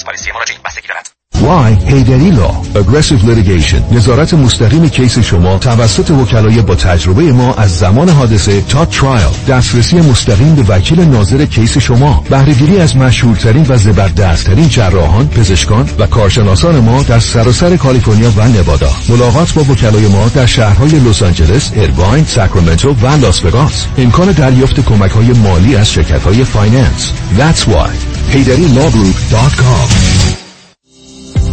[0.00, 1.10] insurance policy مراجعه بستگی دارد.
[1.34, 3.92] Why Heidari Law Aggressive Litigation.
[3.92, 10.00] نظارت مستقیم case شما توسط وکلای با تجربه ما از زمان حادثه تا trial دسترسی
[10.00, 12.24] مستقیم به وکیل ناظر case شما.
[12.30, 18.90] بهرهگیری از مشهورترین و زبردستترین جراحان پزشکان و کارشناسان ما در سراسر کالیفرنیا و نوادا.
[19.08, 23.86] ملاقات با وکلای ما در شهرهای لس آنجلس ارواین ساکرامنتو و لاس وگاس.
[23.98, 27.12] امکان دریافت کمک های مالی از شرکت های finance.
[27.38, 30.39] That's why HaydenLawGroup.com.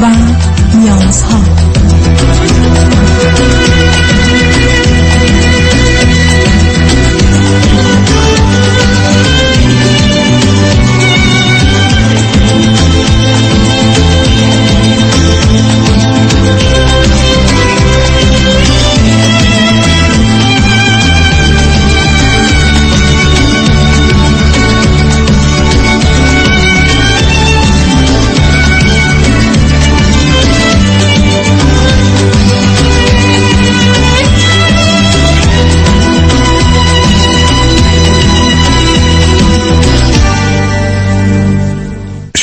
[0.00, 0.06] و
[0.78, 1.40] نیازها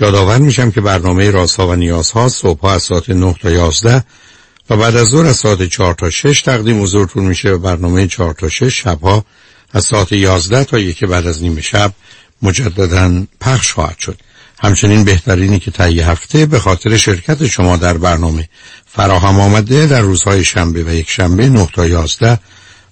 [0.00, 4.04] یادآور میشم که برنامه رازها و نیازها صبح از ساعت 9 تا 11
[4.70, 8.34] و بعد از ظهر از ساعت 4 تا 6 تقدیم حضورتون میشه و برنامه 4
[8.34, 9.24] تا 6 شبها
[9.72, 11.92] از ساعت 11 تا یک بعد از نیمه شب
[12.42, 14.18] مجددا پخش خواهد شد.
[14.58, 18.48] همچنین بهترینی که طی هفته به خاطر شرکت شما در برنامه
[18.86, 22.38] فراهم آمده در روزهای شنبه و یک شنبه 9 تا 11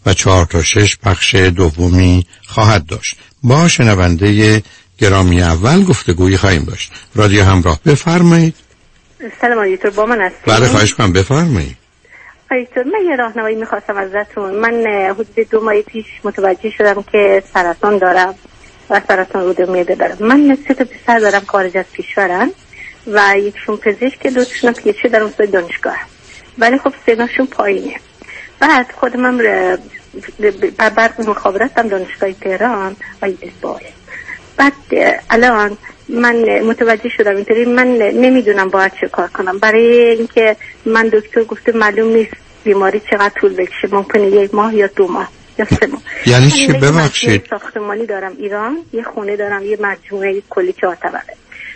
[0.06, 3.16] و 4 تا 6 پخش دومی خواهد داشت.
[3.42, 4.62] با شنونده
[4.98, 6.92] گرامی اول گفتگویی خواهیم داشت.
[7.14, 8.54] رادیو همراه بفرمایید.
[9.40, 11.76] سلام آیتور با من هستید؟ بله خواهش کنم بفرمایید.
[12.50, 14.54] آیتور من یه راهنمایی می‌خواستم ازتون.
[14.54, 18.34] من حدود دو ماه پیش متوجه شدم که سرطان دارم
[18.90, 22.50] و سرطان روده معده دارم من سه تا پسر دارم خارج از کشورن
[23.06, 25.96] و یکشون پزشک دوتاشون هم پیچه در اون دانشگاه.
[26.58, 27.96] ولی خب سنشون پایینه.
[28.60, 29.38] بعد خودم هم
[30.78, 33.30] بعد مخابرت هم دانشگاه تهران و
[33.62, 34.03] باید
[34.56, 34.72] بعد
[35.30, 35.76] الان
[36.08, 39.58] من متوجه شدم اینطوری من نمی‌دونم باید چه کار کنم.
[39.58, 40.56] برای اینکه
[40.86, 42.32] من دکتر گفته معلوم نیست
[42.64, 43.88] بیماری چقدر طول بکشه.
[43.92, 45.28] ممکنه یک ماه یا دو ماه
[45.58, 46.02] یا سه ماه.
[46.26, 47.46] یعنی چی؟ ببخشید.
[47.50, 48.32] ساختمانی دارم.
[48.38, 51.34] ایران یه خونه دارم یه مجموعه کلی چهار طبقه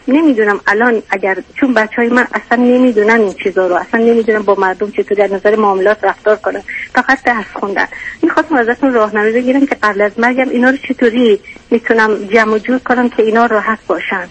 [0.09, 4.55] نمی‌دونم الان اگر چون بچه های من اصلا نمی‌دونن این چیزا رو اصلا نمی‌دونم با
[4.55, 6.63] مردم چطوری در نظر معاملات رفتار کنن.
[6.95, 7.87] فقط درس خوندن.
[8.23, 11.41] می‌خواستم ازتون راهنمایی بگیرم که قبل از مرگم اینا رو چطوری
[11.71, 14.29] می‌تونم جمع جور کنم که اینا راحت باشن.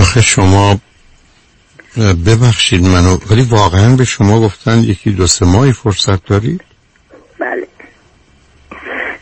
[0.00, 0.78] آخه شما
[2.26, 6.60] ببخشید منو ولی واقعا به شما گفتن یکی دو سه ماهی فرصت دارید؟
[7.38, 7.66] بله.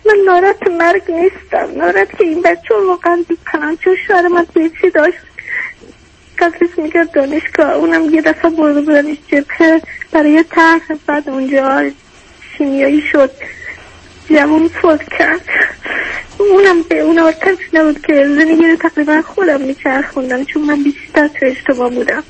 [0.08, 1.68] من نارت مرگ نیستم.
[1.76, 4.46] نارت که این بچه واقعا بیکنم چون شوهر من
[4.80, 5.18] چی داشت؟
[6.38, 7.72] تدریس می‌کرد دانشگاه.
[7.72, 9.82] اونم یه دفعه برده بودنش جبهه.
[10.12, 11.90] برای طرح بعد اونجا
[12.58, 13.30] شیمیایی شد.
[14.30, 15.48] جوون فوت کرد.
[16.38, 20.44] اونم به اون آرتش نبود که زندگی رو تقریبا خودم میچرخوندم.
[20.44, 22.24] چون من بیشتر تو اشتباه بودم.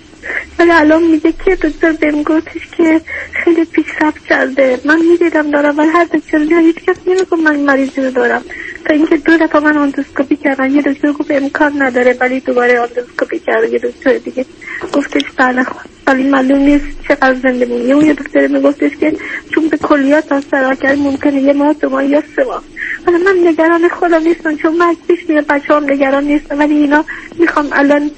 [0.59, 3.01] ولی الان میگه که دکتر بهم گفتش که
[3.33, 4.81] خیلی پیشرفت کرده.
[4.85, 8.45] من می‌دیدم دارم ولی هر دکتر بیا هیچ کس نمیگه من مریضی رو دارم.
[8.85, 10.75] تا اینکه دو دفعه من اندوسکوپی کردم.
[10.75, 13.73] یه دکتر گفت امکان نداره ولی دوباره اندوسکوپی کرد.
[13.73, 14.47] یه دکتر دیگه
[14.93, 15.67] گفتش بله
[16.07, 19.17] ولی معلوم نیست چقدر زنده مونی اون یه دکتر میگفتش که
[19.55, 22.65] چون به کلیات اثر کرد ممکنه یه ماه دو ماه یا سه ماه.
[23.07, 26.59] حالا من نگران خودم نیستم چون من پیش میاد بچه هم نگران نیستم.
[26.59, 27.05] ولی اینا
[27.39, 28.11] می‌خوام الان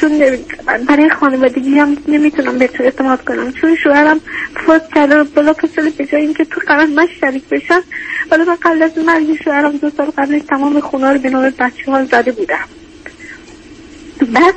[0.00, 0.18] چون
[0.88, 3.52] برای خانوادگی هم نمی‌تونم بهتون اعتماد کنم.
[3.52, 4.20] چون شوهرم
[4.66, 7.82] فوت کرده بلا فصل به جای اینکه تو قرار من شریک بشم
[8.30, 11.92] ولی من قبل از مرگ شوهرم دو سال قبلش تمام خونه رو به نام بچه
[11.92, 12.68] ها زده بودم.
[14.34, 14.54] بعد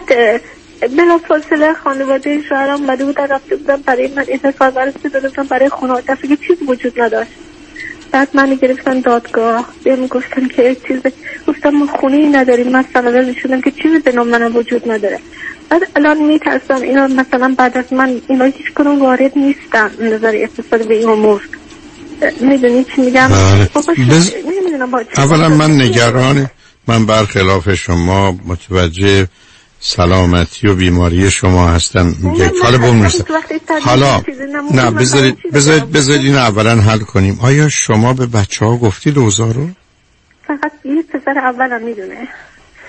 [0.98, 6.02] بلا فاصله خانواده شوهرم بده بودن رفته بودم برای من اتصال برسی دادم برای خونه
[6.02, 7.51] دفعه چیز وجود نداشت.
[8.12, 11.00] بعد من گرفتن دادگاه بهم گفتن که چیز
[11.48, 15.20] گفتم ما خونه ای نداریم من سنده نشونم که چیزی به نام من وجود نداره.
[15.70, 20.88] بعد الان میترسم اینا مثلا بعد از من اینا هیچ کنون وارد نیستن نظر اقتصاد
[20.88, 21.42] به این امور.
[22.40, 23.30] می‌دونی چی میگم؟
[24.10, 24.32] بز...
[25.18, 26.50] اولا من نگران
[26.88, 29.28] من برخلاف شما متوجه
[29.84, 33.08] سلامتی و بیماری شما هستم یک حالا بوم
[33.82, 34.22] حالا
[34.74, 37.40] نه بذارید بذارید بذارید اینو اولا حل کنیم.
[37.42, 39.70] آیا شما به بچه ها گفتید اوضاع رو؟
[40.48, 42.28] فقط یه پسر اولم می‌دونه.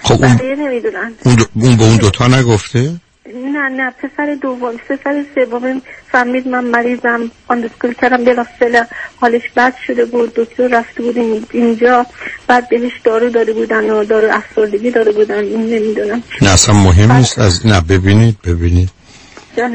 [0.03, 1.13] خب اون نمی‌دونن.
[1.25, 1.45] اون, دو...
[1.55, 2.95] اون به اون دوتا نگفته؟
[3.35, 5.83] نه نه پسر دوم پسر سوم
[6.13, 8.87] فهمید من مریضم آندسکول کردم بلافاصله
[9.21, 12.07] حالش بد شده بود دکتر رفته بود اینجا
[12.47, 16.23] بعد بهش دارو داده بودن و دارو افسردگی داده بودن این نمی‌دونم.
[16.43, 18.91] نه اصلا مهم نیست از نه ببینید ببینید.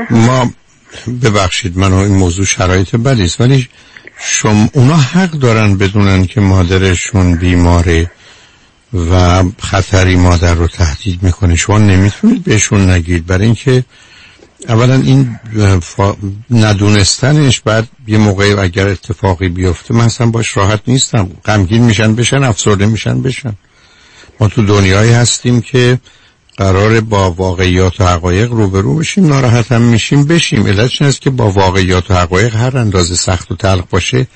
[0.09, 0.51] ما
[1.23, 3.67] ببخشید من این موضوع شرایط بدی است ولی
[4.19, 8.11] شما اونا حق دارن بدونن که مادرشون بیماره.
[8.93, 11.55] و خطری مادر رو تهدید می‌کنه.
[11.55, 13.25] شما نمی‌تونید بهشون نگید.
[13.25, 13.83] برای اینکه
[14.67, 15.39] اولا این
[16.51, 21.29] ندونستنش بعد یه موقعی اگر اتفاقی بیفته من اصلا باش راحت نیستم.
[21.45, 23.53] غمگین میشن بشن افسرده میشن بشن.
[24.39, 25.99] ما تو دنیایی هستیم که
[26.57, 30.67] قرار با واقعیات و حقایق روبرو بشیم ناراحت هم میشیم بشیم.
[30.67, 34.27] علتش است که با واقعیات و حقایق هر اندازه سخت و تلخ باشه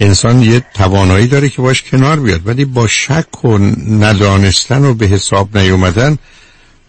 [0.00, 3.58] انسان یه توانایی داره که باش کنار بیاد ولی با شک و
[3.88, 6.18] ندانستن و به حساب نیومدن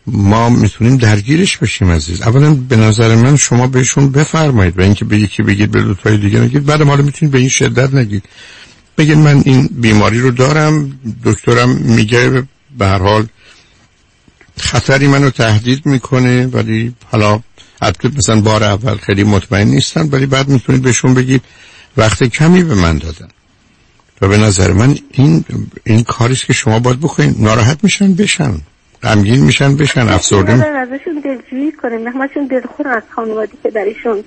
[0.08, 2.22] ما می‌تونیم درگیرش بشیم عزیز.
[2.22, 6.40] اولا به نظر من شما بهشون بفرمایید و اینکه به یکی بگید به دوتای دیگه
[6.40, 6.66] نگید.
[6.66, 8.24] بعد ما می‌تونید به این شدت نگید.
[8.98, 12.44] بگید من این بیماری رو دارم دکترم میگه
[12.78, 13.28] به هر حال
[14.60, 17.40] خطری منو تهدید می‌کنه ولی حالا
[17.82, 21.42] حتی مثلا بار اول خیلی مطمئن نیستن ولی بعد می‌تونید بهشون بگید
[21.98, 23.28] وقت کمی به من دادن.
[24.22, 25.46] و به نظر من این
[25.84, 28.54] این کاریست که شما باید بکنید ناراحت میشن بشن.
[29.04, 32.08] غمگین میشن بشن افسرده ازشون دلجویی کنیم.
[32.08, 34.24] همشون دلخور از خانوادی که دریشون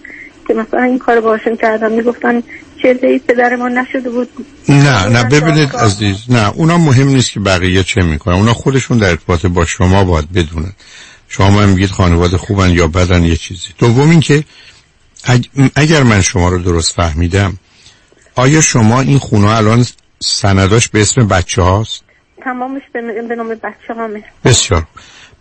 [0.49, 2.43] که مثلا این کار باشون کردم می‌گفتن
[2.83, 2.95] چه
[3.29, 4.29] پدر ما نشده بود.
[4.69, 8.35] نه نه ببینید عزیز نه اونا مهم نیست که بقیه چه می‌کنن.
[8.35, 10.73] اونا خودشون در ارتباط با شما باید بدونن.
[11.29, 13.69] شما میگید خانواده خوبن یا بدن یه چیزی.
[13.79, 14.45] دوم این که
[15.75, 17.59] اگر من شما رو درست فهمیدم
[18.35, 19.87] آیا شما این خونه الان
[20.21, 22.03] سنداش به اسم بچه هاست؟
[22.45, 24.87] تمامش به نام بچه هامه بسیار.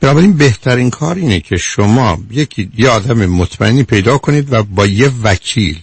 [0.02, 5.12] بنابراین بهترین کار اینه که شما یکی یه آدم مطمئنی پیدا کنید و با یه
[5.24, 5.80] وکیل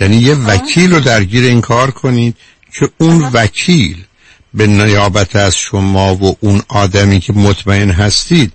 [0.00, 2.36] یعنی یه وکیل رو درگیر این کار کنید
[2.72, 4.04] که اون وکیل
[4.54, 8.52] به نیابت از شما و اون آدمی که مطمئن هستید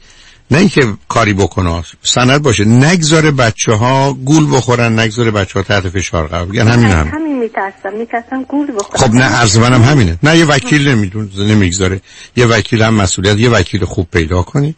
[0.52, 1.84] نه اینکه کاری بکنه.
[2.04, 2.66] سند باشه.
[2.66, 6.68] نگذاره بچه ها گول بخورن نگذاره بچه ها تحت فشار قرار بگیرن.
[6.68, 7.08] همین هم.
[7.08, 7.98] همین میترسم.
[8.00, 9.02] میترسم گول بخورن.
[9.02, 10.20] خب نه عرض منم همینه.
[10.24, 12.02] نه یه وکیل نمیدون نمی‌گذاره.
[12.36, 14.76] یه وکیل هم مسئولیت یه وکیل خوب پیدا کنی.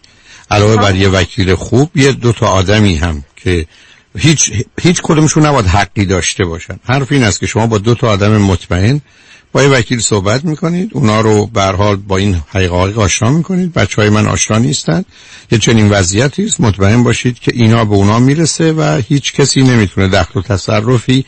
[0.52, 3.66] علاوه بر یه وکیل خوب یه دو تا آدمی هم که
[4.18, 6.80] هیچ هیچ کدومشون نباید حقی داشته باشن.
[6.86, 9.02] حرف این است که شما با دو تا آدم مطمئن
[9.52, 10.92] با یه وکیل صحبت می‌کنید.
[10.94, 13.74] اونا رو برحال با این حقایق آشنا می‌کنید.
[13.74, 15.06] بچه های من آشنا نیستن.
[15.52, 16.62] یه چنین وضعیتی است.
[16.62, 21.26] مطمئن باشید که اینا به اونا می‌رسه و هیچ کسی نمی‌تونه دخل و تصرفی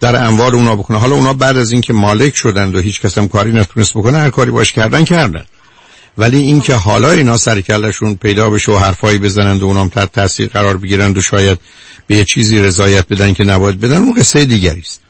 [0.00, 0.98] در انوار اونا بکنه.
[0.98, 4.30] حالا اونا بعد از اینکه مالک شدند و هیچ کس هم کاری نتونست بکنه هر
[4.30, 5.44] کاری باش کردن کردن.
[6.18, 10.76] ولی اینکه حالا اینا سرکلشون پیدا بشه و حرفایی بزنند و اونام تحت تاثیر قرار
[10.76, 11.58] بگیرند و شاید
[12.06, 15.00] به یه چیزی رضایت بدن که نباید بدن اون قصه دیگری است.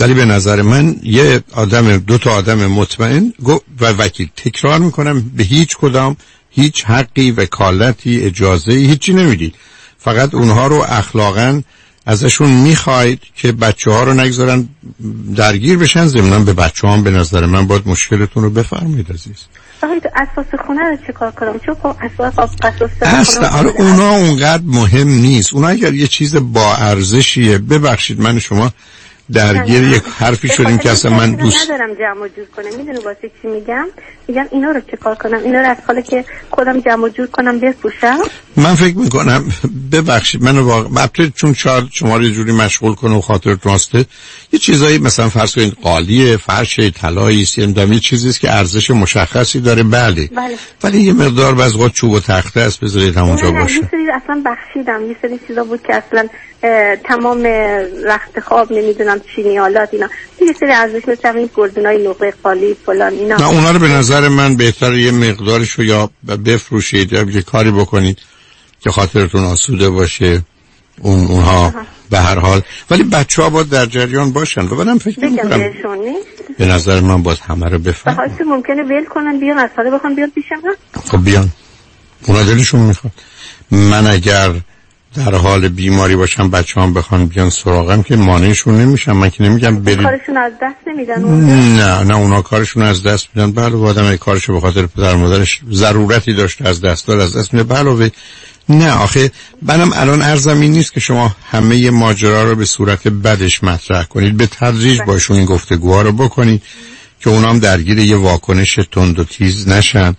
[0.00, 3.32] ولی به نظر من یه آدم دو تا آدم مطمئن
[3.80, 4.28] و وکیل.
[4.36, 6.16] تکرار می‌کنم به هیچ کدام
[6.50, 9.54] هیچ حقی وکالتی اجازه هیچی نمی‌دید
[9.98, 11.62] فقط اونها رو اخلاقا
[12.06, 14.68] ازشون می‌خواید که بچه ها رو نگذارن
[15.36, 16.06] درگیر بشن.
[16.06, 19.36] ضمنا به بچه هم به نظر من باید مشکلتون رو بفرمایید عزیز.
[19.82, 25.08] اساس خونه رو چه کار کنم؟ چون خب اساس اساس اصلا آره اونا اونقدر مهم
[25.08, 25.54] نیست.
[25.54, 28.72] اونا اگر یه چیز با ارزشیه ببخشید من شما
[29.32, 32.76] درگیر یک حرفی شدیم که اصلا من دوست ندارم جمع جور کنم.
[32.76, 33.86] می‌دونی واسه چی میگم؟
[34.28, 37.60] میگم اینا رو چه کار کنم؟ اینا رو از حالا که خودم جمع جور کنم
[37.60, 38.18] بفروشم؟
[38.56, 39.44] من فکر می‌کنم
[39.92, 44.04] ببخشید من واقعا چون شاید شما رو جوری مشغول کنه و خاطر راسته
[44.52, 49.82] یه چیزایی مثلا فرض کنید قالیه فرش طلایی سیمدمی چیزی که ارزش مشخصی داره.
[49.82, 50.56] بله, بله.
[50.82, 53.74] ولی یه مقدار وقت چوب و تخته است بذارید همونجا باشه.
[53.74, 55.08] یه سری اصلا بخشیدم.
[55.08, 56.28] یه سری چیزا بود که اصلا
[57.04, 57.46] تمام
[58.04, 60.08] رخت خواب نمی‌دونم چینیالات اینا.
[60.40, 63.36] یه سری ارزش مثل این گلدونای نقره قالی فلان اینا.
[63.36, 66.10] نه اونا رو به نظر من بهتر یه مقدارش رو یا
[66.44, 68.18] بفروشید یا یه کاری بکنید
[68.80, 70.42] که خاطرتون آسوده باشه
[71.00, 71.74] اون اونها
[72.10, 72.60] به هر حال.
[72.90, 74.60] ولی بچه ها باید در جریان باشن.
[74.60, 75.72] و بعدم فکر می‌کنم
[76.58, 80.30] به نظر من باید همه رو بفهم ممکنه ول کنن بیان از حالا بخوام بیان
[80.30, 80.60] پیشم
[81.10, 81.48] خب بیان.
[82.26, 83.12] اونا دلشون می‌خواد.
[83.70, 84.50] من اگر
[85.14, 89.82] در حال بیماری باشم بچه هم بخوان بیان سراغم که مانعشون نمیشم من که نمیگم
[89.82, 90.02] برید.
[90.02, 93.52] کارشون از دست نمیدن نه نه اونا کارشون از دست میدن.
[93.52, 97.54] بله و آدم کارشو به خاطر پدر مادرش ضرورتی داشته از دست دار از دست
[97.54, 97.64] میده.
[97.64, 98.10] بله
[98.68, 99.30] نه آخه
[99.62, 104.36] منم الان ارزم این نیست که شما همه ماجرا رو به صورت بدش مطرح کنید.
[104.36, 105.06] به تدریج بله.
[105.06, 106.62] باشون این گفتگوها رو بکنید
[107.20, 110.14] که اونام درگیر یه واکنش تند و تیز نشن.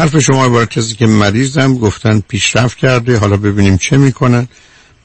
[0.00, 4.48] حرف شما عبارت کسی که مریضم گفتن پیشرفت کرده حالا ببینیم چه می‌کنن.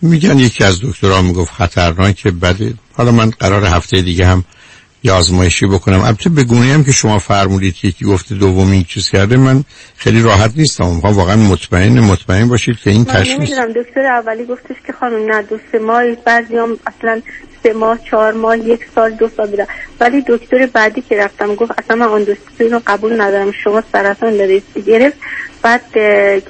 [0.02, 4.44] میگن یکی از دکترها می‌گفت خطرناک بده حالا من قرار هفته دیگه هم
[5.04, 6.02] یه آزمایشی بکنم.
[6.02, 9.64] البته به گونه هم که شما فرمودید که یکی گفته دومی چیز کرده من
[9.98, 10.88] خیلی راحت نیستم.
[10.88, 15.42] می‌خوام واقعا مطمئن مطمئن باشید که این تشخیص من دکتر اولی گفتش که خانم نه
[15.42, 17.22] دو سه ماه بعضیام اصلا
[17.66, 19.68] سه ماه چهار ماه یک سال دو سال بیرم
[20.00, 23.52] ولی دکتر بعدی که رفتم گفت اصلا من اندوسکوپی رو قبول ندارم.
[23.52, 24.64] شما سرطان دارید.
[24.86, 25.18] گرفت.
[25.62, 25.82] بعد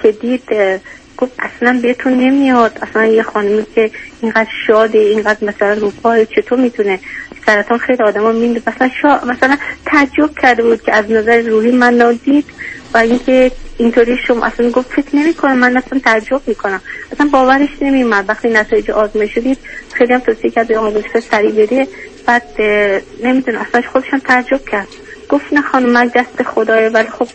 [0.04, 0.44] که دید
[1.18, 2.80] گفت اصلا بهتون نمیاد.
[2.82, 3.92] اصلا یه خانمی که
[4.22, 7.00] اینقدر شاده اینقدر مثلا رو پای چطور می‌تونه؟
[7.46, 9.26] سرطان خیلی آدم ها میده مثلا شا...
[9.26, 12.46] مثلا تعجب کرده بود که از نظر روحی من نادید
[12.94, 16.82] و اینکه اینطوری شما اصلا گفت فکر نمی کنم من اصلا تعجب می‌کنم.
[17.12, 19.58] اصلا باورش نمیومد وقتی نتایج آزمایش شدید
[19.98, 21.88] خیلی هم توصیه کرد به آموزش سریع بده
[22.25, 22.44] بعد
[23.24, 24.88] نمی‌دونم اصلا خودش هم تعجب کرد.
[25.30, 27.28] گفت نه خانم من دست خدایه ولی خب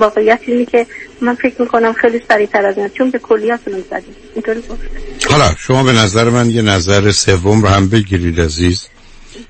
[0.00, 0.86] واقعیت اینه که
[1.20, 4.14] من فکر می‌کنم خیلی سریعتر از این چون به کلیاتونم زدیم.
[4.34, 4.80] اینطوری گفت
[5.30, 8.86] حالا شما به نظر من یه نظر سوم رو هم بگیرید عزیز.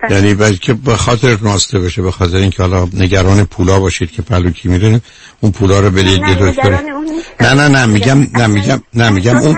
[0.01, 0.15] بله.
[0.15, 4.51] یعنی بلکه به خاطر ناسته بشه به خاطر اینکه حالا نگران پولا باشید که پلو
[4.51, 5.01] کی میره
[5.41, 6.71] اون پولا رو بدید یه دکتر.
[7.41, 9.57] نه نه نه میگم نه میگم نه میگم اون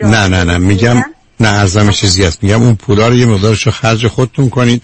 [0.00, 1.04] نه نه نه میگم
[1.40, 2.42] نه ارزم چیزی هست.
[2.42, 4.82] میگم اون پولا رو یه مقدارش رو خرج خودتون کنید.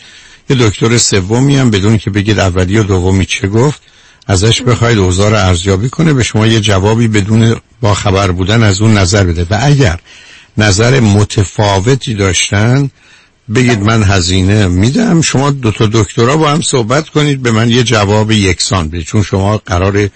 [0.51, 3.81] یه دکتر سومی هم بدون که بگید اولی و دومی چه گفت
[4.27, 6.13] ازش بخواید اوضاع رو ارزیابی کنه.
[6.13, 9.47] به شما یه جوابی بدون با خبر بودن از اون نظر بده.
[9.51, 9.99] و اگر
[10.59, 12.91] نظر متفاوتی داشتن
[13.55, 15.21] بگید من هزینه میدم.
[15.21, 19.07] شما دو تا دکترا با هم صحبت کنید به من یه جواب یکسان بدید.
[19.07, 20.09] چون شما قرار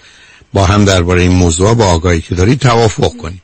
[0.53, 3.41] با هم درباره این موضوع با آگاهی که دارید توافق کنید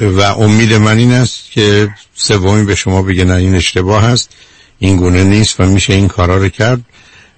[0.00, 4.30] و امید من این است که سومی به شما بگه نه این اشتباه هست
[4.78, 6.80] این گونه نیست و میشه این کارا رو کرد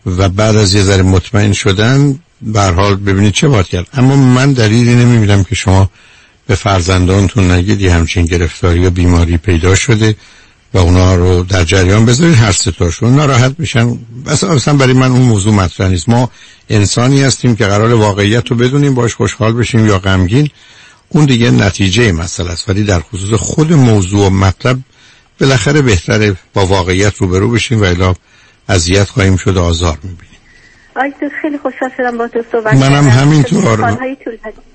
[0.06, 3.86] و بعد از یه ذره مطمئن شدن به حال ببینید چه باید کرد.
[3.92, 5.90] اما من دلیلی نمی‌بینم که شما
[6.46, 10.16] به فرزندانتون نگید یه همچین گرفتاری و بیماری پیدا شده.
[10.74, 13.98] و اونا رو در جریان بذارید هر ستاشون ناراحت میشن.
[14.26, 16.08] اصلا برای من اون موضوع مطرح نیست.
[16.08, 16.30] ما
[16.68, 20.48] انسانی هستیم که قرار واقعیت رو بدونیم باش خوشحال بشیم یا غمگین.
[21.08, 22.68] اون دیگه نتیجه مسئله است.
[22.68, 24.78] ولی در خصوص خود موضوع و مطلب
[25.40, 28.14] بالاخره بهتره با واقعیت روبرو بشیم و الا
[28.68, 30.29] اذیت خواهیم شد آزار می‌بینیم.
[30.96, 33.96] آیتو خیلی خوشحال شدم با تو صحبت منم همینطور.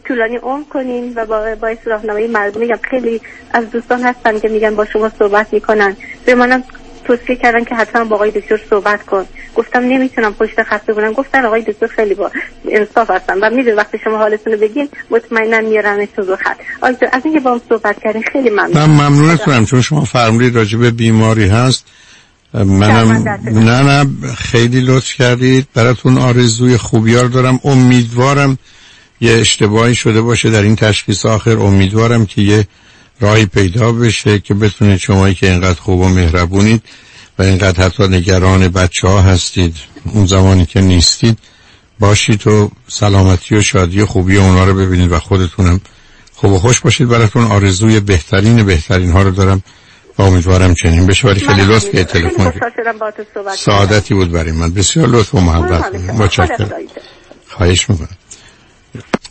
[0.07, 4.75] طولانی عمر کنین و با باعث راهنمایی مردم میگم خیلی از دوستان هستن که میگن
[4.75, 5.95] با شما صحبت می‌کنن.
[6.25, 6.63] به منم
[7.03, 9.25] توصیه کردن که حتما با آقای دکتر صحبت کن.
[9.55, 12.31] گفتم نمی‌تونم پشت خط بگم گفتن آقای دکتر خیلی با
[12.69, 16.57] انصاف هستن و می‌دونم وقتی شما حالتون رو بگین مطمئنا میارن تو خط.
[16.81, 18.77] آقای از اینکه با هم صحبت کردین خیلی ممنون.
[18.77, 21.85] من ممنونتونم چون شما فرمودید راجع به بیماری هست.
[22.63, 25.67] منم نه نه خیلی لطف کردید.
[25.73, 27.59] براتون آرزوی خوبیار دارم.
[27.63, 28.57] امیدوارم
[29.21, 31.57] یه اشتباهی شده باشه در این تشخیص آخر.
[31.57, 32.67] امیدوارم که یه
[33.19, 36.81] راهی پیدا بشه که بتونید شمایی که اینقدر خوب و مهربونید
[37.39, 39.75] و اینقدر حتی نگران بچه ها هستید.
[40.13, 41.37] اون زمانی که نیستید
[41.99, 45.81] باشید و سلامتی و شادی و خوبی اونا رو ببینید و خودتونم
[46.33, 47.07] خوب و خوش باشید.
[47.07, 49.63] براتون آرزوی بهترین بهترین ها رو دارم.
[50.19, 52.53] امیدوارم چنین بشه ولی خیلی لطف که تلفن
[53.57, 54.73] سعادتی بود برای من.
[54.73, 56.69] بسیار لطف و محبت متشکرم.
[57.47, 58.17] خواهش می‌کنم.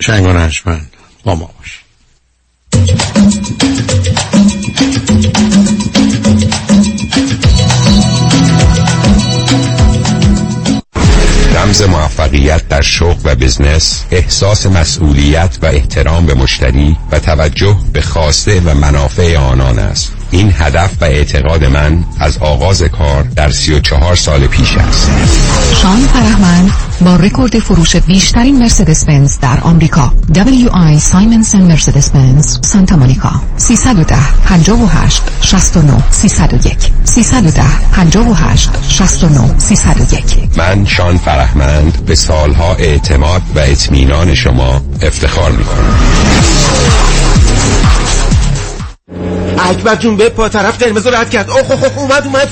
[0.00, 0.90] شنگان هشمند
[1.24, 1.80] با ما باش
[11.54, 18.00] رمز موفقیت در شغل و بزنس احساس مسئولیت و احترام به مشتری و توجه به
[18.00, 20.23] خواسته و منافع آنان است.
[20.34, 25.10] این هدف و اعتقاد من از آغاز کار در سی و چهار سال پیش است.
[25.82, 30.12] شان فرهمند با رکورد فروش بیشترین مرسدس بنز در آمریکا.
[30.34, 33.30] WI سایمنسن مرسدس بنز سانتا مونیکا.
[33.56, 37.62] 310 58 69 301 310
[37.92, 40.24] 58 69 301
[40.56, 45.94] من شان فرهمند به سالها اعتماد و اطمینان شما افتخار می کنم.
[49.58, 51.50] اکبر جون به پا طرف قرمز رد کرد.
[51.50, 52.48] اوه اوه اومد اومد.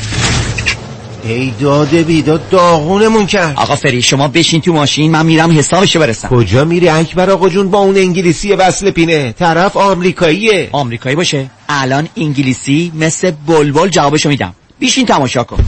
[1.25, 3.53] ای داده بیداد داغونمون کرد.
[3.57, 6.29] آقا فری شما بشین تو ماشین من میرم حسابشو برسم.
[6.29, 9.33] کجا میری اکبر آقا جون؟ با اون انگلیسی وصل پینه.
[9.33, 10.69] طرف آمریکاییه.
[10.73, 11.51] آمریکایی باشه.
[11.69, 14.55] الان انگلیسی مثل بلبل جوابشو میدم.
[14.79, 15.65] بیشین تماشا کن.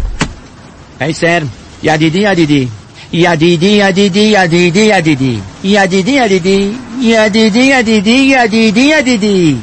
[1.01, 1.43] ای سر
[1.83, 2.69] یدیدی یدیدی.
[3.13, 5.43] یدیدی یدیدی یدیدی یدیدی.
[5.65, 6.75] یدیدی یدیدی.
[7.03, 9.63] یدیدی یدیدی یدیدی یدیدی.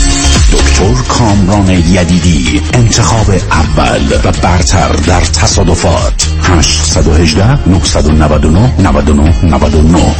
[0.51, 10.15] دکتر کامران یدیدی انتخاب اول و برتر در تصادفات 818 999 99 99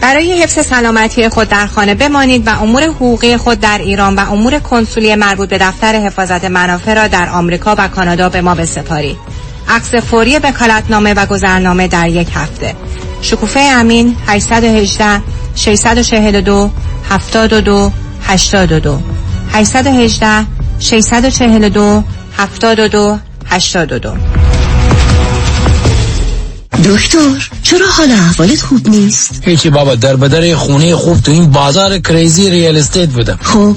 [0.00, 4.58] برای حفظ سلامتی خود در خانه بمانید و امور حقوقی خود در ایران و امور
[4.58, 9.16] کنسولی مربوط به دفتر حفاظت منافع را در آمریکا و کانادا به ما بسپارید.
[9.68, 12.74] عکس فوری وکالتنامه و گذرنامه در یک هفته.
[13.22, 15.22] شکوفه امین 818
[15.54, 16.70] 642
[17.10, 17.92] 72
[18.26, 18.98] 82
[19.52, 20.46] 818
[20.80, 22.04] 642
[22.38, 24.14] 72 82
[26.84, 31.98] دکتر چرا حال احوالت خوب نیست؟ هیچی بابا در بدر خونه خوب تو این بازار
[31.98, 33.38] crazy real estate بودم.
[33.42, 33.76] خب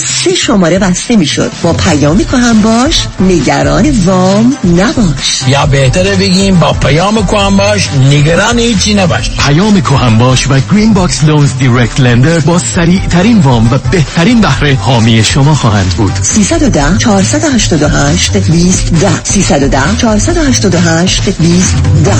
[0.00, 1.52] سه شماره بسته می‌شد.
[1.62, 5.42] با پیام کهن باش نگران وام نباش.
[5.48, 9.30] یا بهتره بگیم با پیام کهن باش نگران هیچی نباش.
[9.30, 14.40] پیام کهن باش و گرین باکس لونز direct lender با سریع ترین وام و بهترین
[14.40, 16.12] بهره حامی شما خواهند بود.
[16.22, 22.14] 310 488 20 10 310 488 20 10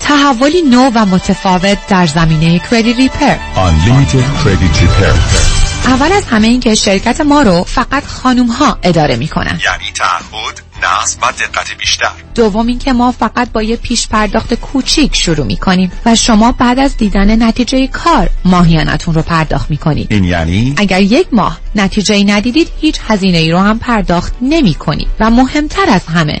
[0.00, 5.61] تحولی نو و متفاوت در زمینه کردی ریپر Unlimited Credit Repair.
[5.86, 9.60] اول از همه این که شرکت ما رو فقط خانوم ها اداره می‌کنن.
[9.64, 12.10] یعنی تعهد نصب و دقت بیشتر.
[12.34, 16.96] دوم اینکه ما فقط با یه پیش پرداخت کوچیک شروع می‌کنیم و شما بعد از
[16.96, 20.06] دیدن نتیجه کار ماهیانتون رو پرداخت می‌کنید.
[20.10, 25.08] این یعنی؟ اگر یک ماه نتیجه ندیدید هیچ هزینه ای رو هم پرداخت نمی کنید
[25.20, 26.40] و مهمتر از همه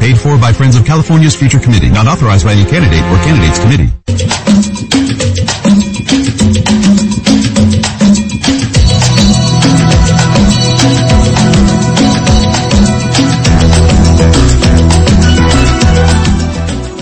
[0.00, 1.90] Paid for by Friends of California's Future Committee.
[1.90, 3.90] Not authorized by any candidate or candidates committee.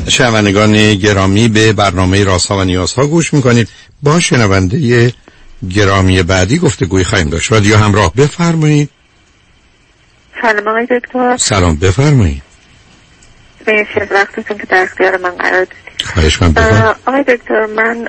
[0.09, 3.69] شنوندگان گرامی به برنامه راسا و نیازها گوش می‌کنید.
[4.03, 5.13] با شنونده
[5.71, 7.53] گرامی بعدی گفتگوی خواهیم داشت.
[7.53, 8.91] رادیو همراه بفرمایید.
[10.43, 11.37] سلام آقای دکتر.
[11.37, 12.43] سلام بفرمایید.
[13.67, 16.55] مرسی از وقتتون که در اختیار من قرار دادید خواهش من
[17.07, 18.09] آقای دکتر من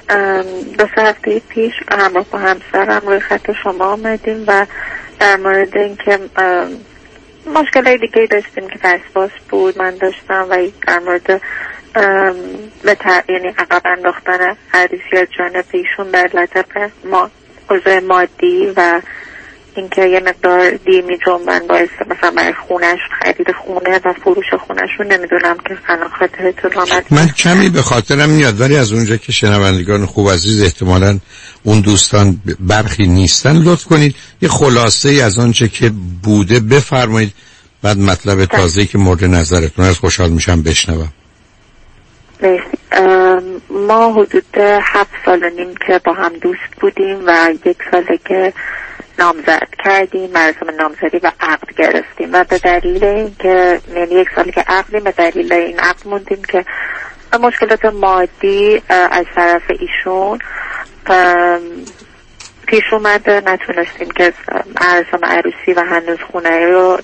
[0.77, 4.65] دو سه هفته پیش همراه با همسرم روی خط شما آمدیم و
[5.19, 6.19] در مورد اینکه
[7.55, 11.41] مشکل دیگه داشتیم که فسفاس بود من داشتم و در مورد
[12.83, 13.23] به تر...
[13.29, 17.29] یعنی عقب انداختن عروسی از جانب ایشون در لطف ما
[17.69, 19.01] اوضاع مادی و
[19.75, 25.07] اینکه یه مقدار دیر می جنبن باعث مثلا برای خونش خرید خونه و فروش خونشون
[25.07, 30.05] نمی‌دونم که الان خاطرتون آمد من کمی به خاطرم میاد ولی از اونجا که شنوندگان
[30.05, 31.19] خوب عزیز احتمالا
[31.63, 33.57] اون دوستان برخی نیستن.
[33.57, 35.91] لطف کنید یه خلاصه ای از آنچه که
[36.23, 37.33] بوده بفرمایید.
[37.81, 41.09] بعد مطلب تازه که مورد نظرتون از خوشحال میشم بشنوم.
[43.69, 48.53] ما حدود هفت سال و نیم که با هم دوست بودیم و یک ساله که
[49.19, 54.61] نامزد کردیم مراسم نامزدی و عقد گرفتیم و به دلیل اینکه یعنی یک سالی که
[54.61, 56.65] عقدیم به دلیل این عقد موندیم که
[57.41, 60.39] مشکلات مادی از طرف ایشون
[62.67, 64.33] پیش اومده نتونستیم که
[64.81, 66.99] مراسم عروسی و هنوز خونه رو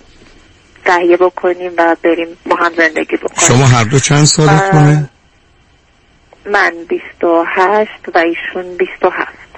[0.86, 3.48] تهیه بکنیم و بریم با هم زندگی بکنیم.
[3.48, 5.10] شما هر دو چند سالتونه؟
[6.46, 9.49] من 28 و ایشون 27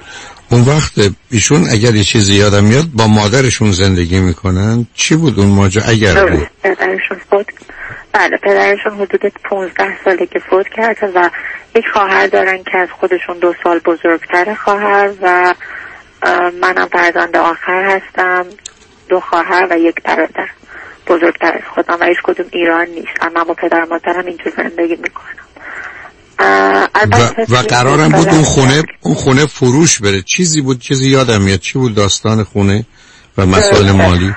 [0.51, 0.91] اون وقت
[1.31, 6.25] ایشون اگر یه چیزی یادم میاد با مادرشون زندگی می‌کنن چی بود اون ماجرا؟ اگر
[6.25, 6.47] بود.
[6.63, 7.45] پدرشون فوت
[8.13, 11.29] بله پدرشون حدود 15 ساله که فوت کرده و
[11.75, 15.53] یک خواهر دارن که از خودشون دو سال بزرگتر خواهر و
[16.61, 18.45] منم فرزند آخر هستم
[19.09, 20.49] دو خواهر و یک برادر
[21.07, 23.17] بزرگتر از خودم و هیچ کدوم ایران نیست.
[23.21, 25.50] اما با پدر مادرم اینجا زندگی می‌کنم.
[27.11, 30.21] و, و قرارم بود اون خونه اون خونه فروش بره.
[30.21, 31.59] چیزی بود چیزی یادم میاد.
[31.59, 32.85] چی بود داستان خونه
[33.37, 33.91] و مسائل.
[33.91, 34.35] مالی؟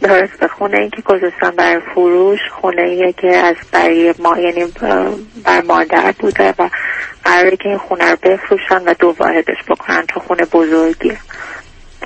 [0.00, 0.48] درسته.
[0.58, 4.64] خونه ای که گذاشتن برای فروش خونه ایه که از برای ما یعنی
[5.44, 6.68] بر مادر بوده و
[7.24, 11.18] قراره که این خونه رو بفروشن و دو واحدش بکنن تو خونه بزرگیه.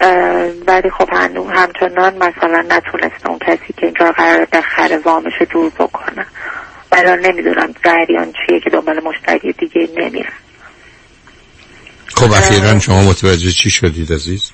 [0.00, 5.70] اه، ولی خب هنوز همچنان مثلا نتونسته اون کسی که اینجا قرار بخره وامش دور
[5.78, 6.26] بکنه.
[6.92, 10.33] الان نمی‌دونم جریان چیه که دنبال مشتری دیگه نمیرن
[12.14, 14.51] خب اخیرا شما متوجه چی شدید عزیز؟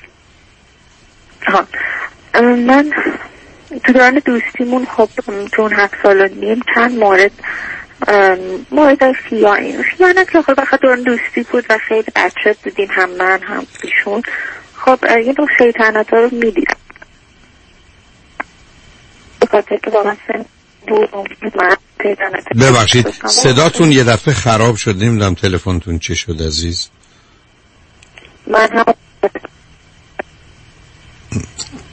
[1.47, 1.67] ها.
[2.35, 2.91] اه، من
[3.85, 5.09] تو دوران دوستیمون خب
[5.53, 7.33] تو اون هفت سال و نیم چند مورد
[8.71, 13.43] مورد خیانت خیانت که خب بخاطر دوران دوستی بود و خیلی بچه بودیم هم من
[13.43, 14.23] هم ایشون.
[14.77, 16.77] خب یه نوع شیطنت ها رو می‌دیدم.
[19.41, 20.17] به خاطر که واقعا
[22.61, 23.09] ببخشید.
[23.27, 26.89] صداتون یه دفعه خراب شد نمی‌دونم تلفنتون چه شد عزیز.
[28.47, 28.85] من هم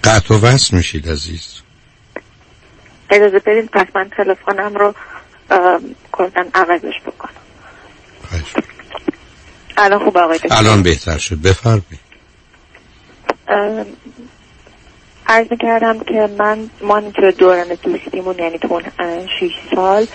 [0.04, 1.62] قطع و وصل میشید عزیز.
[3.10, 4.96] اجازه بدین پس من تلفنم رو
[6.12, 7.32] کلا عوضش بکنم.
[9.78, 10.40] الان خوب آقای.
[10.52, 11.36] الان بهتر شد.
[11.36, 12.00] بفرمایید.
[15.30, 20.08] عرض کردم که من ما توی دوران دوستیمون یعنی تو اون اه، شیش سال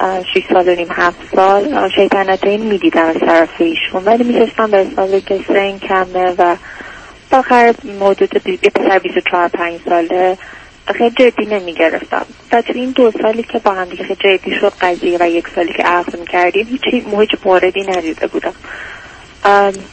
[0.00, 4.04] اه، شیش سال و نیم هفت سال اه، شیطنت این می‌دیدم از طرف ایشون.
[4.04, 6.56] ولی میشستم به حساب که سن کمه و
[7.32, 7.74] آخر
[8.44, 10.38] بی- یه پسر 24 پنج ساله.
[10.94, 12.26] خیلی جدی نمی‌گرفتم.
[12.52, 15.72] و تو این دو سالی که با هم دیگه جدی شد قضیه و یک سالی
[15.72, 17.04] که عقد می‌کردیم هیچ هیچ
[17.44, 18.54] موردی ندیده بودم.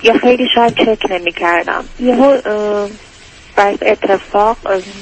[0.04, 2.38] یا خیلی شاید چک نمی کردم یهو
[3.56, 4.58] بر اتفاق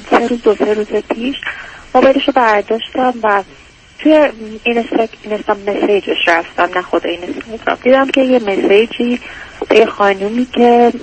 [0.10, 1.36] سه روز دو سه روز پیش
[1.96, 3.44] موبایلش رو برداشتم و
[4.00, 4.30] توی
[4.64, 4.86] این
[5.24, 6.70] اینستام مسیجش رفتم.
[6.76, 9.20] نه خود این اینستاگرام دیدم که یه مسیجی
[9.70, 10.94] به یه خانومی که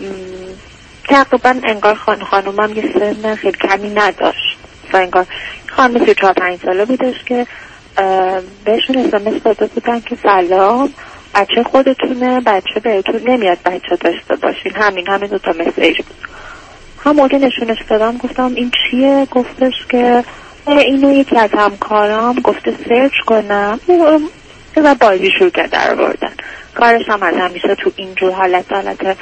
[1.08, 4.58] تقریبا انگار خان خانومم یه سن خیلی کمی نداشت.
[4.92, 5.26] و انگار
[5.66, 7.46] خانم سی چهار پنج ساله بودش که
[8.64, 10.92] بهشون اسمس داده بودن که سلام
[11.34, 14.72] بچه خودتونه بچه بهتون نمیاد بچه داشته باشین.
[14.74, 16.28] همین همین دوتا مسیج بود.
[17.04, 20.24] هم موقع نشونش دادم گفتم این چیه؟ گفتش که
[20.66, 23.80] اینو یکی از همکارام گفته سرچ کنم.
[24.76, 26.32] و بازی شروع کرد در بردن
[26.74, 29.16] کارش هم از همیشه تو اینجور حالت حالت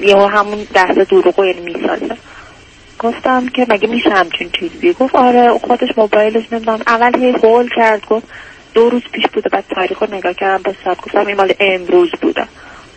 [0.00, 2.16] یهو همون دست دروغو یعنی می‌سازه.
[2.98, 6.80] گفتم که مگه میشه همچین چیزی؟ گفت آره خودش موبایلش نمی‌دونم.
[6.86, 8.26] اول هی هول کرد گفت
[8.74, 12.10] دو روز پیش بوده بعد تاریخ رو نگاه کردم به ساعت گفتم این مال امروز
[12.22, 12.46] بوده.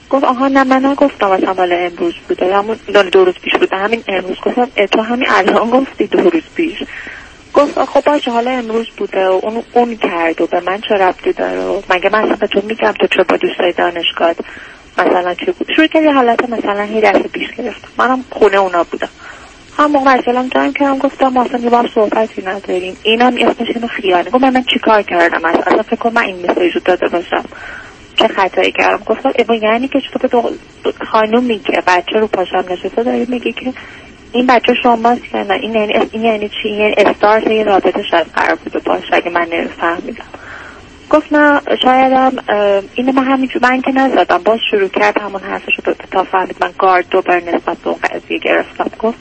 [0.10, 2.80] گفت آها نه من نگفتم مال امروز بوده همون
[3.12, 4.38] دو, روز پیش بوده همین امروز.
[4.46, 6.84] گفتم تو همین الان گفتی دو روز پیش.
[7.54, 11.34] گفت خب باشه حالا امروز بوده و اون اون کرد و به من چه ربطی
[11.34, 14.34] داره؟ مگه من اصلا به تو میگم تو چه با دوستای دانشگاه
[14.98, 18.84] مثلا چه بود؟ شروع کرد یه حالت مثلا هی دست پیش گرفتم منم خونه اونا
[18.84, 19.10] بودم.
[19.78, 22.98] هم موقع وسیلم جمع کردم گفتم ما اصلا یه بار صحبتی نداریم.
[23.04, 26.76] اینم اسمش اینو خیانه گفت من, من چیکار کردم؟ اصلا فکر کنم من این مسیج
[26.76, 27.46] رو داده باشم.
[28.18, 29.04] چه خطایی کردم.
[29.06, 30.52] گفتم ابا یعنی که به دو-
[31.12, 33.74] خانومی که بچه رو پاشم نشسته داری میگی که
[34.32, 38.04] این بچه شماست که نه؟ این یعنی این یعنی چی؟ این یعنی استارت یه رابطه
[38.12, 40.24] شاید قرار بوده باشه اگه من نفهمیدم.
[41.10, 44.38] گفت نه شایدم اه، اینو من همینجور من که نزدم.
[44.38, 48.38] باز شروع کرد همون حرفشو تا- تا فهمید من گارد دوباره نسبت به اون قضیه
[48.38, 48.90] گرفتم.
[49.00, 49.18] گفت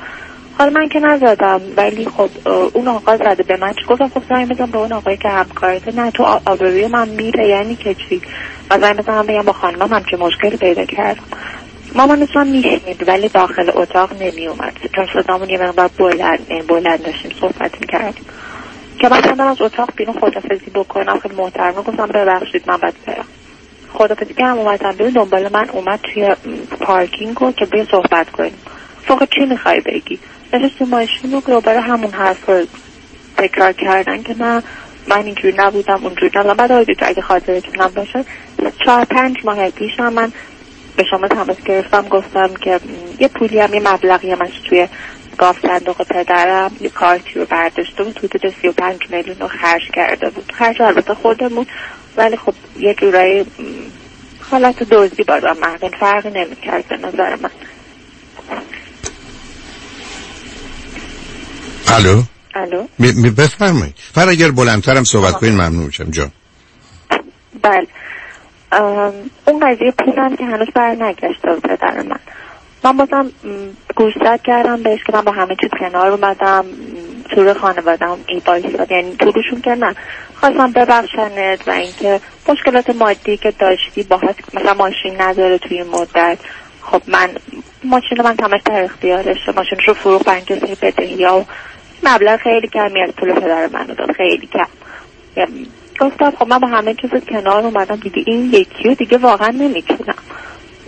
[0.59, 4.66] حالا من که نزدم ولی خب اون آقا زده به من گفتم خب زنگ بزن
[4.66, 5.95] به اون آقایی که همکارته.
[5.95, 8.23] نه تو آبروی من میره یعنی که چی؟
[8.71, 11.23] و زنگ بزنم بگم با خانمم همچه مشکلی پیدا کردم
[11.95, 17.31] مامانتون میشنید ولی داخل اتاق نمی اومد چون صدامون یه مقدار بلند یعنی بلند داشتیم
[17.40, 18.25] صحبت می‌کردیم.
[18.99, 23.25] که من خواستم از اتاق بیرون خدافزی بکنم خیلی محترمه گفتم ببخشید من باید برم.
[23.92, 26.37] خدافزی که هم اومدم بیرون دنبال من اومد توی
[26.81, 28.59] پارکینگ رو که بیا صحبت کنیم.
[29.03, 30.19] فقط چی می‌خوای بگی؟
[30.53, 32.67] نشست تو ماشین رو دوباره همون حرف رو
[33.37, 34.63] تکرار کردن که نه
[35.09, 36.55] من اینجوری نبودم اونجوری نبودم.
[36.55, 38.25] بعد آقای اگه خاطرتونم باشه
[38.85, 40.33] چهار پنج ماه پیش هم من
[40.97, 42.81] به شما تماس گرفتم گفتم که
[43.19, 44.89] یه پولی هم یه مبلغی هم از توی
[45.39, 48.19] گاف صندوق پدرم یه کارتی رو برداشته بود.
[48.19, 50.53] حدود سی و پنج میلیون رو خرج کرده بود.
[50.53, 51.67] خرج البته خودمون
[52.17, 53.47] ولی خب یه جورایی
[54.51, 57.51] حالت دزدی بازم محقین فرقی نمی‌کرد به نظر من.
[61.87, 62.22] الو؟
[62.55, 62.87] الو.
[62.99, 63.94] می بفرمایید.
[64.14, 66.31] فر اگر بلندترم صحبت کنین ممنون میشم جان.
[67.62, 67.87] بله.
[68.72, 69.12] ام،
[69.46, 72.18] اون قضیه پولم که هنوز بر نگشته بود پدر من.
[72.85, 73.31] من بازم
[73.96, 76.64] گوشزد کردم بهش که من با همه چیز کنار اومدم
[77.35, 79.94] طور خانوادم ای بایستاد یعنی طورشون که نه.
[80.35, 86.38] خواستم ببخشنت و اینکه مشکلات مادی که داشتی باهات مثلا ماشین نداره توی این مدت.
[86.83, 87.31] خب من
[87.85, 91.44] ماشین من تمش در اختیارشه ماشینش رو فروخ پنج سری بدهی و
[92.03, 94.67] مبلغ خیلی کمی از پول پدر منو داد خیلی کم.
[96.01, 100.15] گفتم خب من با همه چیز کنار اومدم دیگه این یکی دیگه واقعا نمی‌تونم.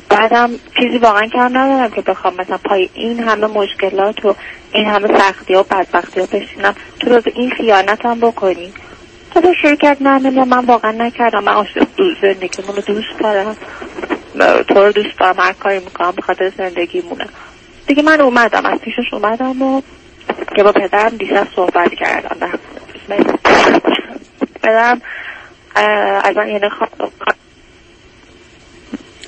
[0.09, 4.35] بعدم چیزی واقعا کم ندارم که بخوام مثلا پای این همه مشکلات و
[4.73, 8.73] این همه سختی و بدبختی ها بشینم تو روز این خیانت هم بکنی.
[9.35, 11.45] تو شروع کرد نه من واقعا نکردم.
[11.45, 13.57] من عاشق دوست زندگیمون رو دوست دارم.
[14.69, 17.27] تو رو دوست دارم هر کاری می‌کنم به خاطر زندگیمونه.
[17.87, 19.83] دیگه من اومدم از پیشش اومدم و
[20.57, 22.37] که با پدرم دیشب صحبت کردم.
[22.41, 22.59] در
[24.63, 25.03] پدرم
[26.25, 26.71] از من یعنی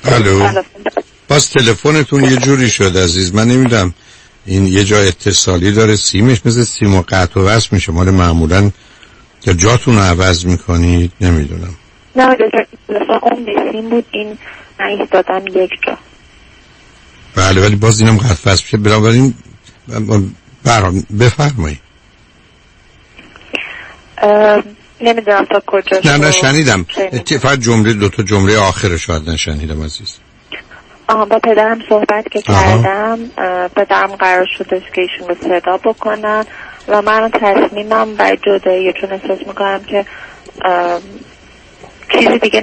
[0.05, 0.63] الو.
[1.29, 3.35] باز تلفنتون یه جوری شد عزیز.
[3.35, 3.95] من نمی‌دونم
[4.47, 7.93] این یه جا اتصالی داره سیمش مثل سیم و قطع و وصل میشه.
[7.93, 8.71] مال معمولا
[9.47, 11.75] یا جاتون رو عوض می‌کنید نمی‌دونم.
[12.17, 12.37] نه
[13.23, 14.39] اون بسیم بود این
[14.81, 15.99] من ایستادم یک جا.
[17.35, 18.77] بله ولی باز اینم قطع وصل میشه.
[18.77, 19.35] بنابراین
[20.65, 21.81] برام بفرمایید
[25.01, 26.31] نمی‌دونم تا کجا نه نه.
[26.31, 26.87] شنیدم.
[27.41, 30.19] فقط جمله دو تا جمله آخر شاید نشنیدم عزیز
[31.09, 32.83] آها با پدرم صحبت که آها.
[32.83, 33.19] کردم
[33.77, 36.45] پدرم قرار شدش که ایشون رو صدا بکنن
[36.89, 40.05] و من تصمیمم برای جدایی چون احساس می‌کنم که
[42.13, 42.61] چیزی دیگه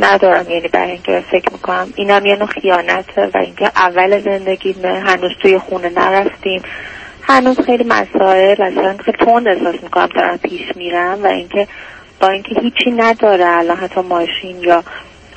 [0.00, 5.30] ندارم یعنی برای اینکه فکر می‌کنم اینم یه نوع خیانته و اینکه اول زندگیمه هنوز
[5.42, 6.62] توی خونه نرفتیم
[7.26, 11.68] هنوز خیلی مسائل اصلا خیلی تند احساس می‌کنم دارم پیش میرم و اینکه
[12.20, 14.84] با اینکه هیچی نداره الان حتی ماشین یا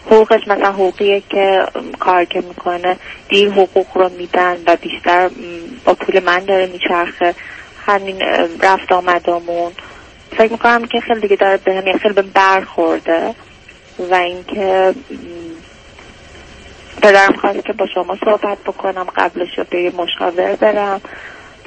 [0.06, 1.65] حقوقش مثلا حقوقیه که
[2.00, 2.97] کار که می‌کنه
[3.30, 5.30] دیر حقوق رو میدن و بیشتر
[5.86, 7.36] با پول من داره میچرخه.
[7.86, 8.21] همین
[8.62, 9.71] رفت آمدامون.
[10.38, 13.36] فکر می‌کنم که خیلی دیگه داره به هم خیلی به برخورده
[14.12, 14.93] و اینکه
[17.02, 21.02] پدرم خواست که با شما صحبت بکنم قبلش رو به مشاور برم.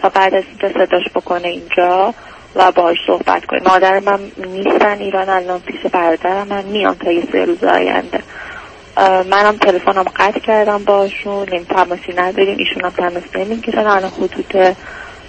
[0.03, 2.15] تا بعد از اینکه صداش بکنه اینجا
[2.55, 7.23] و باهاش صحبت کنیم مادر من نیستن ایران الان پیش برادرم من میام تا یه
[7.33, 8.23] سه روز آینده.
[9.31, 13.87] منم تلفنم قطع کردم باشون نیم تماسی نداریم ایشون هم تماس نمی‌گیرن.
[13.87, 14.77] الان حدود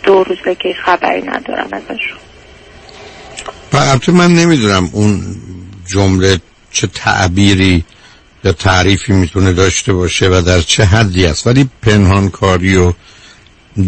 [0.04, 2.18] دو روزه که خبری ندارم ازشون.
[3.74, 5.36] و البته من نمی‌دونم اون
[5.88, 6.40] جمله
[6.72, 7.86] چه تعبیری
[8.44, 11.48] یا تعریفی می‌تونه داشته باشه و در چه حدی است.
[11.48, 12.94] ولی پنهانکاری و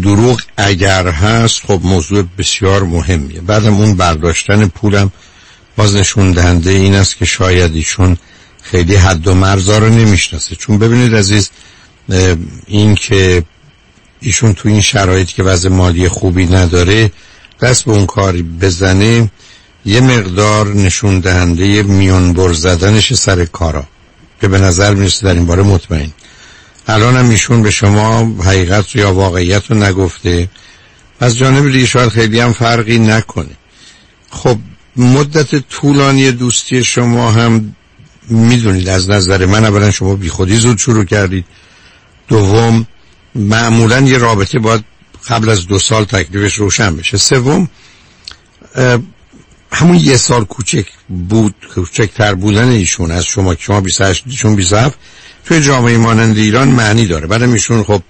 [0.02, 3.40] دروغ اگر هست خب موضوع بسیار مهمیه.
[3.40, 5.12] بعدم اون برداشتن پولم
[5.76, 8.16] باز نشون دهنده این است که شاید ایشون
[8.62, 10.56] خیلی حد و مرزا رو نمی‌شناسه.
[10.56, 11.50] چون ببینید عزیز
[12.66, 13.44] این که
[14.20, 17.10] ایشون تو این شرایط که وضع مالی خوبی نداره
[17.60, 19.30] دست به اون کاری بزنه
[19.84, 23.84] یه مقدار نشون دهنده میون بر زدنش سر کارا.
[24.40, 26.12] که به نظر می‌رسه در این باره مطمئن.
[26.88, 30.48] الان هم ایشون به شما حقیقت یا واقعیت رو نگفته.
[31.20, 33.56] از جانب شاید خیلی هم فرقی نکنه.
[34.30, 34.58] خب
[34.96, 37.74] مدت طولانی دوستی شما هم
[38.28, 41.44] می‌دونید از نظر من اولا شما بیخودی زود شروع کردید.
[42.28, 42.86] دوم
[43.34, 44.84] معمولا یه رابطه باید
[45.28, 47.16] قبل از دو سال تکلیفش روشن بشه.
[47.16, 47.68] سوم
[49.72, 50.86] همون یه سال کوچک
[51.28, 53.10] بود کوچکتر بودن ایشون.
[53.10, 54.98] از شما که شما 28 ایشون 27
[55.44, 57.26] توی جامعه مانند ایران معنی داره.
[57.26, 58.02] برای ایشون خب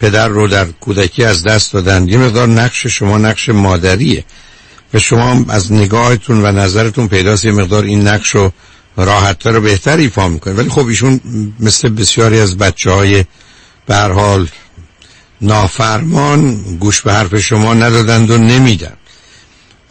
[0.00, 2.08] پدر رو در کودکی از دست دادن.
[2.08, 4.24] یه مقدار نقش شما نقش مادریه.
[4.94, 7.44] و شما از نگاهتون و نظرتون پیداست.
[7.44, 8.52] یه مقدار این نقش رو
[8.96, 10.54] راحتتر رو بهتر ایفا می‌کنه.
[10.54, 11.20] ولی خب ایشون
[11.60, 13.24] مثل بسیاری از بچه های
[13.88, 14.48] حال
[15.40, 18.96] نافرمان گوش به حرف شما ندادند و نمیدن.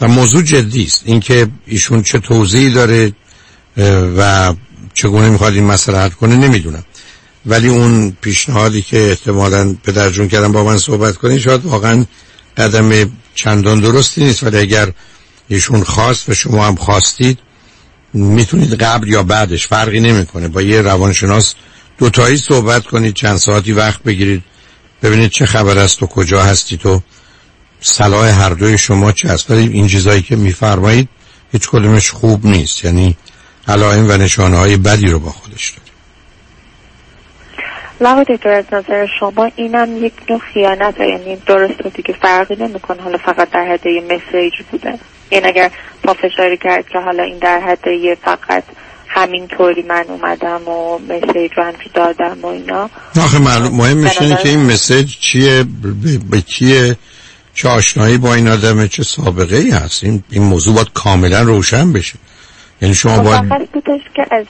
[0.01, 1.01] و موضوع جدی است.
[1.05, 3.11] اینکه ایشون چه توضیحی داره
[4.17, 4.53] و
[4.95, 6.85] چگونه می‌خواد این مسئله حل کنه نمی‌دونم.
[7.45, 12.05] ولی اون پیشنهادی که احتمالا پدرجون کردم با من صحبت کنید شاید واقعا
[12.57, 14.43] قدم چندان درستی نیست.
[14.43, 14.91] ولی اگر
[15.47, 17.39] ایشون خواست و شما هم خواستید
[18.13, 20.47] می‌تونید قبل یا بعدش فرقی نمی‌کنه.
[20.47, 21.53] با یه روانشناس
[21.97, 24.43] دوتایی صحبت کنید چند ساعتی وقت بگیرید
[25.03, 27.01] ببینید چه خبر است و کجا هستی تو
[27.81, 29.51] صلاح هر دوی شما چه است.
[29.51, 31.09] ولی این چیزایی که میفرمایید
[31.51, 32.85] هیچ کدومش خوب نیست.
[32.85, 33.17] یعنی
[33.67, 35.85] علائم و نشانه های بدی رو با خودش داره.
[38.01, 43.01] لغو دکتر از نظر شما اینم یک نوع خیانت یعنی درست دیگه فرقی نمی‌کنه.
[43.01, 44.89] حالا فقط در حد یه مسیج بوده.
[44.89, 44.99] این
[45.31, 45.71] یعنی اگر
[46.03, 48.63] پافشاری کرد که حالا این در حد یه فقط
[49.07, 52.89] همینطوری من اومدم و مسیج رو همچی دادم و اینا.
[53.21, 55.65] آخه معلوم مهم اینه که این مسیج چیه؟
[56.31, 56.97] به کیه؟
[57.53, 61.93] چه آشنایی با این آدمه؟ چه سابقه ای هست؟ این, این موضوع باید کاملا روشن
[61.93, 62.13] بشه.
[62.81, 64.45] یعنی شما باید مشخص بودش که از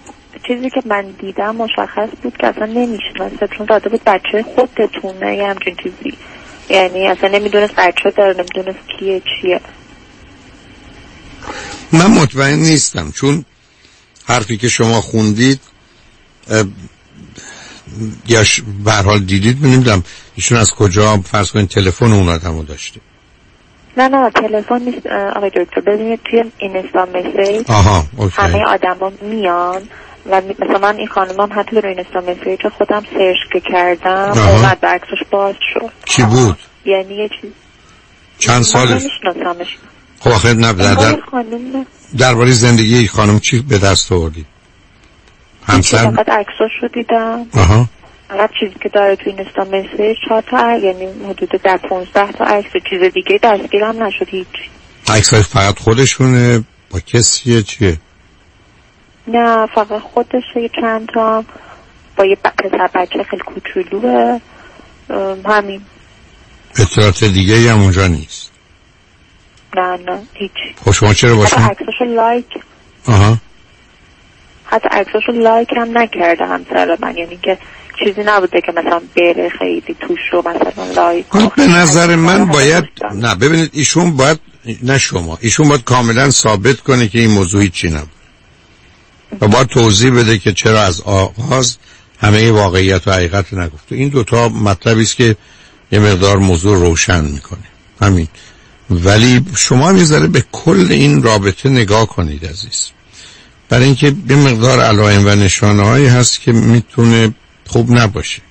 [0.48, 5.48] چیزی که من دیدم مشخص بود که اصلا نمی‌شناسه چون داده بود بچه خودتونه یه
[5.48, 6.18] همچین چیزی.
[6.70, 9.62] یعنی اصلا نمی‌دونست بچه داره نمی‌دونست کیه چیه.
[11.92, 13.46] من مطمئن نیستم چون
[14.26, 15.60] حرفی که شما خوندید
[18.28, 18.44] یا
[18.84, 20.04] به حال دیدید نمی‌دونم
[20.36, 23.00] ایشون از کجا فرض کنید تلفن اون آدمو داشته.
[23.98, 25.82] نه نه تلفن نیست آقای دکتر.
[25.82, 27.72] ببینید توی اینستا مسیج.
[28.38, 29.82] همه آدما میان
[30.30, 34.88] و مثلا من این خانمم حتی رو اینستا مسیج خودم سرچ که کردم اومد به
[34.88, 35.92] عکسش باز شد.
[36.06, 37.52] کی بود؟ یعنی یه چیز
[38.40, 39.00] چند سال؟
[40.20, 41.16] خب آخه نه در
[42.18, 44.46] درباره زندگی این خانم چی به دست آوردی؟
[45.68, 47.46] همسر؟ فقط عکساش رو دیدم.
[47.54, 47.86] آها.
[48.30, 52.72] فقط چیزی که داره توی اینستا مسیج چهار تا یعنی حدود در 15 تا عکس
[52.90, 54.48] چیز دیگه دستگیرم نشد هیچ.
[55.08, 57.98] عکس فقط خودشونه؟ با کسیه؟ چیه؟
[59.28, 61.44] نه فقط خودشه چند تا.
[62.18, 64.40] با یه پسر بچه خیلی کوچولوه.
[65.46, 65.82] همین.
[66.80, 68.52] اطلاعات دیگه هم اونجا نیست.
[69.76, 70.52] نه نه هیچ.
[70.86, 72.46] خب شما چرا باشون عکساشو like.
[73.08, 73.38] آها.
[74.66, 77.18] حتی عکساشو like هم نکرده همسر من.
[77.18, 77.58] یعنی که
[78.04, 82.84] چیزی نبوده که مثلا بره خیلی توش رو مثلا like به نظر من باید
[83.16, 84.40] نه ببینید ایشون باید
[84.84, 88.10] نه شما ایشون باید کاملا ثابت کنه که این موضوعی چی نبود.
[89.42, 91.78] و باید توضیح بده که چرا از آغاز
[92.22, 95.36] همه واقعیت و حقیقت رو نگفته این دوتا مطلبی است که
[95.92, 97.64] یه مقدار موضوع روشن می‌کنه.
[98.02, 98.28] همین.
[98.90, 102.90] ولی شما می‌ذاره به کل این رابطه نگاه کنید عزیز.
[103.70, 107.34] برای اینکه به مقدار علائم و نشانه هایی هست که می‌تونه
[107.68, 108.42] خوب نباشه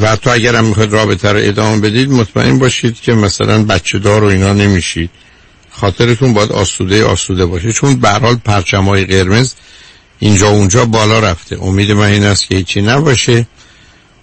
[0.00, 4.24] و تو اگر هم می‌خواید رابطه رو ادامه بدید مطمئن باشید که مثلا بچه دار
[4.24, 5.10] و اینا نمیشید.
[5.70, 7.72] خاطرتون باید آسوده آسوده باشه.
[7.72, 9.54] چون به حال پرچمای قرمز
[10.18, 11.58] اینجا اونجا بالا رفته.
[11.62, 13.46] امید من این است که هیچی نباشه.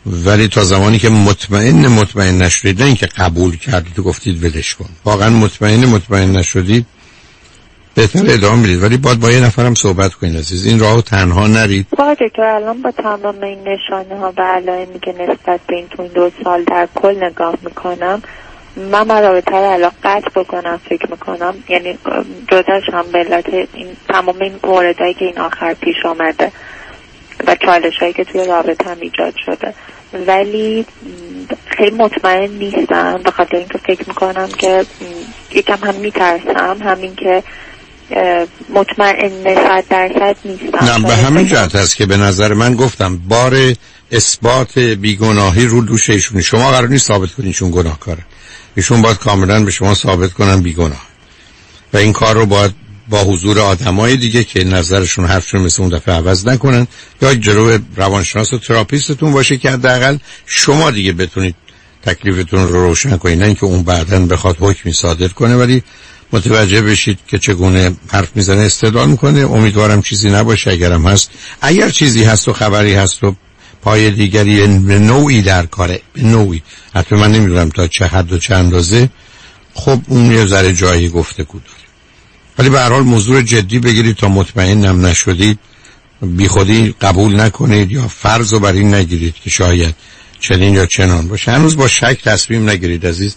[0.05, 4.89] ولی تا زمانی که مطمئن مطمئن نشدید نه اینکه قبول کردید و گفتید ولش کن.
[5.05, 6.85] واقعا مطمئن مطمئن نشدید.
[7.99, 10.65] بهتر ادامه می‌دید ولی باید با یه نفرم صحبت کنید عزیز.
[10.65, 11.87] این راهو تنها نرید.
[11.97, 16.01] با دکتر الان با تمام این نشانه ها و علائمی که نسبت به این تو
[16.01, 18.21] این دو سال در کل نگاه می‌کنم
[18.91, 21.55] من من رابطه رو الان قطع بکنم فکر می‌کنم.
[21.69, 21.97] یعنی
[22.51, 26.51] جداش هم بلت این تمام این موردهایی که این آخر پیش آمده
[27.47, 29.73] و چالش هایی که توی رابطه هم ایجاد شده.
[30.27, 30.85] ولی
[31.65, 34.85] خیلی مطمئن نیستم به خاطر اینکه فکر می‌کنم که
[35.51, 36.77] یکم هم میترسم.
[36.83, 37.43] همین که
[38.69, 40.85] مطمئن صد درصد نیستم.
[40.85, 43.73] نه به همین جهت هست که به نظر من گفتم بار
[44.11, 46.43] اثبات بیگناهی رو دوش ایشونی.
[46.43, 48.23] شما قرار نیست ثابت کنید ایشون گناهکاره.
[48.75, 51.05] ایشون باید کاملا به شما ثابت کنن بیگناه.
[51.93, 52.71] و این کار رو باید
[53.09, 56.87] با حضور آدمای دیگه که نظرشون حرفشون مثل اون دفعه عوض نکنن
[57.21, 61.55] یا جلو روانشناس و تراپیستتون باشه که حداقل شما دیگه بتونید
[62.03, 63.39] تکلیفتون رو روشن کنید.
[63.39, 65.83] نه اینکه اون بعدا بخواد حکمی صادر کنه ولی
[66.33, 69.39] متوجه بشید که چگونه حرف می‌زنه استدلال می‌کنه.
[69.39, 71.31] امیدوارم چیزی نباشه اگرم هست.
[71.61, 73.35] اگر چیزی هست و خبری هست و
[73.81, 76.61] پای دیگری به نوعی در کاره به نوعی.
[76.95, 79.09] حتی من نمی‌دونم تا چه حد و چه اندازه.
[79.73, 81.63] خب اون یه ذره جایی گفته داره
[82.57, 85.59] ولی به هر حال موضوع جدی بگیرید تا مطمئنم نشدید.
[86.21, 89.95] بیخودی قبول نکنید یا فرض رو بر این نگیرید که شاید
[90.39, 91.51] چنین یا چنان باشه.
[91.51, 93.35] هنوز با شک تصمیم نگیرید عزیز.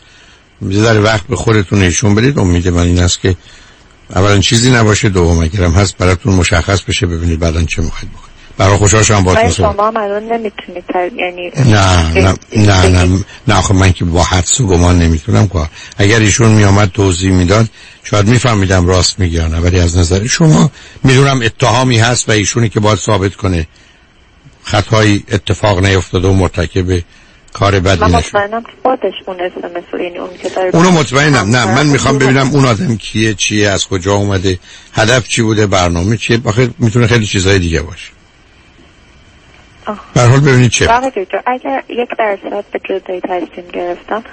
[0.70, 2.38] ذره وقت به خودتون نشون بدید.
[2.38, 3.36] امید من این است که
[4.10, 8.32] اولا چیزی نباشه دوم اگرم هست براتون مشخص بشه ببینید بعدا چه می‌خواید بکنید.
[8.58, 10.84] برای خوشحال شدم با شما الان نمی‌تونید
[11.16, 13.24] یعنی نه نه نه نه.
[13.48, 15.68] نه آخه من که با حدس و گمان نمی‌تونم کار.
[15.98, 17.68] اگر ایشون میامد توضیح می‌داد
[18.04, 20.70] شاید میفهمیدم راست میگه نه ولی از نظر شما
[21.04, 23.66] می‌دونم اتهامی هست و ایشونی که باید ثابت کنه.
[24.64, 27.02] خطایی اتفاق نیفتاده و مرتکب
[27.52, 31.56] کار بدی من مطمئنم خودش اون اسم یعنی اون که اونو مطمئنم.
[31.56, 34.58] نه من می‌خوام ببینم اون آدم کیه چیه از کجا اومده
[34.92, 38.12] هدف چی بوده برنامه چیه؟ آخه می‌تونه خیلی چیزهای دیگه باشه.
[40.14, 40.88] به حال ببینید چه.
[41.46, 44.24] اگر یک درصد به جدایی تصمیم گرفتم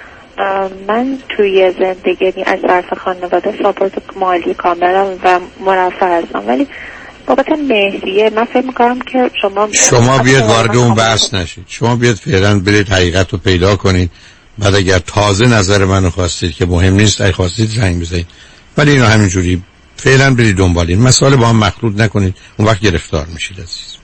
[0.87, 6.43] من توی زندگی یعنی از طرف خانواده ساپورت مالی کاملم و مرفع هستم.
[6.47, 6.67] ولی
[7.29, 8.29] بابت مهریه.
[8.29, 11.65] من فکر می‌کنم که شما شما بیاد وارد اون بحث نشید.
[11.67, 14.11] شما بیاد فعلا برید حقیقت رو پیدا کنید.
[14.57, 18.27] بعد اگر تازه نظر منو خواستید که مهم نیست ای خواستید زنگ بزنید.
[18.77, 19.61] ولی اینو همینجوری
[19.97, 21.35] فعلا برید دنبال این مسئله.
[21.35, 22.35] با هم مخلوط نکنید.
[22.57, 23.97] اون وقت گرفتار میشید عزیز.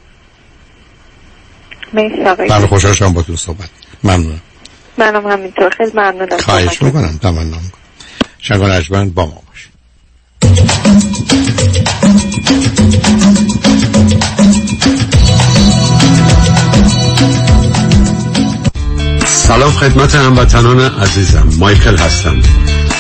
[1.93, 3.69] مرسی بله خوشحال شدم با تو صحبت.
[4.03, 4.39] ممنون
[4.97, 5.69] منم همینطور.
[5.69, 6.37] خیلی ممنونم.
[6.37, 7.19] خواهش می‌کنم.
[7.21, 7.71] تمنا می‌کنم.
[8.39, 9.71] شنگان اجبن با ما باشید
[19.47, 21.47] سلام خدمت هموطنان عزیزم.
[21.59, 22.35] مایکل هستم.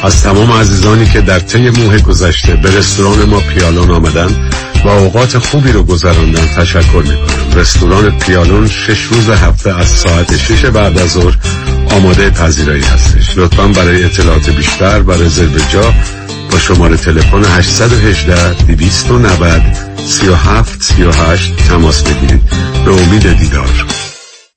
[0.03, 4.49] از تمام عزیزانی که در طی موه گذشته به رستوران ما پیالون آمدن
[4.85, 7.55] و اوقات خوبی رو گذراندن تشکر می‌کنم.
[7.55, 11.37] رستوران پیالون شش روز هفته از ساعت شش بعد از ظهر
[11.89, 13.37] آماده پذیرایی هستش.
[13.37, 15.93] لطفا برای اطلاعات بیشتر و رزرو جا
[16.59, 19.61] شماره تلفن 818 290
[20.07, 22.41] 37 38 تماس بگیرید.
[22.85, 23.85] به امید دیدار.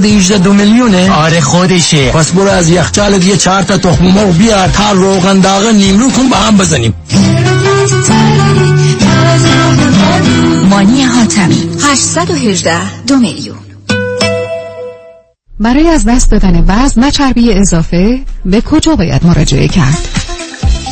[0.00, 2.10] 818 دو میلیونه؟ آره خودشه.
[2.10, 6.28] پس برو از یخچال یه چهار تا تخم مرغ بیار تا روغن داغ نیمرو کن
[6.28, 6.94] با هم بزنیم.
[10.70, 13.56] مانی حاتمی 818 دو میلیون.
[15.60, 20.08] برای از دست دادن وزن و چربی اضافه به کجا باید مراجعه کرد؟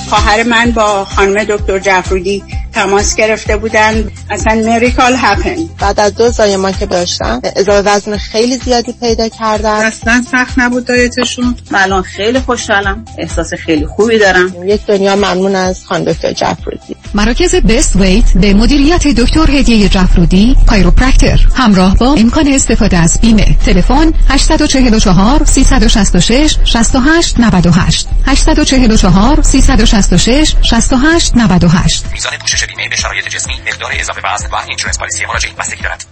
[0.08, 2.42] خواهر من با خانم دکتر جعفرودی
[2.72, 4.10] تماس گرفته بودن.
[4.30, 9.70] اصلا مریکال هپن بعد از دو زایمان که داشتم اضافه وزن خیلی زیادی پیدا کردم
[9.70, 11.56] اصلا سخت نبود دایتشون.
[11.70, 13.04] من الان خیلی خوشحالم.
[13.18, 14.52] احساس خیلی خوبی دارم.
[14.64, 20.56] یک دنیا ممنون از خانم دکتر جفرودی مراکز Best Weight به مدیریت دکتر هدیه جفرودی
[20.66, 23.56] chiropractor همراه با امکان استفاده از بیمه.
[23.66, 33.54] تلفن 844 366 68 98 844 366 68 98 میزان پوشش بیمه به شرایط جسمی
[33.66, 36.04] مقدار اضافه وزن و insurance policy مراجعه بستگی دارد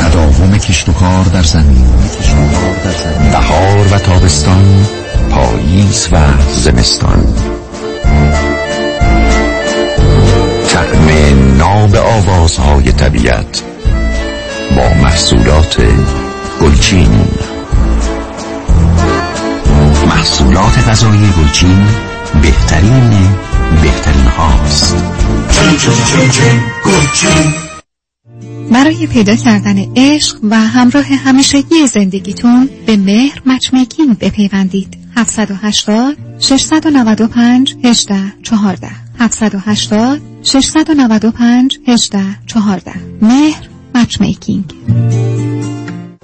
[0.00, 1.86] تداوم کشت و کار در زمین
[3.32, 4.86] بهار و تابستان
[5.30, 6.18] پاییز و
[6.48, 7.34] زمستان
[10.68, 13.62] تعم ناب آوازهای طبیعت
[14.76, 15.82] با محصولات
[16.60, 17.28] گلچین
[20.08, 21.86] محصولات غذایی گلچین
[22.42, 23.10] بهترین
[23.82, 24.94] بهترین هاست.
[28.72, 34.96] برای پیدا کردن عشق و همراه همیشگی زندگیتون به مهر مچمیکینگ بپیوندید.
[35.16, 44.74] 780 695 18 14 780 695 18 14 مهر مچمیکینگ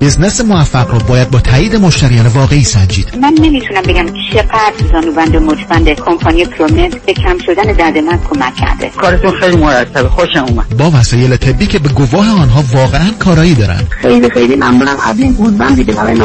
[0.00, 3.18] بزنس موفق رو باید با تایید مشتریان واقعی سنجید.
[3.22, 8.54] من نمی‌تونم بگم چقدر زانوبند و مچبند کمپانی پرومت به کم شدن درد من کمک
[8.54, 8.88] کرده.
[8.88, 10.76] کارتون خیلی مرتبه خوشم اومد.
[10.78, 14.96] با وسایل طبی که به گواه آنها واقعا کارایی دارن خیلی خیلی ممنونم.
[15.04, 16.20] از این گوزبندی که برای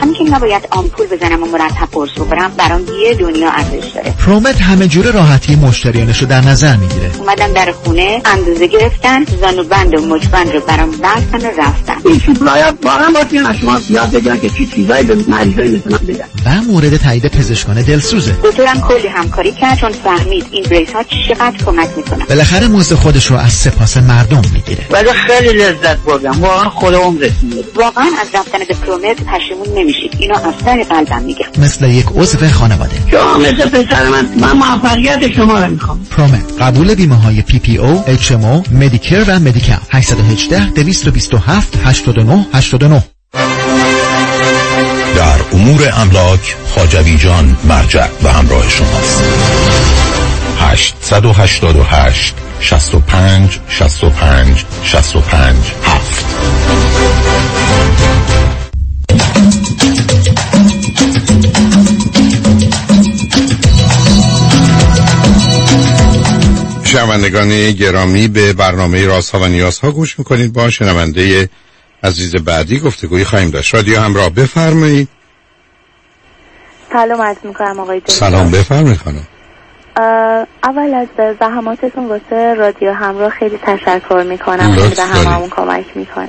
[0.00, 4.14] همین که نباید آمپول بزنم و مرتب قرص بخورم برام یه دنیا ارزش داره.
[4.26, 7.10] پرومت همه جور راحتی مشتریانش رو در نظر می‌گیره.
[7.18, 11.94] اومدم در خونه اندازه گرفتن زانوبند و مچبند رو برام بستن و رفتن.
[13.06, 16.96] این واقعا با شما یاد بگیرن که چی چیزایی به مریضای مثل بگن و مورد
[16.96, 18.36] تایید پزشکان دلسوزه.
[18.44, 22.24] دکترم کلی همکاری کرد چون فهمید این brace ها چقدر کمک می‌کنن.
[22.28, 24.86] بالاخره مزد خودش رو از سپاس مردم می‌گیره.
[24.90, 26.40] ولی خیلی لذت بردم.
[26.40, 27.32] واقعا خود عمرت
[27.74, 30.16] واقعا از رفتن به پرومت پشیمون نمیشید.
[30.18, 31.46] اینو از سر قلبم میگم.
[31.58, 32.96] مثل یک عضو خانواده.
[33.10, 34.28] شما مثل پسر من.
[34.40, 36.06] من موفقیت شما رو می‌خوام.
[36.10, 36.44] پرومت.
[36.60, 42.46] قبول بیمه های پی پی او اچ ام او مدیکر و مدیکاپ 818 227 89
[42.54, 42.95] 89 در
[45.56, 49.22] امور املاک خاجوی جان مرجع و همراه شماست.
[50.60, 56.24] 888 65 65 65 7
[66.84, 70.52] شنوندگان گرامی به برنامه راست ها و نیاز ها گوش می‌کنید.
[70.52, 71.48] با شنونده
[72.02, 73.74] عزیز بعدی گفتگوی خواهیم داشت.
[73.74, 75.08] رادیو همراه بفرمایید.
[76.96, 78.12] سلام عرض می‌کنم آقای دکتر.
[78.12, 79.26] سلام بفرمایید خانم.
[80.64, 84.72] اول از زحماتتون واسه رادیو همراه خیلی تشکر می‌کنم.
[84.72, 86.28] خیلی به هممون کمک می‌کنه.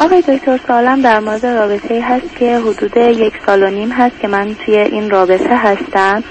[0.00, 4.28] آقای دکتر سالم در مورد رابطه هست که حدود یک سال و نیم هست که
[4.28, 6.24] من توی این رابطه هستم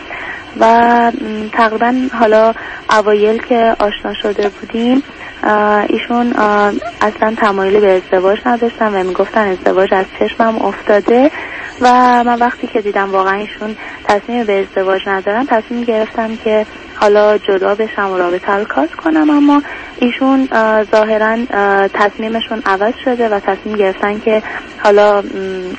[0.60, 1.12] و
[1.54, 2.54] تقریبا حالا
[2.90, 5.04] اوایل که آشنا شده بودیم
[5.88, 6.34] ایشون
[7.02, 11.32] اصلا تمایلی به ازدواج نداشتن و می‌گفتن ازدواج از چشمم افتاده.
[11.82, 16.66] و من وقتی که دیدم واقعا ایشون تصمیم به ازدواج ندارن تصمیم گرفتم که
[16.96, 19.62] حالا جدا بشم و رابطه رو کات کنم اما
[20.00, 20.48] ایشون
[20.92, 21.38] ظاهرا
[21.94, 24.44] تصمیمشون عوض شده و تصمیم گرفتن که
[24.84, 25.24] حالا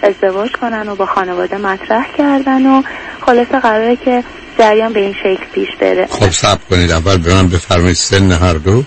[0.03, 2.83] ازدواج کنن و با خانواده مطرح کردن و
[3.21, 4.25] خلاصه قراره که
[4.59, 6.07] جریان به این شکل پیش بره.
[6.07, 6.91] خب سب کنید.
[6.91, 8.85] اول به من بفرمایید سن هر دو.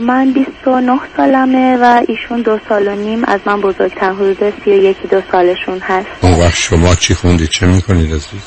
[0.00, 3.24] من 29 سالمه و ایشون دو سال و نیم.
[3.24, 6.06] از من بزرگتر حدود سی و یکی دو سالشون هست.
[6.20, 8.42] اون وقت شما چی خوندید؟ چه می‌کنید عزیز؟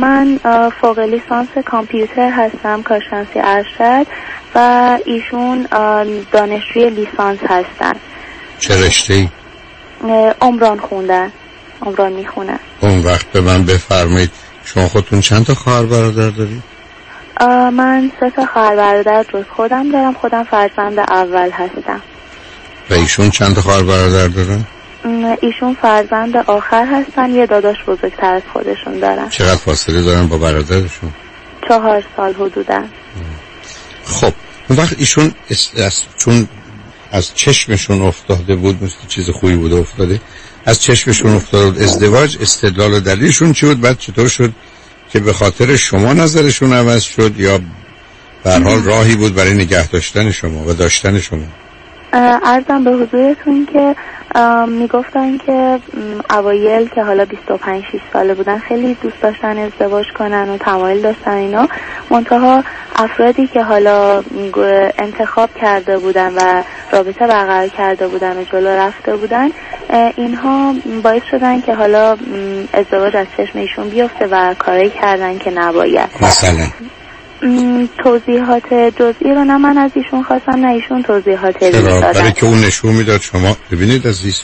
[0.00, 0.38] من
[0.80, 4.06] فوق لیسانس کامپیوتر هستم کارشناسی ارشد
[4.54, 5.66] و ایشون
[6.32, 7.92] دانشجوی لیسانس هستن.
[8.58, 9.28] چه رشته ای؟
[10.40, 11.32] عمران خوندن.
[11.82, 12.58] عمران می‌خونن.
[12.80, 14.30] اون وقت به من بفرمایید
[14.64, 16.62] شما خودتون چند تا خواهر برادر دارید؟
[17.46, 20.14] من سه تا خواهر برادر جز خودم دارم.
[20.14, 22.00] خودم فرزند اول هستم.
[22.90, 24.64] و ایشون چند تا خواهر برادر دارن؟
[25.40, 27.30] ایشون فرزند آخر هستن.
[27.30, 29.28] یه داداش بزرگتر از خودشون دارن.
[29.28, 31.12] چقدر فاصله دارن با برادرشون؟
[31.68, 32.82] چهار سال حدودا.
[34.04, 34.32] خب
[34.68, 35.32] اون وقت ایشون
[35.76, 36.48] از چون
[37.12, 40.20] از چشمشون افتاده بود مثل چیز خوبی بود افتاده
[40.64, 44.52] از چشمشون افتاده بود ازدواج استدلال و دلیلشون چی بود؟ بعد چطور شد؟
[45.10, 47.60] که به خاطر شما نظرشون عوض شد یا
[48.44, 51.44] به حال راهی بود برای نگه داشتن شما و داشتن شما؟
[52.12, 53.96] ارزم به حضورتون که
[54.68, 55.80] می‌گفتن که
[56.30, 61.30] اوایل که حالا 25 6 ساله بودن خیلی دوست داشتن ازدواج کنن و تمایل داشتن
[61.30, 61.68] اینا.
[62.10, 62.64] منتها
[62.96, 64.22] افرادی که حالا
[64.98, 66.62] انتخاب کرده بودن و
[66.92, 69.50] رابطه برقرار کرده بودن و جلو رفته بودن
[70.16, 72.16] اینها باعث شدن که حالا
[72.72, 76.10] ازدواج از چشم ایشون بیفته و کاری کردن که نباید.
[76.20, 76.66] مثلا.
[78.02, 82.12] توضیحات جزئی رو نه من از ایشون خواستم نه ایشون توضیحات علمی چرا دادن.
[82.12, 84.42] برای که اون نشون می‌داد شما ببینید عزیز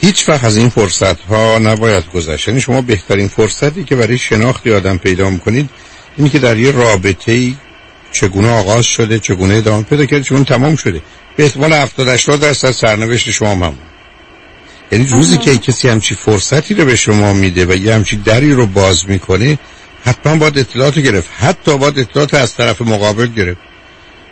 [0.00, 2.48] هیچ وقت از این فرصت ها نباید گذشت.
[2.48, 5.70] یعنی شما بهترین فرصتی که برای شناختی آدم پیدا می‌کنید
[6.16, 7.54] اینی که در یه رابطه ای
[8.12, 11.00] چگونه آغاز شده چگونه ادامه پیدا کرده چگونه تمام شده.
[11.36, 13.74] به احتمال 70 80 درصد سرنوشت شما هم.
[14.92, 18.66] یعنی روزی که کسی همچی فرصتی رو به شما میده و یه همچی دری رو
[18.66, 19.58] باز می‌کنه
[20.06, 21.30] حتما باید اطلاعات گرفت.
[21.38, 23.60] حتی باید اطلاعات از طرف مقابل گرفت.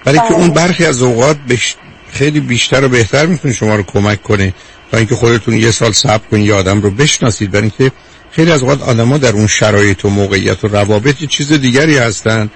[0.04, 1.74] برای که اون برخی از اوقات بش...
[2.12, 4.54] خیلی بیشتر و بهتر می‌تونه شما رو کمک کنه
[4.90, 7.50] تا اینکه خودتون یه سال صبر کنید یه آدم رو بشناسید.
[7.50, 7.96] برای اینکه
[8.30, 12.50] خیلی از اوقات آدما در اون شرایط و موقعیت و روابط یه چیز دیگری هستن.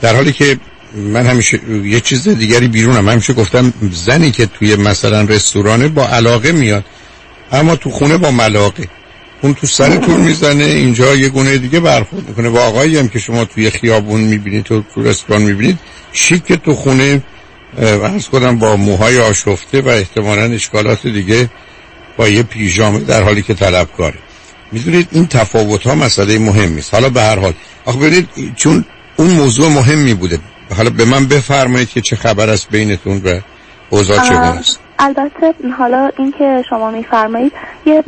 [0.00, 0.58] در حالی که
[0.94, 3.04] من همیشه یه چیز دیگری بیرونم.
[3.04, 6.84] من همیشه گفتم زنی که توی مثلا رستورانه با علاقه میاد
[7.52, 8.88] اما تو خونه با ملاقه.
[9.42, 12.50] اون تو سرتون می‌زنه اینجا یه گونه دیگه برخورد می‌کنه.
[12.50, 15.78] با آقایی هم که شما توی خیابون می‌بینید تو تو رستوران می‌بینید
[16.12, 17.22] شیک تو خونه
[18.14, 21.50] از کنم با موهای آشفته و احتمالا اشکالات دیگه
[22.16, 24.18] با یه پیژامه در حالی که طلبکاره.
[24.72, 27.52] می‌دونید این تفاوت ها مسئله مهمی است حالا به هر حال.
[27.84, 28.84] آخه ببینید چون
[29.16, 30.38] اون موضوع مهمی بوده.
[30.76, 33.40] حالا به من بفرمایید که چه خبر است بینتون و
[33.90, 34.80] اوضاع چگونه است.
[34.98, 37.52] البته حالا این که شما میفرمایید
[37.86, 38.04] یه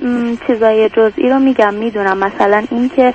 [0.46, 2.18] چیزای جزئی رو میگم می‌دونم.
[2.18, 3.14] مثلا این که اه،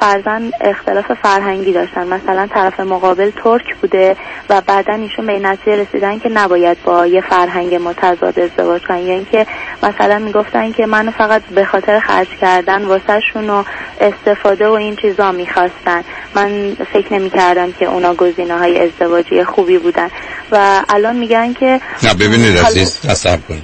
[0.00, 2.06] فرزن اختلاف فرهنگی داشتن.
[2.06, 4.16] مثلا طرف مقابل ترک بوده
[4.50, 8.98] و بعدا ایشون به نتیجه رسیدن که نباید با یه فرهنگ متضاد ازدواج کنن.
[8.98, 9.46] یا اینکه
[9.82, 13.64] مثلا می‌گفتن که منو فقط به خاطر خرج کردن واسه و
[14.00, 16.04] استفاده و این چیزا می‌خواستن.
[16.34, 20.08] من فکر نمی‌کردم که اونا گزینه های ازدواجی خوبی بودن.
[20.52, 23.62] و الان میگن که نه ببینید عزیز تصور کنید.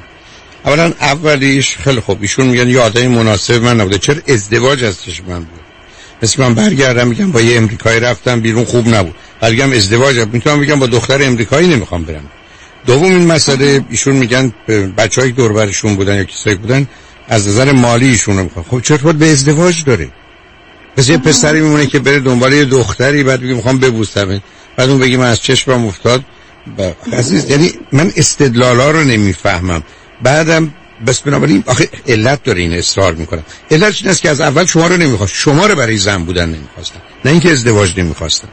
[0.65, 2.19] اولا اولیش خیلی خوب.
[2.21, 3.99] ایشون میگن یه آدمی مناسب من نبوده.
[3.99, 5.68] چرا ازدواج از چشم من بود؟
[6.23, 9.15] مثل من برگردم میگم با یه امریکایی رفتم بیرون خوب نبود.
[9.41, 12.25] برگم ازدواج می‌تونم بگم با دختر امریکایی نمی‌خوام برم.
[12.87, 14.53] دوم این مسئله ایشون میگن
[14.97, 16.89] بچه های دوربرشون بودن یا کسایی بودن
[17.29, 20.09] از نظر مالی ایشون می‌خوام خب چرا به ازدواج داره.
[20.97, 24.41] پس یه پسری میمونه که بره دنبال یه دختری بعد بگه می‌خوام ببوسم
[24.77, 26.25] بعد اون بگه من از چشمم افتاد.
[27.13, 29.83] عزیز یعنی من استدلالا رو نمی‌فهمم.
[30.23, 30.75] بعدم
[31.07, 33.43] بس بنابراین آخه علت داره این اصرار می‌کنم.
[33.71, 37.01] علت این است که از اول شما رو نمی‌خواست شما رو برای زن بودن نمی‌خواستن
[37.25, 38.49] نه اینکه ازدواج نمی‌خواستن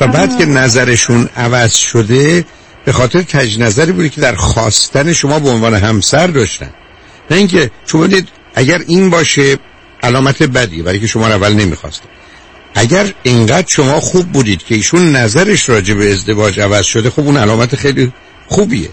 [0.00, 2.44] و بعد که نظرشون عوض شده
[2.84, 6.70] به خاطر تج نظری بوده که در خواستن شما به عنوان همسر داشتن.
[7.30, 9.58] نه اینکه شما دید اگر این باشه
[10.02, 12.08] علامت بدی برای که شما رو اول نمی‌خواستن
[12.74, 17.36] اگر اینقدر شما خوب بودید که ایشون نظرش راجع به ازدواج عوض شده خب اون
[17.36, 18.12] علامت خیلی
[18.46, 18.88] خوبیه.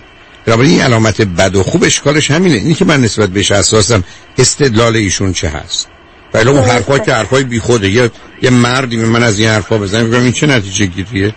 [0.46, 2.56] بنابراین این علامت بد و خوب اشکالش همینه.
[2.56, 4.04] اینی که من نسبت بهش اساسم
[4.38, 5.88] استدلال ایشون چه هست؟
[6.34, 8.12] ولی اون حرفا که حرفای بیخوده یه
[8.42, 11.36] یه مردی به من از این حرفا بزنه بگم این چه نتیجه گیریه؟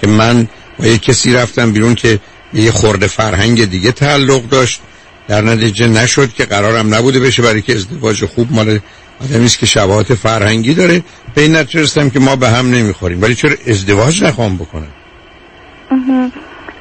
[0.00, 2.20] که من با یه کسی رفتم بیرون که
[2.54, 4.80] یه خورده فرهنگ دیگه تعلق داشت.
[5.28, 8.78] در نتیجه نشد که قرارم نبوده بشه برای که ازدواج خوب مال
[9.20, 11.02] آدمی است که شباهت فرهنگی داره.
[11.34, 13.22] به این نتیجه رسیدم که ما به هم نمی‌خوریم.
[13.22, 14.92] ولی چرا ازدواج نخوام بکنم؟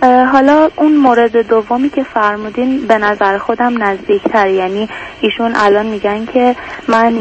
[0.03, 4.47] حالا اون مورد دومی که فرمودین به نظر خودم نزدیکتر.
[4.47, 4.89] یعنی
[5.21, 6.55] ایشون الان میگن که
[6.87, 7.13] من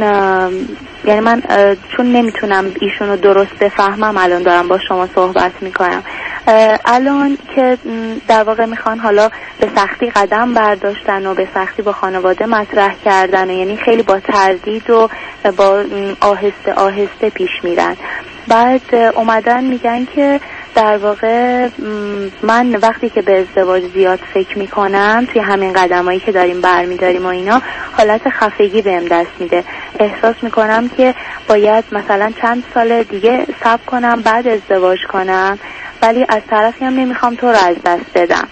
[1.05, 1.43] یعنی من
[1.97, 6.03] چون نمی‌تونم ایشون رو درست بفهمم الان دارم با شما صحبت می‌کنم.
[6.85, 7.79] الان که
[8.29, 9.31] در واقع می‌خوان حالا
[9.61, 14.21] به سختی قدم برداشتن و به سختی با خانواده مطرح کردن و یعنی خیلی با
[14.21, 15.09] تردید و
[15.57, 15.85] با
[16.21, 17.97] آهسته آهسته پیش میرن.
[18.49, 20.41] بعد اومدن میگن که
[20.75, 21.69] در واقع
[22.43, 27.29] من وقتی که به ازدواج زیاد فکر می‌کنم توی همین قدمایی که داریم برمیداریم و
[27.29, 27.63] اینا
[27.93, 29.65] حالت خفگی بهم دست میده.
[29.99, 31.15] احساس می‌کنم که
[31.49, 35.59] باید مثلا چند سال دیگه صبر کنم بعد ازدواج کنم
[36.03, 38.49] ولی از طرفی هم نمی‌خوام تو رو از دست بدم.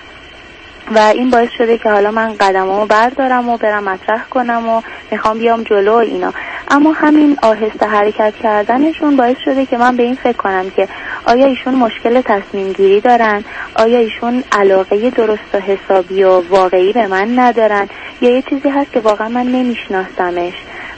[0.90, 5.38] و این باعث شده که حالا من قدمامو بردارم و برم مطرح کنم و می‌خوام
[5.38, 6.32] بیام جلو اینا.
[6.68, 10.88] اما همین آهسته حرکت کردنشون باعث شده که من به این فکر کنم که
[11.24, 17.06] آیا ایشون مشکل تصمیم گیری دارن؟ آیا ایشون علاقه درست و حسابی و واقعی به
[17.06, 17.88] من ندارن؟
[18.20, 20.54] یا یه چیزی هست که واقعا من نمیشناسمش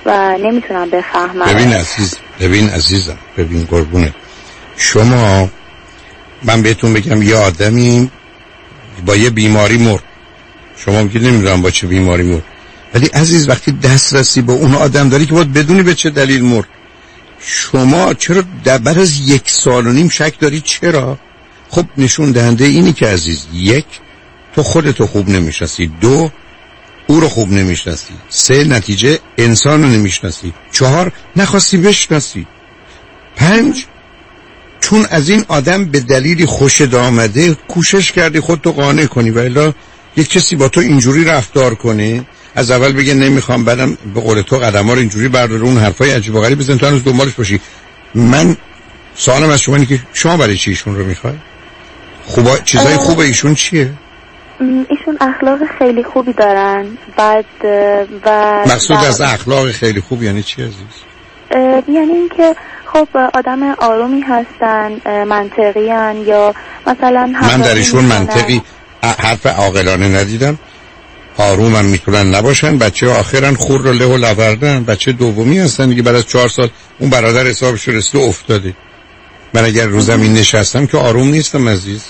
[0.06, 1.44] و نمی‌تونم بفهمم.
[1.44, 4.14] ببین عزیز ببین عزیزم ببین قربونه
[4.76, 5.48] شما
[6.42, 8.10] من بهتون بگم یه آدمی
[9.06, 10.02] با یه بیماری مرد.
[10.76, 12.44] شما میگید نمی‌دونم با چه بیماری مرد.
[12.94, 16.68] ولی عزیز وقتی دسترسی به اون آدم داری که باید بدونی به چه دلیل مرد.
[17.40, 21.18] شما چرا بعد از یک سال و نیم شک داری؟ چرا؟
[21.70, 23.86] خب نشون دهنده اینی که عزیز یک
[24.54, 25.86] تو خودتو خوب نمی‌شناسی.
[25.86, 26.30] دو
[27.06, 28.14] او رو خوب نمی‌شناسی.
[28.28, 30.52] سه نتیجه انسان رو نمی‌شناسی.
[30.72, 32.46] چهار نخواستی بشناسی.
[33.36, 33.86] پنج
[34.92, 39.72] چون از این آدم به دلیلی خوشت آمده کوشش کردی خودتو قانع کنی و الا
[40.16, 42.24] یک کسی با تو اینجوری رفتار کنه
[42.54, 46.10] از اول بگه نمی‌خوام بعدم به قول تو قدم ها رو اینجوری برداره اون حرفای
[46.10, 47.60] عجیب و غریب بزن تو هنوز دنبالش باشی.
[48.14, 48.56] من
[49.14, 51.34] سوالم از شما اینه که شما برای چی ایشون رو می‌خوای؟
[52.26, 53.90] خوبا چیزای خوب ایشون چیه؟
[54.60, 56.86] ایشون اخلاق خیلی خوبی دارن.
[57.16, 57.44] بعد
[58.24, 60.76] و مقصود از اخلاق خیلی خوب یعنی چی عزیز؟
[61.88, 62.54] یعنی اینکه
[62.92, 64.92] خب آدم آرومی هستن
[65.24, 66.54] منطقی هن یا
[66.86, 68.62] مثلا من در ایشون منطقی
[69.02, 70.58] حرف عاقلانه ندیدم.
[71.38, 72.78] آروم می‌تونن نباشن.
[72.78, 76.70] بچه آخرن خور رو له و لوردن بچه دومی هستن دیگه بعد از چهار سال
[76.98, 78.74] اون برادر حسابش رسته افتاده.
[79.54, 82.04] من اگر رو زمین نشستم که آروم نیستم عزیز.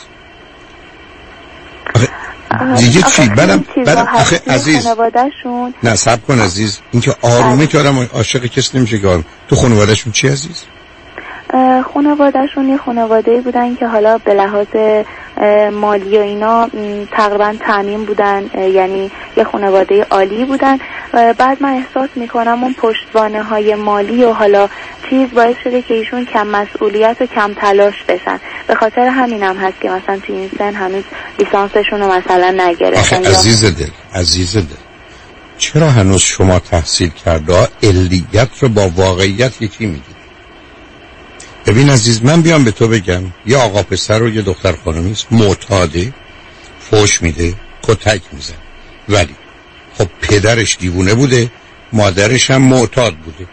[2.79, 4.87] دیگه چی؟ بعدم بعدم آخه عزیز.
[5.83, 6.81] نه سب کن عزیز.
[6.91, 9.25] اینکه آرومه که آدم عاشق کس نمیشه که آروم.
[9.49, 10.65] تو خانوادهشون چی عزیز؟
[11.95, 14.67] خانوادهشون یه خانواده بودن که حالا به لحاظ
[15.73, 16.69] مالی و اینا
[17.13, 20.79] تقریبا تعمین بودن یعنی یه خانواده عالی بودن.
[21.13, 24.69] بعد من احساس می‌کنم اون پشتوانه های مالی و حالا
[25.11, 28.41] چیز باعث شده که ایشون کم مسئولیت و کم تلاش بشن.
[28.67, 31.05] به خاطر همینم هم هست که مثلا تو این سن هنوز
[31.39, 33.25] لیسانسشون رو مثلا نگرفتن.
[33.27, 34.63] عزیز دل عزیز دل
[35.59, 40.12] چرا هنوز شما تحصیل کرده علیت رو با واقعیت یکی می‌دید
[41.67, 46.15] ببین عزیز من بیام به تو بگم یه آقا پسر و یه دختر خانمیست معتاده
[46.81, 48.55] فوش میده کتک میزن
[49.09, 49.35] ولی
[49.99, 51.51] خب پدرش دیوونه بوده
[51.93, 53.47] مادرش هم معتاد بوده.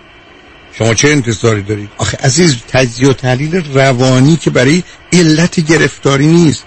[0.74, 4.84] شما چه انتظاری دارید؟ آخه عزیز تجزیه و تحلیل روانی که برای
[5.14, 6.64] علت گرفتاری نیست.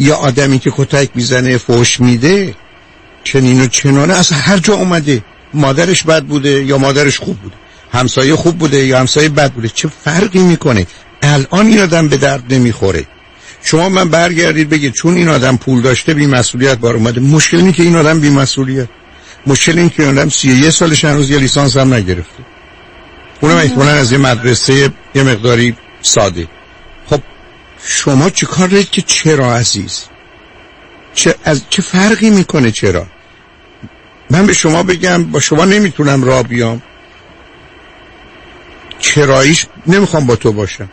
[0.00, 2.54] یا آدمی که کتک می‌زنه فوش میده
[3.24, 5.24] چنین و چنانه از هر جا اومده.
[5.54, 7.56] مادرش بد بوده یا مادرش خوب بوده؟
[7.92, 10.86] همسایه خوب بوده یا همسایه بد بوده؟ چه فرقی می‌کنه؟
[11.22, 13.06] الان این آدم به درد نمی‌خوره.
[13.62, 17.72] شما من برگردید بگید چون این آدم پول داشته بی مسئولیت بار اومده مشکل اینه
[17.72, 18.88] که این آدم بی مسئولیت
[19.46, 22.44] مشکل این که این آدم سی یه سالش هنوز یه لیسانس هم نگرفته.
[23.40, 26.48] اونم احتمالا از یه مدرسه یه مقداری ساده.
[27.06, 27.20] خب
[27.84, 30.04] شما چه کار دارید که چرا عزیز؟
[31.14, 33.06] چه, از چه فرقی می‌کنه چرا؟
[34.30, 36.82] من به شما بگم با شما نمی‌تونم را بیام.
[38.98, 40.88] چراییش نمی‌خوام با تو باشم.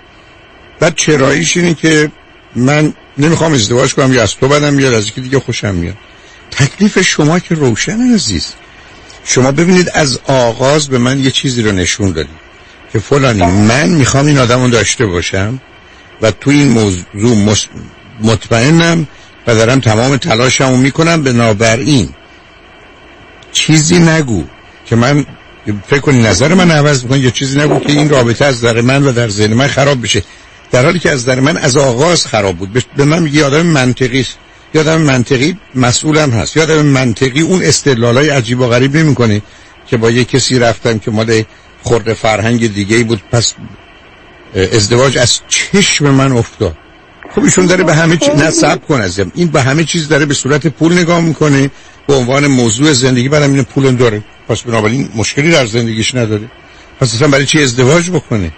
[0.79, 2.11] بعد چراییش اینه که
[2.55, 5.97] من نمی‌خوام ازدواج کنم یا از تو بدم میاد از یکی دیگه خوشم میاد.
[6.51, 8.53] تکلیف شما که روشن عزیز.
[9.25, 12.43] شما ببینید از آغاز به من یه چیزی رو نشون دادید
[12.93, 15.61] که فلانی من می‌خوام این آدم رو داشته باشم
[16.21, 17.55] و تو این موضوع
[18.21, 19.07] مطمئنم
[19.47, 21.23] و دارم تمام تلاشمو می‌کنم.
[21.23, 22.09] به این
[23.51, 24.43] چیزی نگو
[24.85, 25.25] که من
[25.87, 29.03] فکر کنی نظر من عوض می‌کنی؟ یا چیزی نگو که این رابطه از در من
[29.03, 30.23] و در ذهن من خراب بشه.
[30.71, 32.85] در حالی که از در من از آغاز خراب بود.
[32.97, 34.37] به من میگه آدم منطقی است.
[34.73, 36.57] یادم منطقی مسئولم هست.
[36.57, 39.41] یادم منطقی اون استدلالای عجیب و غریب نمی‌کنه
[39.87, 41.43] که با یه کسی رفتم که مال
[41.83, 43.21] خورده فرهنگ دیگه بود.
[43.31, 43.53] پس
[44.55, 46.77] ازدواج از چشم من افتاد.
[47.35, 50.33] خب ایشون داره به همه چیز نصب کن ازم این به همه چیز داره به
[50.33, 51.71] صورت پول نگاه می‌کنه.
[52.07, 54.23] به عنوان موضوع زندگی برام این پول داره.
[54.53, 56.51] پس بنابراین مشکلی در زندگیش نداره.
[56.99, 58.51] پس اصلا برای چی ازدواج بکنه؟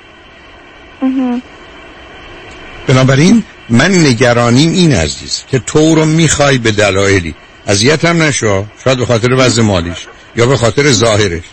[2.87, 7.35] بنابراین من نگرانیم این عزیز که تو رو می‌خوای به دلایلی.
[7.67, 11.43] اذیت هم نشو شاید به خاطر وضع مالیش یا به خاطر ظاهرش.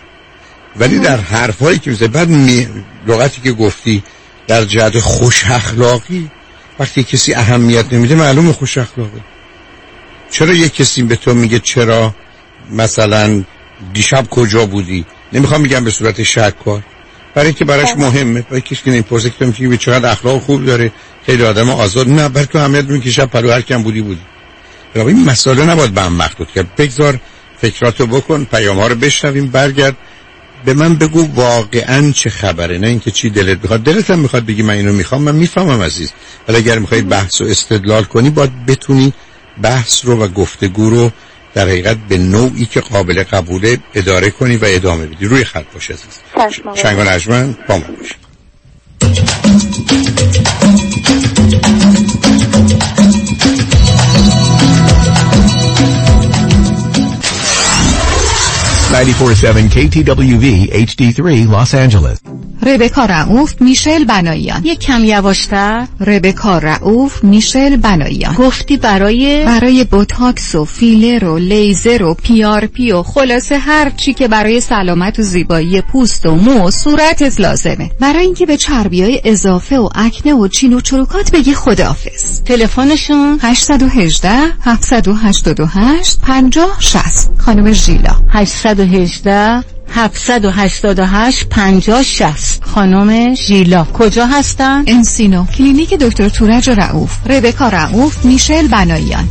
[0.76, 2.68] ولی در حرفایی که میزه بعد می...
[3.06, 4.02] لغتی که گفتی
[4.46, 6.30] در جهت خوش اخلاقی
[6.78, 9.20] وقتی کسی اهمیت نمیده معلوم خوش اخلاقه.
[10.30, 12.14] چرا یک کسی به تو میگه چرا
[12.70, 13.44] مثلا
[13.92, 16.82] دیشب کجا بودی؟ نمی‌خوام میگم به صورت شک کار
[17.34, 20.92] برای اینکه براش مهمه برای کسی که نمی‌پرسه که میگه به چقدر اخلاق خوب داره
[21.26, 22.08] خیلی آدم آزاد.
[22.08, 24.20] نه برای تو اهمیت میگه که شب پلو هر کم بودی بودی.
[24.94, 26.76] این مسئله نباید به هم مخدود کرد.
[26.76, 27.20] بگذار
[27.58, 29.96] فکراتو بکن پیام ها رو بشنویم برگرد.
[30.64, 32.78] به من بگو واقعا چه خبره.
[32.78, 33.82] نه اینکه چی دلت می‌خواد.
[33.82, 35.22] دلت هم می‌خواد بگی من اینو می‌خوام.
[35.22, 36.12] من می‌فهمم عزیز.
[36.48, 39.12] ولی اگر می‌خوای بحث و استدلال کنی باید بتونی
[39.62, 41.10] بحث رو و گفتگو رو
[41.54, 45.26] در حقیقت به نوعی که قابل قبوله اداره کنی و ادامه بدی.
[45.26, 46.18] روی خط باش عزیز.
[46.74, 48.14] شنگ و نجمن با من باشه
[59.04, 62.42] 947 KTWV HD3 Los Angeles.
[62.66, 65.86] ربکا رعوف میشل بناییان یک کم یواشتر.
[66.00, 73.02] ربکا رعوف میشل بناییان گفتی برای برای بوتاکس و فیلر و لیزر و PRP و
[73.02, 77.90] خلاصه هر چی که برای سلامت و زیبایی پوست و مو و صورتت لازمه.
[78.00, 82.42] برای اینکه به چربی های اضافه و acne و چین و چروکات بگی خداحافظ.
[82.42, 84.30] تلفنشون؟ 818
[84.60, 88.14] 788 50 60 خانم ژیلا.
[88.28, 88.91] 818
[89.94, 98.68] 788 50 60 خانم ژیلا کجا هستن؟ انسینو کلینیک دکتر تورج رعوف ربکا رعوف میشل
[98.68, 99.28] بناییان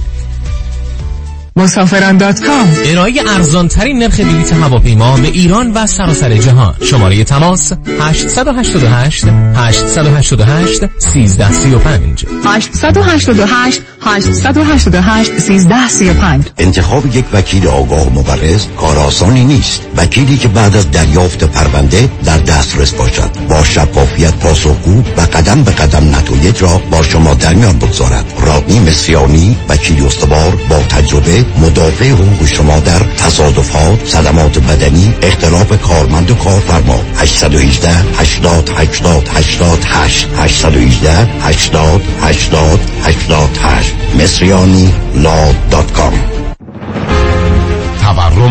[1.55, 2.67] مسافران دات کام.
[2.85, 6.75] ارائه ارزان ترین نرخ بلیط هواپیما به ایران و سراسر جهان.
[6.81, 19.43] شماره تماس 888 888 1335 888 888 1335 انتخاب یک وکیل آگاه مبرز کار آسانی
[19.43, 19.81] نیست.
[19.97, 23.29] وکیلی که بعد از دریافت پرونده در دسترس باشد.
[23.49, 28.33] با شفافیت پاسخگو و قدم به قدم نتایج را با شما در میان بگذارد.
[28.45, 36.31] رادنی مصریانی وکیل استوار با تجربه مدافع حقوق شما در تصادفات صدمات بدنی اختلاف کارمند
[36.31, 36.99] و کارفرما.
[37.15, 37.89] 818
[38.19, 44.93] 80 80 88 818 80 80 88 مصریانی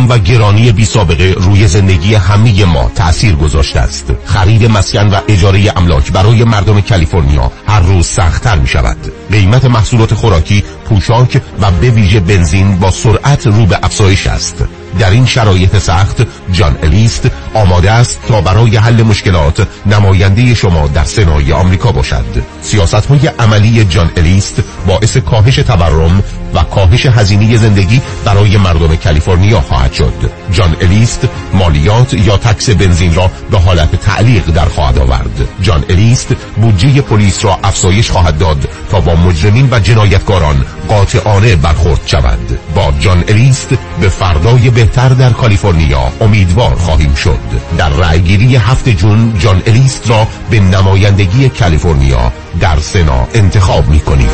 [0.01, 4.13] تورم و گرانی بی سابقه روی زندگی همه ما تأثیر گذاشته است.
[4.25, 8.97] خرید مسکن و اجاره املاک برای مردم کالیفرنیا هر روز سختتر می شود
[9.31, 14.65] قیمت محصولات خوراکی پوشاک و به ویژه بنزین با سرعت رو به افزایش است.
[14.99, 16.23] در این شرایط سخت
[16.53, 22.25] جان الیست آماده است تا برای حل مشکلات نماینده شما در سنای آمریکا باشد.
[22.63, 26.23] سیاست های عملی جان الیست باعث کاهش تورم
[26.55, 30.31] و کاهش هزینه زندگی برای مردم کالیفرنیا خواهد شد.
[30.53, 35.49] جان الیست مالیات یا تکس بنزین را به حالت تعلیق در خواهد آورد.
[35.63, 42.01] جان الیست بودجه پلیس را افزایش خواهد داد تا با مجرمین و جنایتکاران قاطعانه برخورد
[42.07, 42.59] شود.
[42.75, 43.69] با جان الیست
[44.01, 46.13] به فردای بهتر در کالیفرنیا.
[46.21, 47.39] امیدوار خواهیم شد.
[47.79, 54.29] در رأیگیری هفت جون جان الیست را به نمایندگی کالیفرنیا در سنا انتخاب می کنیم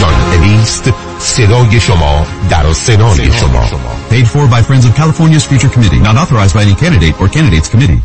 [0.00, 3.68] جان الیست صدای شما در سنای شما.
[4.10, 6.00] Paid for by Friends of California's Future Committee.
[6.00, 8.02] Not authorized by any candidate or candidates committee.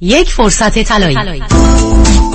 [0.00, 1.42] یک فرصت طلایی.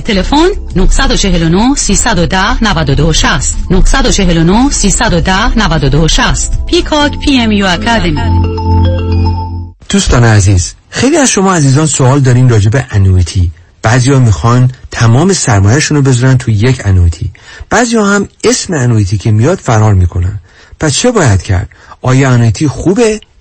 [0.00, 8.20] تلفن 949 310 92 60 949 310 92 60 پیکاک پی ام یو اکادمی.
[9.88, 13.50] دوستان عزیز خیلی از شما عزیزان سوال دارین راجع به انویتی
[13.82, 17.30] بعضیا می‌خوان تمام سرمایهشون رو بذارن تو یک annuity
[17.70, 20.40] بعضیا هم اسم annuity که میاد فرار می‌کنن.
[20.80, 21.68] پس چه باید کرد؟
[22.02, 23.20] آیا annuity خوبه؟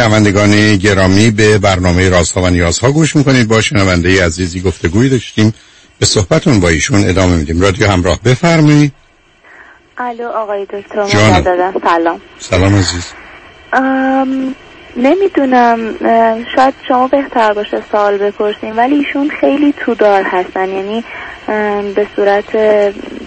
[0.00, 3.48] شنوندگان گرامی به برنامه رازها و نیازها گوش می‌کنید.
[3.48, 5.54] با شنونده عزیزی گفتگوی داشتیم.
[5.98, 7.60] به صحبتون با ایشون ادامه میدیم.
[7.60, 8.92] رادیو همراه بفرمایید.
[9.98, 11.02] الو آقای دکتر.
[11.02, 12.20] مجددا سلام.
[12.38, 13.04] سلام عزیز.
[13.72, 14.54] ام،
[14.96, 15.94] نمی‌دونم
[16.56, 20.68] شاید شما بهتر باشه سوال بپرسیم ولی ایشون خیلی تودار هستن.
[20.68, 21.04] یعنی
[21.94, 22.56] به صورت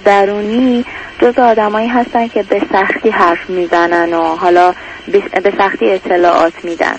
[0.03, 0.85] درونی
[1.21, 4.73] جز آدمایی هستن که به سختی حرف می‌زنن و حالا
[5.43, 6.95] به- سختی اطلاعات میدن.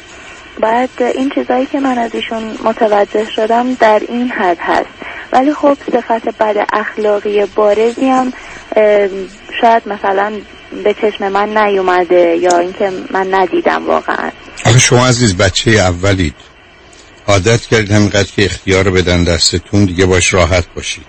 [0.60, 4.88] بعد این چیزایی که من از ایشون متوجه شدم در این حد هست.
[5.32, 8.32] ولی خب صفت بد اخلاقی بارزی هم
[9.60, 10.32] شاید مثلا
[10.84, 14.30] به چشم من نیومده یا اینکه من ندیدم واقعا.
[14.64, 16.34] آخه شما عزیز بچه اولید.
[17.26, 21.06] عادت کردید همینقدر که اختیار رو بدن دستتون دیگه باش راحت باشید.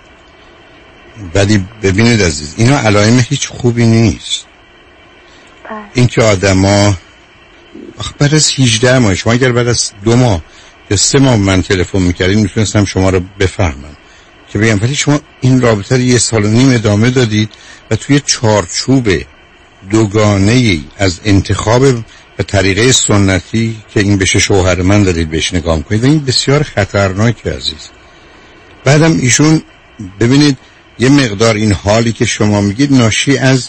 [1.34, 4.46] ولی ببینید عزیز اینا علائم هیچ خوبی نیست.
[5.94, 6.96] این که آدما
[7.98, 10.42] آخه بعد از 18 ماه شما اگر بعد از دو ماه
[10.90, 13.96] یا سه ماه من تلفن می‌کردین می‌تونستم شما رو بفهمم.
[14.48, 17.50] که بگم ولی شما این رابطه رو یه سال و نیم ادامه دادید
[17.90, 19.08] و توی چارچوب
[19.90, 21.84] دوگانه ای از انتخاب
[22.36, 26.62] به طریقه سنتی که این بشه شوهر من دارید بهش نگاه کنید و این بسیار
[26.62, 27.88] خطرناک عزیز.
[28.84, 29.62] بعدم ایشون
[30.20, 30.58] ببینید
[30.98, 33.68] یه مقدار این حالی که شما میگید ناشی از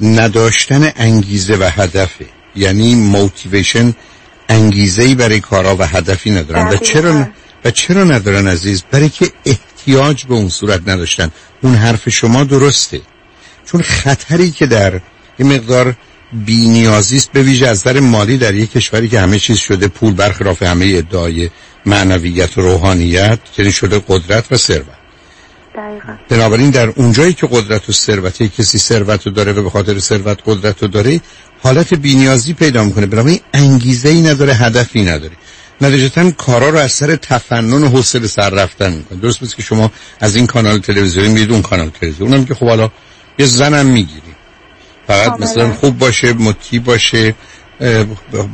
[0.00, 2.26] نداشتن انگیزه و هدفه.
[2.56, 3.94] یعنی موتیویشن
[4.48, 6.68] انگیزه ای برای کارا و هدفی ندارن.
[6.68, 7.30] و چرا ن-
[7.64, 11.30] و چرا ندارن عزیز؟ برای که احتیاج به اون صورت نداشتن.
[11.62, 13.00] اون حرف شما درسته.
[13.66, 15.00] چون خطری که در
[15.38, 15.94] یه مقدار
[16.32, 20.14] بینیازی است به ویژه از نظر مالی در یک کشوری که همه چیز شده پول
[20.14, 21.50] برخلاف همه ادعای
[21.86, 24.86] معنویت و روحانیت یعنی شده قدرت و ثروت.
[25.74, 26.16] دقیقا.
[26.28, 30.38] بنابراین در اونجایی که قدرت و ثروت کسی ثروت رو داره و به خاطر ثروت
[30.46, 31.20] قدرت رو داره
[31.62, 33.06] حالت بینیازی پیدا می‌کنه.
[33.06, 35.32] بنابراین انگیزه ای نداره هدفی نداره.
[35.80, 39.18] نتیجتا کارا رو از سر تفنن و حوصله سر رفتن می‌کنه.
[39.18, 42.66] درست مثل که شما از این کانال تلویزیونی میرید اون کانال تلویزیونی اونم که خب
[42.66, 42.90] حالا
[43.38, 44.31] یه زنم می‌گیری.
[45.06, 47.34] فقط مثلا خوب باشه مطیع باشه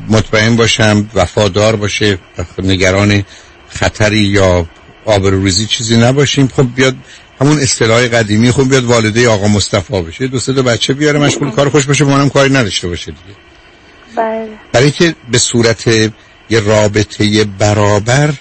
[0.08, 2.18] مطمئن باشم وفادار باشه
[2.58, 3.24] نگران
[3.68, 4.66] خطری یا
[5.04, 6.48] آبروریزی چیزی نباشیم.
[6.56, 6.96] خب بیاد
[7.40, 11.68] همون اصطلاح قدیمی خب بیاد والده آقا مصطفی بشه دو سه بچه بیاره مشغول کار
[11.68, 13.36] خوش باشه با منم کاری نداشته باشه دیگه.
[14.16, 14.48] بله.
[14.72, 15.86] برای که به صورت
[16.50, 18.34] یه رابطه برابر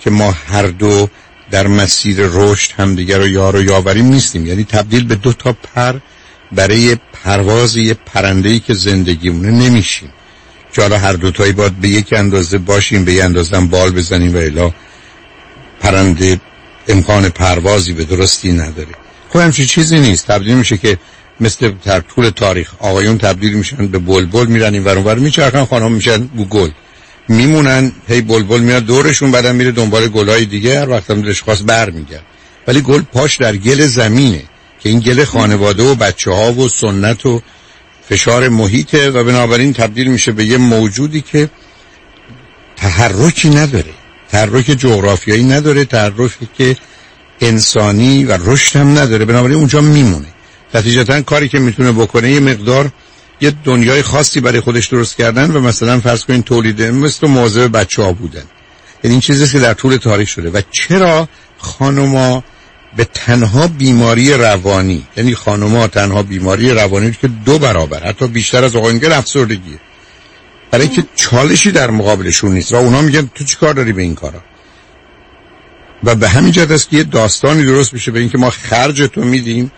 [0.00, 1.08] که ما هر دو
[1.50, 4.46] در مسیر رشد همدیگر رو یار و یاوریم نیستیم.
[4.46, 5.94] یعنی تبدیل به دو تا پر
[6.52, 10.12] برای پرواز یه پرنده‌ای که زندگیمونه نمیشیم.
[10.72, 14.38] که حالا هر دوتایی باید به یک اندازه باشیم به یک اندازه بال بزنیم و
[14.38, 14.72] الا
[15.80, 16.40] پرنده
[16.88, 18.94] امکان پروازی به درستی نداره.
[19.30, 20.26] خب همچین چیزی نیست.
[20.26, 20.98] تبدیل میشه که
[21.40, 22.72] مثل در طول تاریخ.
[22.78, 26.70] آقایون تبدیل میشن به بلبل میرن این ور اونور میچرخن خانم میشن گل.
[27.28, 30.80] میمونن هی بلبل میاد دورشون بعدم میره دنبال گلای دیگه.
[30.80, 32.24] هر وقت هم دلش خواست بر میگرد
[32.66, 34.42] ولی گل پاش در گل زمینه.
[34.86, 37.42] که این گل خانواده و بچه ها و سنت و
[38.08, 41.50] فشار محیطه و بنابراین تبدیل میشه به یه موجودی که
[42.76, 43.94] تحرکی نداره
[44.30, 46.76] تحرک جغرافیایی نداره تحرکی که
[47.40, 50.26] انسانی و رشد هم نداره بنابراین اونجا میمونه.
[50.74, 52.90] نتیجتا کاری که می‌تونه بکنه یه مقدار
[53.40, 58.02] یه دنیای خاصی برای خودش درست کردن و مثلا فرض کنین تولید مثل مواظب بچه
[58.02, 58.44] ها بودن.
[59.04, 60.50] یعنی این چیزی که در طول تاریخ شده.
[60.50, 61.28] و چرا
[61.58, 62.44] خانوما
[62.96, 68.76] به تنها بیماری روانی یعنی خانوما تنها بیماری روانی که دو برابر حتی بیشتر از
[68.76, 69.78] آقایون افسردگیه
[70.70, 74.14] برای که چالشی در مقابلشون نیست و اونا میگن تو چی کار داری به این
[74.14, 74.42] کارا؟
[76.04, 79.20] و به همین جهت است که یه داستانی درست میشه به اینکه ما خرج تو
[79.20, 79.72] میدیم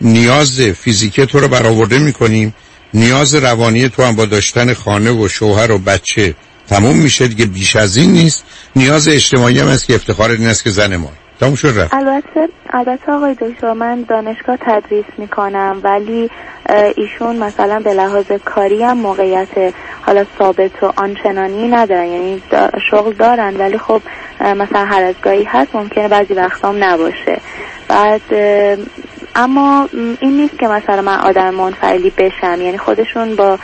[0.00, 2.54] نیاز فیزیکی تو رو برآورده می‌کنیم
[2.94, 6.34] نیاز روانی تو هم با داشتن خانه و شوهر و بچه
[6.68, 8.44] تموم میشه دیگه بیش از این نیست.
[8.76, 11.12] نیاز اجتماعی هم هست که افتخار این است که زن ما.
[11.40, 11.94] تموم شد رفت.
[11.94, 16.30] البته البته آقای دکتر من دانشگاه تدریس می‌کنم ولی
[16.96, 19.74] ایشون مثلا به لحاظ کاری هم موقعیت
[20.06, 22.06] حالا ثابت و آنچنانی ندارن.
[22.06, 22.42] یعنی
[22.90, 24.00] شغل دارن ولی خب
[24.40, 27.40] مثلا هر از گاهی هست ممکنه بعضی وقتا هم نباشه.
[27.94, 28.20] بعد
[29.34, 29.88] اما
[30.20, 32.60] این نیست که مثلا من آدم منفعلی بشم.
[32.60, 33.58] یعنی خودشون با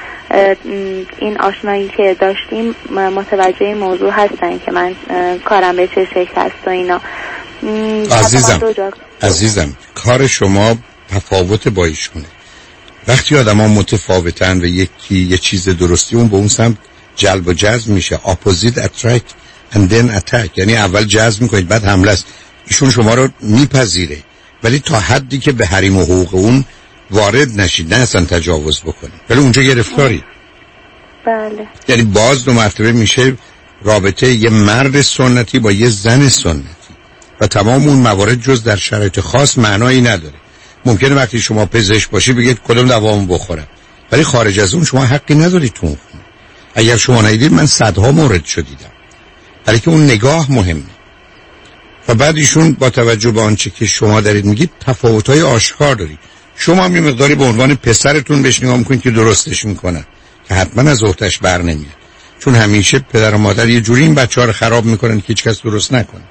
[1.18, 4.94] این آشنایی که داشتیم متوجه این موضوع هستن که من
[5.44, 7.00] کارم به چه شکل هست و اینا.
[8.10, 8.60] عزیزم
[9.22, 10.76] عزیزم کار شما
[11.10, 12.26] تفاوت با ایشونه.
[13.08, 16.76] وقتی آدم ها متفاوتن و یکی یه چیز درستی اون به اون سمت
[17.16, 18.28] جلب و جذب میشه.
[18.28, 19.24] اپوزیت اترکت
[19.72, 20.58] and then attack.
[20.58, 22.26] یعنی اول جذب می‌کنید بعد حمله است.
[22.70, 24.18] ایشون شما رو میپذیره.
[24.62, 26.64] ولی تا حدی که به حریم و حقوق اون
[27.10, 30.24] وارد نشید نه اصلا تجاوز بکنید ولی اونجا گرفتاری.
[31.26, 31.68] بله.
[31.88, 33.36] یعنی باز دو مرتبه میشه
[33.82, 36.64] رابطه یه مرد سنتی با یه زن سنتی.
[37.40, 40.34] و تمام اون موارد جز در شرایط خاص معنایی نداره.
[40.84, 43.66] ممکنه وقتی شما پزشک باشی بگید کدوم دوامو بخورم.
[44.12, 46.24] ولی خارج از اون شما حقی ندارید تو اون خونه.
[46.74, 48.90] اگر شما ندیدید من صدها مورد شدیدم
[49.64, 50.82] برای که اون نگاه مهمه.
[52.08, 56.18] و بعد ایشون با توجه به آنچه که شما دارید میگید تفاوت‌های آشکار دارید.
[56.56, 60.04] شما هم یه مقداری به عنوان پسرتون بهش نگاه می‌کنید که درستش می‌کنن
[60.48, 62.00] که حتما از اختش بر نمیاد.
[62.38, 65.44] چون همیشه پدر و مادر یه جوری این بچه ها رو خراب می‌کنن که هیچ
[65.44, 66.22] کس درست نکنه.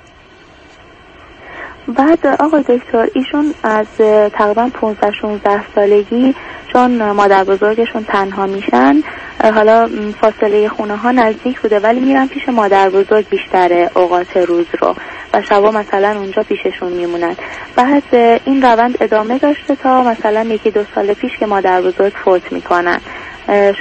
[1.96, 3.86] بعد آقای دکتر ایشون از
[4.34, 6.36] تقریبا 15 16 سالگی
[6.74, 9.02] چون مادر بزرگشون تنها میشن
[9.44, 9.90] حالا
[10.22, 14.96] فاصله خونه ها نزدیک بوده ولی میرن پیش مادر بزرگ بیشتر اوقات روز رو
[15.34, 17.36] و شبا مثلا اونجا پیششون میمونن.
[17.76, 18.04] بعد
[18.46, 23.00] این روند ادامه داشته تا مثلا یکی دو سال پیش که مادر بزرگ فوت می‌کنن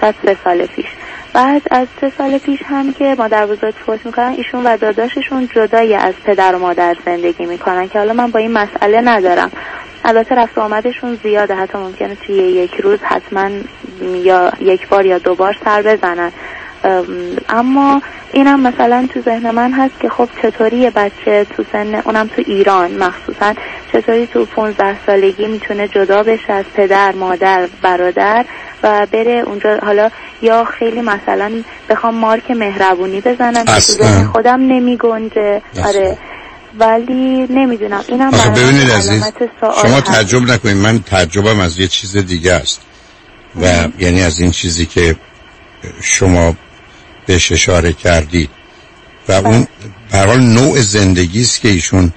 [0.01, 0.87] شاید سه سال پیش.
[1.39, 5.95] بعد از سه سال پیش هم که مادر بزرگ فوت می‌کنن ایشون و داداششون جدای
[5.95, 9.53] از پدر و مادر زندگی می‌کنن که حالا من با این مسئله ندارم.
[10.05, 13.51] البته رفت آمدشون زیاده حتی ممکنه توی یک روز حتما
[14.03, 16.33] یا یک بار یا دو بار سر بزنن.
[17.49, 22.27] اما اینم مثلا تو ذهن من هست که خب چطوری یه بچه تو سن اونم
[22.37, 23.55] تو ایران مخصوصا
[23.93, 28.45] چطوری تو 15 سالگی می‌تونه جدا بشه از پدر مادر برادر
[28.83, 30.11] و بره اونجا؟ حالا
[30.43, 31.53] یا خیلی مثلا
[31.89, 36.19] بخوام مارک مهربونی بزنم که خودم نمی گنجه آره.
[36.79, 38.05] ولی نمی‌دونم.
[38.09, 39.25] اینم ببینید عزیز
[39.83, 40.01] شما.
[40.01, 40.77] تعجب نکنید.
[40.77, 42.81] من تعجبم از یه چیز دیگه است.
[43.63, 45.17] و یعنی از این چیزی که
[46.03, 46.55] شما
[47.29, 48.51] بهش اشاره کردید
[49.29, 49.67] و اون
[50.11, 52.13] به هر حال نوع زندگی است که ایشون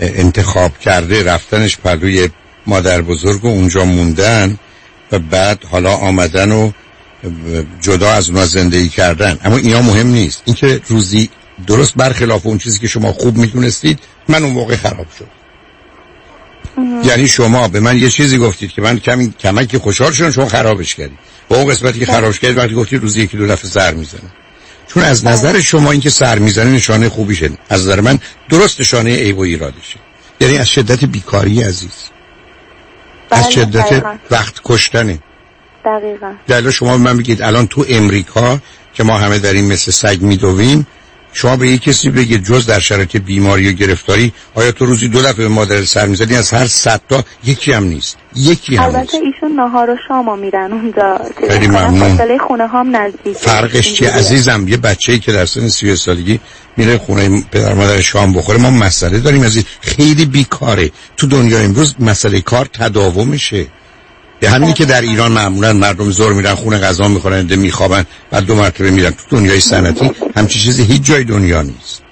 [0.00, 2.28] انتخاب کرده رفتنش پلوی
[2.66, 4.58] مادر بزرگ و اونجا موندن
[5.12, 6.70] و بعد حالا آمدن و
[7.80, 9.38] جدا از اونا زندگی کردن.
[9.44, 10.42] اما اینا مهم نیست.
[10.44, 11.30] اینکه روزی
[11.66, 13.98] درست برخلاف اون چیزی که شما خوب می‌دونستید
[14.28, 15.28] من اون موقع خراب شد.
[17.04, 20.94] یعنی شما به من یه چیزی گفتید که من کمی کمکی خوشحال شدم شما خرابش
[20.94, 21.18] کردید.
[21.48, 24.30] با اون قسمتی که خرابش کردید وقتی گفتید روزی یکی دو دفعه سر می‌زنه.
[24.94, 28.18] چون از نظر شما اینکه سر می‌زنه نشانه خوبیشه از نظر من
[28.48, 29.98] درست نشانه عیب و ایرادشه
[30.40, 32.10] یعنی از شدت بیکاری عزیز.
[33.30, 34.14] از بله، شدت دقیقاً.
[34.30, 35.18] وقت کشتنه.
[35.84, 36.32] دقیقا.
[36.48, 38.58] دلیل شما من بگید الان تو امریکا
[38.94, 40.86] که ما همه در این مثل سگ میدویم
[41.32, 45.22] شما به یک کسی بگید جز در شرایط بیماری و گرفتاری آیا تو روزی دو
[45.22, 48.16] دفعه به مادر سر می‌زنی از هر صد تا یکی هم نیست.
[48.36, 48.96] یکی هم نیست.
[48.96, 51.20] البته ایشون نهار و شامو میرن اونجا.
[51.48, 52.16] خیلی ممنون.
[52.16, 53.36] فاصله خونه هم نزدیک.
[53.36, 56.40] فرقش چیه؟ عزیزم یه بچه‌ای که در سن 30 سالگی
[56.76, 60.90] میره خونه پدر مادر شام بخوره ما مسئله داریم از این خیلی بیکاره.
[61.16, 63.66] تو دنیا امروز مسئله کار تداومشه
[64.48, 68.54] همینی که در ایران معمولا مردم زور میرن خونه غذا می‌خورن ده میخوابن بعد دو
[68.54, 72.02] مرتبه میرن تو دنیای صنعتی همچی چیزی هیچ جای دنیا نیست.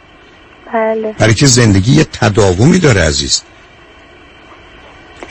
[0.73, 1.15] بله.
[1.19, 3.43] برای که زندگی یه تداومی داره عزیز.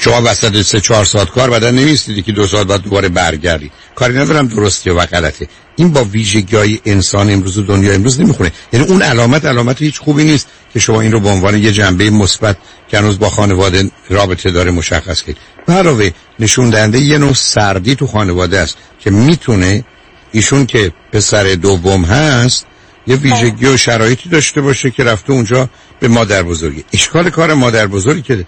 [0.02, 3.72] شما وسط سه چهار ساعت کار بعدا نمیستیدی که دو ساعت بعد دوباره برگردی.
[3.96, 5.48] کاری ندارم درسته و غلطه.
[5.76, 8.52] این با ویژگی های انسان امروز و دنیا امروز نمی‌خونه.
[8.74, 12.10] یعنی اون علامت علامت هیچ خوبی نیست که شما این رو به عنوان یه جنبه
[12.10, 15.38] مثبت که هنوز با خانواده رابطه داره مشخص کنید.
[15.68, 19.84] علاوه نشون دهنده یه نوع سردی تو خانواده است که می‌تونه
[20.32, 22.66] ایشون که پسر دوم هست
[23.08, 25.70] یه ویژگی و شرایطی داشته باشه که رفته اونجا
[26.00, 26.84] به مادر بزرگی.
[26.94, 28.46] اشکال کار مادر بزرگی که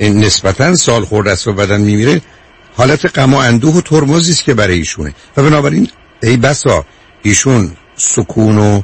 [0.00, 2.20] نسبتا سال خورده است و بدن میمیره.
[2.76, 5.14] حالت غم و اندوه و ترمزی است که برای ایشونه.
[5.36, 5.88] و بنابراین
[6.22, 6.84] ای بسا
[7.22, 8.82] ایشون سکون و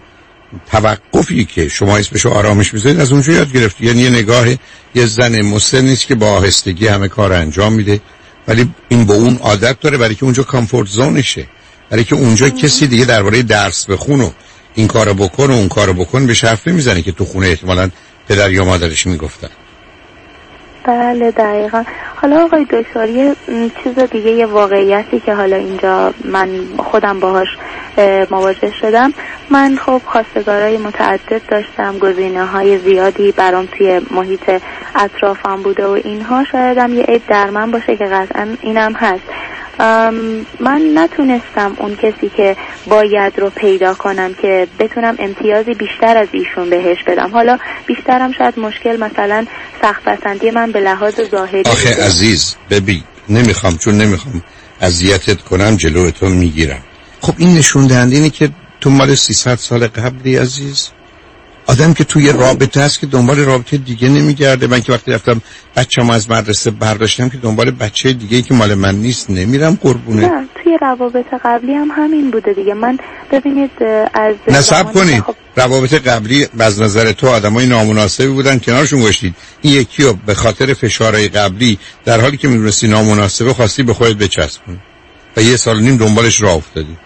[0.70, 4.48] توقفی که شما اسمشو آرامش می‌ذارید از اونجا یاد گرفت یعنی یه نگاه
[4.94, 8.00] یه زن مسن نیست که با آهستگی همه کار انجام میده.
[8.48, 11.46] ولی این با اون عادت داره برای که اونجا کامفورت زونشه.
[11.90, 14.30] برای که اونجا کسی دیگه درباره درس بخون و
[14.74, 17.90] این کارو بکن و اون کارو بکن به حرف نمی‌زنه که تو خونه احتمالاً
[18.28, 19.48] پدر یا مادرش می‌گفتن.
[20.84, 21.84] بله دقیقا.
[22.16, 23.34] حالا آقای دکتر یه
[23.82, 27.48] چیز دیگه یه واقعیتی که حالا اینجا من خودم باهاش
[27.98, 29.12] اه، مواجه شدم.
[29.50, 34.50] من خب خواستگارای متعدد داشتم گزینه های زیادی برام توی محیط
[34.94, 36.44] اطرافم بوده و اینها.
[36.44, 39.24] شایدم یه عیب در من باشه که قطعا اینم هست.
[40.60, 42.56] من نتونستم اون کسی که
[42.86, 47.30] باید رو پیدا کنم که بتونم امتیازی بیشتر از ایشون بهش بدم.
[47.32, 49.46] حالا بیشترم شاید مشکل مثلا
[49.82, 52.04] سخت پسندی من به لحاظ ظاهری آخه بوده.
[52.04, 54.42] عزیز ببین نمی‌خوام چون نمی‌خوام
[54.80, 56.82] اذیتت کنم جلو تو می‌گیرم.
[57.20, 58.50] خب این نشون دهنده اینه که
[58.80, 60.90] تو مال 300 سال قبلی عزیز؟
[61.66, 64.66] آدم که توی رابطه هست که دنبال رابطه دیگه نمیگرده.
[64.66, 65.40] من که وقتی رفتم
[65.76, 70.28] بچه‌م از مدرسه برداشتم که دنبال بچه دیگه که مال من نیست نمیرم قربونه.
[70.28, 72.74] نه توی روابط قبلی هم همین بوده دیگه.
[72.74, 72.98] من
[73.32, 73.70] ببینید
[74.14, 75.22] از نصب کنید.
[75.22, 78.58] خب روابط قبلی از نظر تو آدمای نامناسبی بودن.
[78.58, 83.82] کنارشون گذاشتید این یکی رو به خاطر فشارهای قبلی در حالی که می‌دونستی نامناسبه خواستی
[83.82, 84.78] به خودت بچسبون.
[85.36, 86.96] و یه سال نیم دنبالش راه افتادی.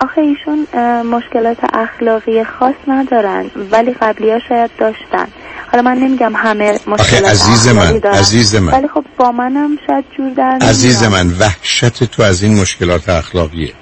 [0.00, 0.66] آخه ایشون
[1.02, 5.28] مشکلات اخلاقی خاص ندارن ولی قبلی ها شاید داشتن
[5.72, 8.16] حالا من نمیگم همه مشکلات عزیز اخلاقی من، دارن.
[8.18, 8.72] عزیز من.
[8.72, 11.02] ولی خب با منم شاید جور در عزیز.
[11.02, 13.72] من وحشت تو از این مشکلات اخلاقیه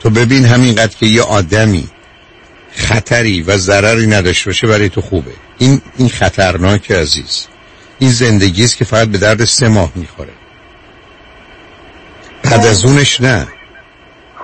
[0.00, 1.88] تو ببین همینقدر که یه آدمی
[2.72, 7.46] خطری و ضرری نداشته باشه برای تو خوبه این این خطرناک عزیز
[7.98, 10.32] این زندگی است که فقط به درد سه ماه می‌خوره
[12.42, 13.46] بعد از اونش نه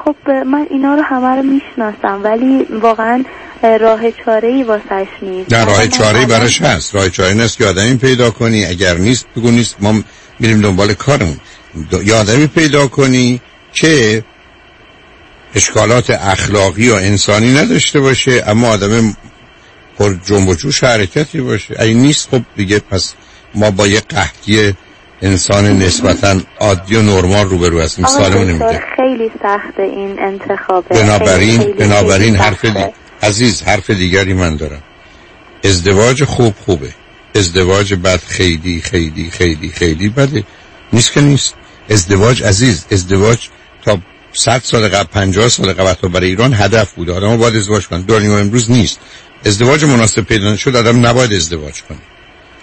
[0.07, 3.25] خب من اینا رو همه رو می‌شناسم ولی واقعا
[3.81, 5.53] راه چاره ای واسش نیست.
[5.53, 6.95] نه راه چاره ای براش هست.
[6.95, 8.65] راه چاره نیست که آدمی پیدا کنی.
[8.65, 9.77] اگر نیست بگو نیست.
[9.81, 10.03] ما
[10.41, 11.41] میریم دنبال کارمون.
[12.05, 13.41] یه آدمی پیدا کنی
[13.73, 14.25] که
[15.55, 19.17] اشکالات اخلاقی و انسانی نداشته باشه اما آدم
[19.99, 21.77] پر جنب و جوش حرکتی باشه.
[21.79, 23.15] اگه نیست خب دیگه پس
[23.55, 24.75] ما با یه قحطی
[25.23, 28.07] انسان نسبتا عادی و نرمال روبرو هستیم.
[28.07, 30.89] سالمون نمیده خیلی سخته این انتخابه.
[30.89, 32.65] بنابراین خیلی بنابراین خیلی حرف.
[32.65, 32.93] دی...
[33.23, 34.83] عزیز حرف دیگری من دارم.
[35.65, 36.95] ازدواج خوب خوبه.
[37.35, 40.45] ازدواج بد خیلی خیلی خیلی خیلی بده.
[40.93, 41.55] نیست که نیست.
[41.91, 43.49] ازدواج عزیز ازدواج
[43.85, 43.99] تا
[44.33, 47.11] 100 سال قبل 50 سال قبل تا برای ایران هدف بود.
[47.11, 49.01] آدم باید ازدواج کنن دنیا امروز نیست.
[49.47, 51.99] ازدواج مناسب پیدا نشد آدم نباید ازدواج کنه.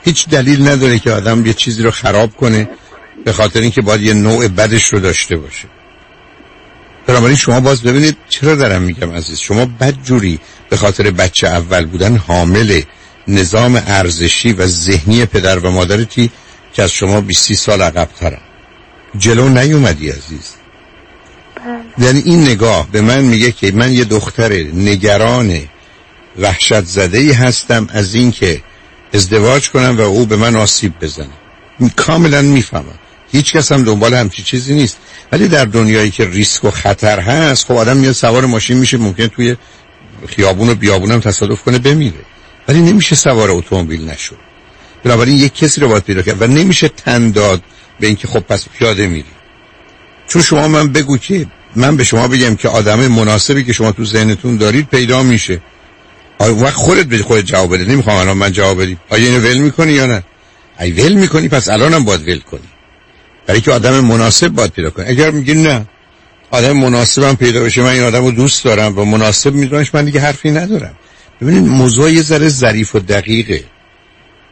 [0.06, 2.70] هیچ دلیل نداره که آدم یه چیزی رو خراب کنه
[3.26, 5.68] به خاطر اینکه باید یه نوع بدش رو داشته باشه.
[7.08, 10.40] بنابراین شما باز ببینید چرا دارم میگم عزیز شما بدجوری
[10.70, 12.82] به خاطر بچه اول بودن حامل
[13.28, 16.32] نظام ارزشی و ذهنی پدر و مادرتی
[16.74, 18.42] که از شما 20 سال عقب ترن
[19.18, 20.54] جلو نیومدی عزیز.
[21.98, 25.60] یعنی این نگاه به من میگه که من یه دختر نگران
[26.40, 28.62] وحشت زده ای هستم از اینکه
[29.14, 31.28] ازدواج کنم و او به من آسیب بزنه.
[31.96, 33.00] کاملا می‌فهمم.
[33.32, 34.98] هیچ کس هم دنبال همچی چیزی نیست.
[35.32, 39.28] ولی در دنیایی که ریسک و خطر هست خب آدم میاد سوار ماشین میشه ممکن
[39.28, 39.56] توی
[40.28, 42.26] خیابون و بیابون هم تصادف کنه بمیره.
[42.68, 44.38] ولی نمیشه سوار اتومبیل نشد.
[45.04, 47.62] بنابراین یک کسی رو باید پیدا کرد و نمیشه تن داد
[48.00, 49.26] به اینکه خب پس پیاده میری.
[50.28, 54.06] چون شما من بگو که من به شما بگم که آدم مناسبی که شما تو
[54.06, 55.62] ذهنتون دارید پیدا میشه.
[56.40, 57.86] آیا وقت خودت به خودت جواب بده.
[57.92, 60.24] نمی‌خوام الان من جواب بدی آیا اینو ول می‌کنی یا نه؟
[60.80, 62.70] ای ول می‌کنی پس الانم باید ول کنی.
[63.48, 65.06] برای که آدم مناسب باید پیدا کنی.
[65.08, 65.86] اگر میگی نه
[66.52, 70.20] آدم مناسبم پیدا بشه من این آدم رو دوست دارم و مناسب میدونش من دیگه
[70.20, 70.94] حرفی ندارم.
[71.42, 73.64] ببینید موضوع یه ذره ظریف و دقیقه.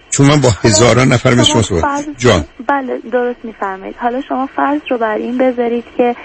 [0.10, 1.82] چون من با هزاران نفر مثل شما صحبت.
[1.82, 2.45] فرض- جان.
[2.68, 3.95] بله درست میفرمایید.
[4.02, 6.16] حالا شما فرض رو بر این بذارید که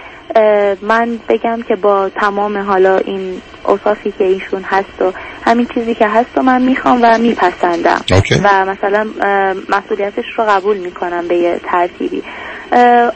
[0.83, 5.13] من بگم که با تمام حالا این اوصافی که ایشون هست و
[5.45, 8.01] همین چیزی که هست و من می‌خوام و میپسندم.
[8.13, 8.41] اوکی.
[8.45, 9.07] و مثلا
[9.69, 12.23] مسئولیتش رو قبول می‌کنم به یه ترتیبی.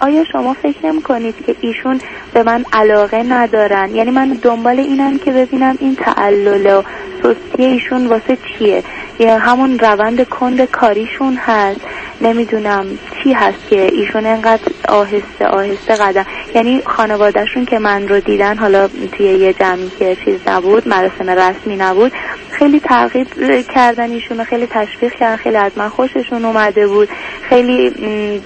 [0.01, 2.01] آیا شما فکر نمی کنید که ایشون
[2.35, 6.82] به من علاقه ندارن؟ یعنی من دنبال اینم که ببینم این تعلل و
[7.23, 8.82] سستی ایشون واسه چیه؟
[9.19, 11.81] یا همون روند کند کاریشون هست؟
[12.20, 12.87] نمی‌دونم
[13.23, 16.27] چی هست که ایشون انقدر آهسته آهسته قدم.
[16.55, 21.77] یعنی خانوادهشون که من رو دیدن حالا توی یه جمعی که چیز نبود مراسم رسمی
[21.77, 22.12] نبود
[22.51, 23.27] خیلی ترغیب
[23.74, 27.09] کردن ایشون خیلی تشویق کردن خیلی از من خوششون اومده بود.
[27.48, 27.93] خیلی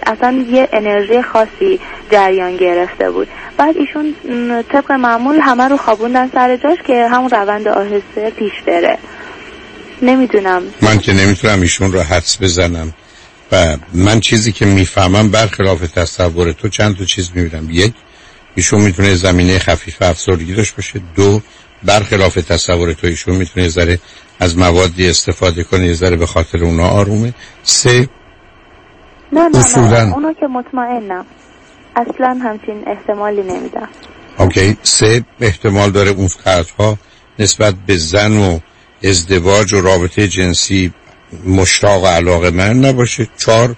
[0.06, 3.28] اصلا یه انرژی خاصی جریان گرفته بود.
[3.56, 4.14] بعد ایشون
[4.72, 8.98] طبق معمول همه رو خوابوندن سر جاش که همون روند آهسته پیش بره.
[10.02, 10.62] نمی‌دونم.
[10.82, 12.94] من که نمی‌تونم ایشون رو حدس بزنم.
[13.52, 17.68] و من چیزی که می‌فهمم برخلاف تصور تو چند تا چیز می‌بینم.
[17.70, 17.92] یک
[18.54, 21.00] ایشون می‌تونه زمینه خفیف افسردگی داشته باشه.
[21.16, 21.40] دو
[21.82, 23.98] برخلاف تصور تو ایشون می‌تونه ذره
[24.40, 27.34] از موادی استفاده کنه یه ذره به خاطر اونا آرومه.
[27.62, 28.08] سه
[29.32, 29.78] نه نه.
[29.78, 31.26] نه اونو که مطمئنم.
[31.96, 33.88] اصلا همچین احتمالی نمیدم
[34.38, 34.76] اوکی.
[34.82, 36.28] سه احتمال داره اون
[36.78, 36.98] ها
[37.38, 38.58] نسبت به زن و
[39.04, 40.92] ازدواج و رابطه جنسی
[41.46, 43.28] مشتاق و علاقه من نباشه.
[43.36, 43.76] چهار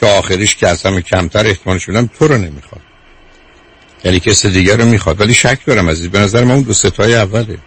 [0.00, 2.82] که آخریش که از همه کمتر احتمالش بدم تو رو نمی‌خواد.
[4.04, 5.20] یعنی کس دیگر رو می‌خواد.
[5.20, 7.58] ولی شک دارم عزیز به نظر من اون دو ستای اوله.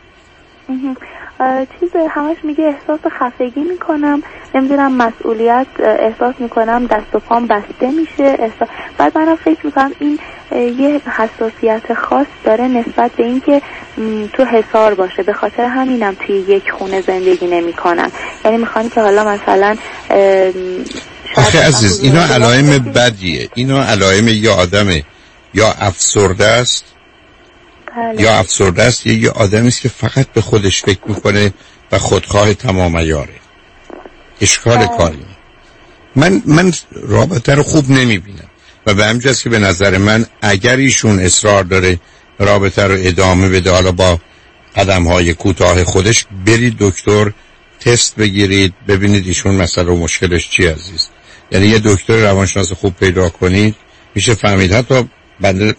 [1.80, 4.24] چیز همش میگه احساس خفگی می‌کنم.
[4.56, 8.36] نمی‌دونم مسئولیت احساس می‌کنم دست و پام بسته میشه.
[8.40, 8.68] احساس...
[8.98, 10.20] بعد منم فکر می‌کنم این
[10.52, 13.62] یه حساسیت خاص داره نسبت به اینکه
[14.34, 15.24] تو حصار باشه.
[15.24, 18.12] به خاطر همینم توی یک خونه زندگی نمی‌کنن
[18.46, 19.76] یعنی می‌خوان که حالا مثلا
[21.38, 23.50] آخه عزیز اینا علائم بدیه.
[23.56, 25.04] اینا علائم یا آدمه
[25.56, 26.86] یا افسرده است؟
[27.96, 28.22] بله.
[28.22, 31.54] یا افسرده است؟ یا یه آدمی است که فقط به خودش فکر می‌کنه
[31.92, 33.40] و خودخواه تمام یاره
[34.42, 35.26] اشکال کاری
[36.16, 38.50] من من رابطه رو خوب نمی‌بینم.
[38.86, 42.00] و به همین جاست که به نظر من اگر ایشون اصرار داره
[42.40, 44.20] رابطه رو ادامه بده حالا با
[44.76, 47.32] قدم های کوتاه خودش برید دکتر
[47.80, 51.10] تست بگیرید ببینید ایشون مسئله و مشکلش چی عزیز.
[51.52, 53.76] یعنی یه دکتر روانشناس خوب پیدا کنید
[54.16, 54.74] میشه فهمید.
[54.74, 55.10] حتی
[55.40, 55.76] بنده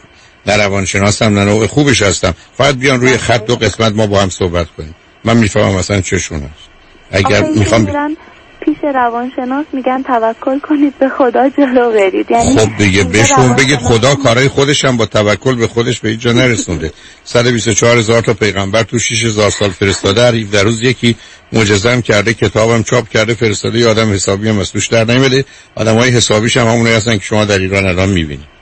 [0.46, 2.34] نه روانشناسم نه نوع خوبش هستم.
[2.56, 4.94] فقط بیان روی خط دو قسمت ما با هم صحبت کنیم.
[5.24, 6.68] من می‌فهمم مثلا چشون هست.
[7.10, 8.16] اگر می‌خوام میرن
[8.60, 12.30] پیش روانشناس میگن توکل کنید به خدا جلو برید.
[12.30, 16.32] یعنی خب دیگه بهشون بگید خدا کارهای خودش هم با توکل به خودش به اینجا
[16.32, 16.92] نرسونده.
[17.24, 21.16] 124 هزار تا پیغمبر تو 6 هزار سال فرستاده هر 17 روز یکی
[21.52, 25.94] معجزه کرده کتابم چاپ کرده فرستاده یه آدم حسابی هم از توش در نمیده آدم
[25.94, 28.55] های حسابیش هم همونه هستن که شما در ایران الان می‌بینید.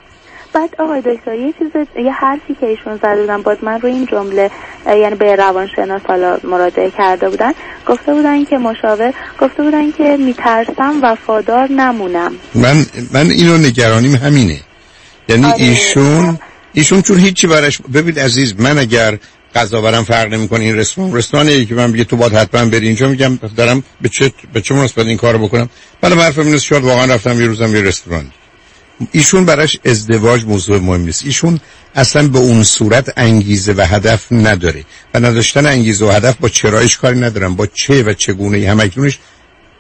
[0.55, 4.07] بعد آقای دکتر یه چیز یه حرفی که ایشون زده بودن باز من رو این
[4.07, 4.51] جمله
[4.87, 7.53] یعنی به روانشناس حالا مراجعه کرده بودن
[7.87, 12.33] گفته بودن که مشاور گفته بودن که میترسم وفادار نمونم.
[12.55, 14.61] من من اینو نگرانیم همینه.
[15.29, 15.63] یعنی آره.
[15.63, 16.39] ایشون
[16.73, 19.19] ایشون چون هیچی براش ببین عزیز من اگر
[19.55, 23.09] غذا برام فرق نمی‌کنه این رستوران رستورانی که من میگه تو باید حتما بری اینجا
[23.09, 25.69] میگم دارم به چه به چه مناسبت این کارو بکنم.
[26.03, 28.31] ولی حرفم اینه شاید واقعا رفتم یه روزم یه رستوران.
[29.13, 31.25] ایشون براش ازدواج موضوع مهم نیست.
[31.25, 31.61] ایشون
[31.95, 34.85] اصلا به اون صورت انگیزه و هدف نداره.
[35.15, 39.19] و نداشتن انگیزه و هدف با چرایش کاری ندارم با چه و چگونه همکنونش.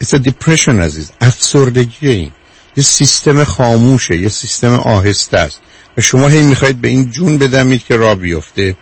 [0.05, 1.11] It's a depression عزیز.
[1.21, 2.31] افسردگی این.
[2.77, 4.17] یه سیستم خاموشه.
[4.17, 5.61] یه سیستم آهسته است.
[5.97, 8.77] و شما هی می‌خواید به این جون بدمید که را بیفته.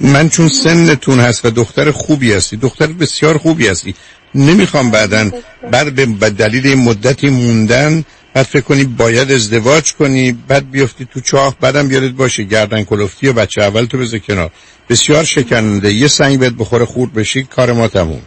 [0.00, 3.94] من چون سنتون هست و دختر خوبی هستی دختر بسیار خوبی هستی.
[4.34, 5.30] نمی‌خوام بعدا
[5.70, 8.04] بعد به دلیل مدتی موندن
[8.34, 13.28] بعد فکر کنی باید ازدواج کنی بعد بیفتی تو چاه بعدم یادت باشه گردن کلفتی
[13.28, 14.50] و بچه اول تو بذار کنار.
[14.88, 15.92] بسیار شکننده.
[15.92, 18.20] یه سنگ بهت بخوره خورد بشی کار ما تمومه.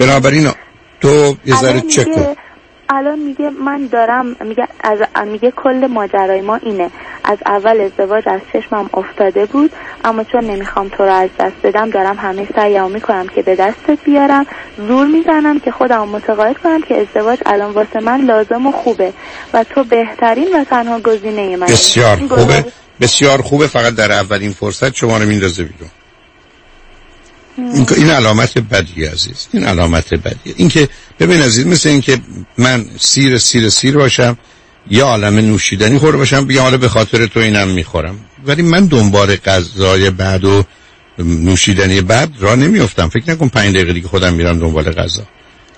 [0.00, 0.50] بنابراین
[1.00, 2.34] تو یه ذره چک کن
[2.88, 6.90] الان میگه من دارم میگه از میگه کل ماجرای ما اینه.
[7.24, 9.72] از اول ازدواج از چشمم افتاده بود
[10.04, 13.98] اما چون نمی‌خوام تو رو از دست بدم دارم همه سعیمو می‌کنم که به دستت
[14.04, 14.46] بیارم.
[14.76, 19.12] زور می‌زنم که خودم متقاعد کنم که ازدواج الان واسه من لازم و خوبه
[19.54, 21.66] و تو بهترین و تنها گزینه من.
[21.66, 22.64] بسیار خوبه.
[23.00, 23.66] بسیار خوبه.
[23.66, 25.90] فقط در اولین فرصت شما رو میندازه بیرون.
[27.56, 29.48] این, این علامت بدی عزیز.
[29.52, 30.88] این علامت بدیه این که
[31.20, 32.18] ببین عزیز مثل این که
[32.58, 34.38] من سیر سیر سیر باشم
[34.90, 38.18] یه عالم نوشیدنی خور باشم بگم حالا به خاطر تو اینم می‌خورم.
[38.46, 40.64] ولی من دنبال غذای بعد و
[41.18, 45.22] نوشیدنی بعد را نمیفتم فکر نکن پنج دقیقه دیگه خودم میرم دنبال غذا.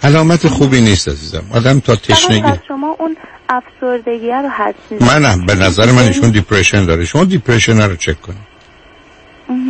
[0.02, 1.44] علامت خوبی نیست عزیزم.
[1.50, 3.16] آدم تا تشنگی شما اون
[3.48, 5.12] افسردگی رو حدس می‌زنید.
[5.12, 7.04] من نه به نظر من ایشون depression داره.
[7.04, 8.55] شما depression رو چک کنید.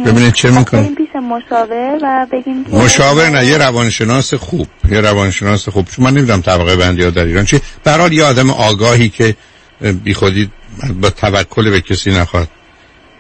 [0.07, 5.69] ببینید چه می‌کنه پیش مشاور و بگیم که مشاور نه یه روانشناس خوب یه روانشناس
[5.69, 5.89] خوب.
[5.89, 7.61] چون من نمی‌دونم طبقه بندی ها در ایران چی.
[7.85, 9.37] به هر حال یه آدم آگاهی که
[10.05, 10.51] بی خودی
[11.01, 12.49] با توکل به کسی نخواد.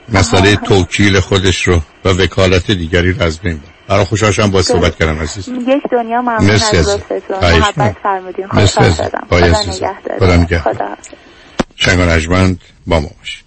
[0.08, 4.96] مسئله توکیل خودش رو و وکالت دیگری رو از بین بره برای خوشحالشم با صحبت
[4.96, 5.48] کردم عزیز.
[5.48, 6.74] یک دنیا ممنون از.
[6.74, 7.96] لطفتون محبت.
[8.02, 8.46] فرمودین.
[8.48, 8.90] خدا.
[10.18, 10.74] خدا نگهدار.
[10.74, 10.96] خدا
[11.76, 13.46] شنگ و رجمند با ما باشید.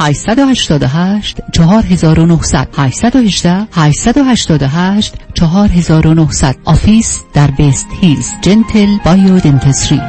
[0.00, 10.00] 888 4900 818 888 4900 office در بیست هیلز Gentle Biodentistry.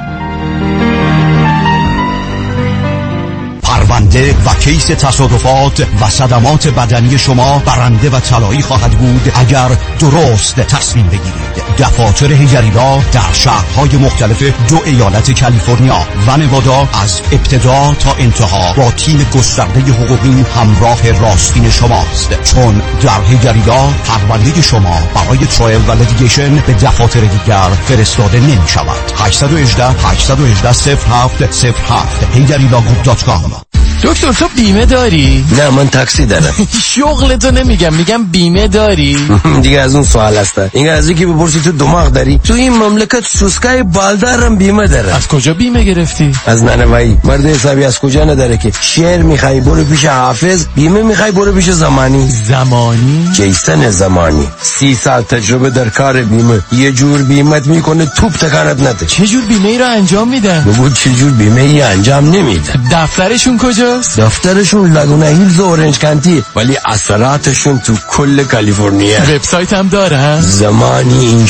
[3.64, 9.70] پرونده و کیس تصادفات و صدمات بدنی شما برنده و طلایی خواهد بود اگر
[10.00, 11.71] درست تصمیم بگیرید.
[11.78, 18.92] دفاتر هیجریلا در شهرهای مختلف دو ایالت کالیفرنیا و نوادا از ابتدا تا انتها با
[18.92, 22.44] تیم گسترده حقوقی همراه راستین شماست.
[22.44, 29.12] چون در هیجریلا پرونده شما برای trial و litigation به دفاتر دیگر فرستاده نمی شود
[29.16, 33.72] 818 818 07 07 هیجریلا group.com
[34.04, 36.68] دکتر تو بیمه داری؟ نه من تاکسی دارم.
[36.96, 39.18] شغل تو نمیگم میگم بیمه داری؟
[39.64, 44.56] دیگه از اون سوالاست این که بپرسی تو دماغ داری؟ تو این مملکت سوسکای بالدارم
[44.56, 45.16] بیمه داره.
[45.16, 49.84] از کجا بیمه گرفتی؟ از نونوایی مرد حسابی از کجا نداره که؟ شعر می‌خوای برو
[49.84, 50.66] پیش حافظ.
[50.76, 52.28] بیمه می‌خوای برو پیش زمانی.
[52.28, 54.48] زمانی؟ جیسن زمانی.
[54.62, 56.60] سی سال تجربه در کار بیمه.
[56.72, 59.06] یه جور بیمت می‌کنه توپ تکانت نده.
[59.06, 62.74] چه جور بیمه ای رو انجام میدن؟ بگو چه جور بیمه ای انجام نمیده.
[62.92, 66.44] دفترشون کجاست؟ دفترشون Laguna Hills و Orange County.
[66.56, 69.20] ولی اثراتشون تو کل کالیفرنیا.
[69.22, 71.48] وبسایت هم دارن زمانی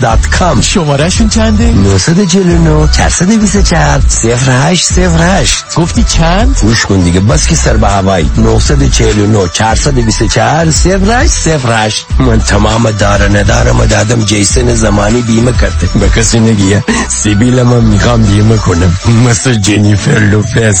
[0.00, 7.76] dot com شمارهشون چنده؟ 949 424 0808 گفتی چند؟ گوش کن دیگه بس که سر
[7.76, 8.30] به هوایی.
[8.38, 15.98] 949 424 0808 من تمام دار ندارم دادم جیسن زمانی بیمه کرده.
[16.00, 16.84] به کسی نگیا.
[17.08, 18.96] سیبیلمم می‌خوام بیمه کنم.
[19.26, 20.80] مثل جنیفر لوپز.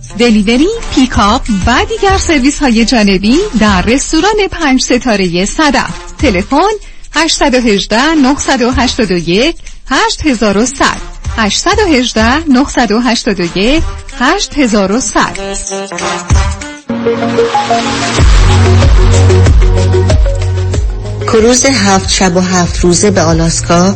[0.17, 6.71] delivery، pickup و دیگر سرویس های جانبی در رستوران پنج ستاره صدف تلفن
[7.13, 9.55] 818 981
[9.89, 10.85] 8100
[11.37, 13.83] 818 981
[14.19, 15.37] 8100
[21.27, 23.95] کروز هفت شب و هفت روزه به آلاسکا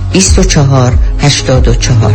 [0.13, 2.13] 24 84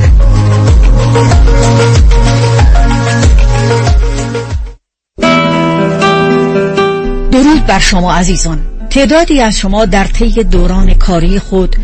[7.32, 8.59] درود بر شما عزیزان.
[8.90, 11.77] تعدادی از شما در طی دوران کاری خود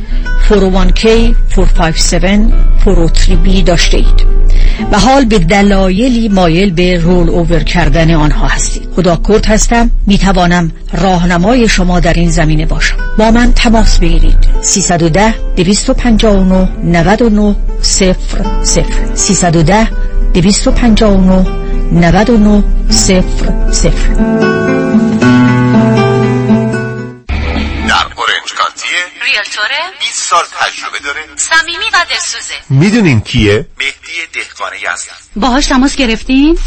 [0.49, 1.07] 401k
[1.55, 2.53] 457
[2.85, 4.42] 403b داشته اید.
[4.93, 8.89] و حال به دلایلی مایل به رول اوور کردن آنها هستید.
[8.97, 9.91] خدا کرد هستم.
[10.07, 12.97] می توانم راهنمای شما در این زمینه باشم.
[13.19, 14.37] با من تماس بگیرید.
[14.61, 18.17] 310 259 99 0
[18.63, 18.85] 0
[19.15, 19.89] 310
[20.35, 21.47] 259
[21.93, 23.25] 99 0
[23.71, 24.82] 0
[29.25, 35.97] ریلتوره 20 سال تجربه داره صمیمی و دلسوزه می‌دونین کیه؟ مهدی دهقانه یزدان باهاش تماس
[35.97, 36.59] گرفتین؟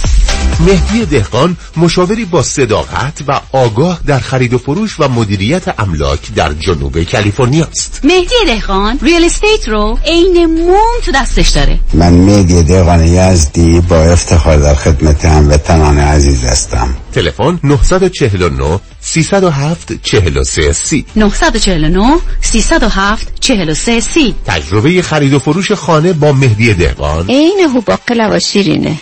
[0.60, 6.54] مهدی دهقان مشاوری با صداقت و آگاه در خرید و فروش و مدیریت املاک در
[6.54, 8.00] جنوب کالیفرنیا است.
[8.04, 13.98] مهدی دهقان ریل استیت رو عین موم تو دستش داره من مهدی دهقان یزدی با
[13.98, 21.06] افتخار در خدمت هموطنان عزیز هستم تلفن 949 307 43 سی.
[21.16, 24.36] 949 307 43 سی.
[24.46, 27.30] تجربه خرید و فروش خانه با مهدی دهقان.
[27.30, 28.98] عین هوباقلا و شیرینه.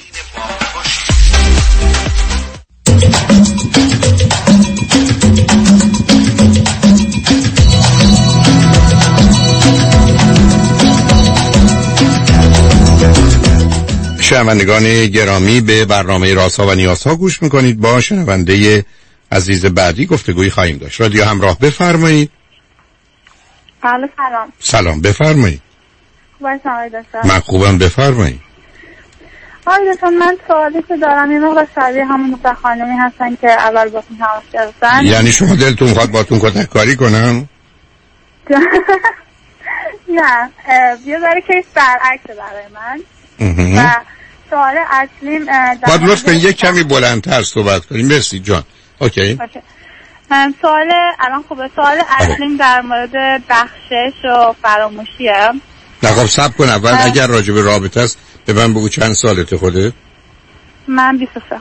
[14.20, 17.80] شنوندگان گرامی به برنامه راسا و نیاسا گوش می‌کنید.
[17.80, 18.86] با شنونده
[19.34, 21.02] عزیز بعدی گفتگوی خواهیم داشت.
[21.02, 22.32] رادیو همراه بفرمایید.
[23.84, 24.54] الو سلام.
[24.60, 25.62] سلام بفرمایید.
[27.24, 28.42] من خوبم بفرمایید.
[29.66, 34.44] آقای من سوالی که دارم یه مقدار شبیه همون خانمی هستن که اول باتون تماس
[34.54, 35.06] گرفتن.
[35.06, 37.50] یعنی شما دلتون می‌خواد باتون کتک کاری کنم
[40.10, 40.50] نه
[41.06, 43.00] یه ذره کیس برعکسه برای من.
[43.78, 44.02] و
[44.50, 45.46] سوال اصلیم
[45.88, 48.08] باید لطفا یک کمی بلندتر صحبت کنیم.
[48.08, 48.64] مرسی جان.
[49.04, 49.34] اوکی.
[49.34, 49.62] باشه.
[50.62, 51.70] سوال الان خوبه.
[51.76, 55.50] سوال اصلیم در مورد بخشش و فراموشیه.
[56.04, 56.98] نه خب سب کن اول.
[57.02, 59.94] اگر راجع به رابطه است به من بگو چند سالت خوده
[60.88, 61.56] من 23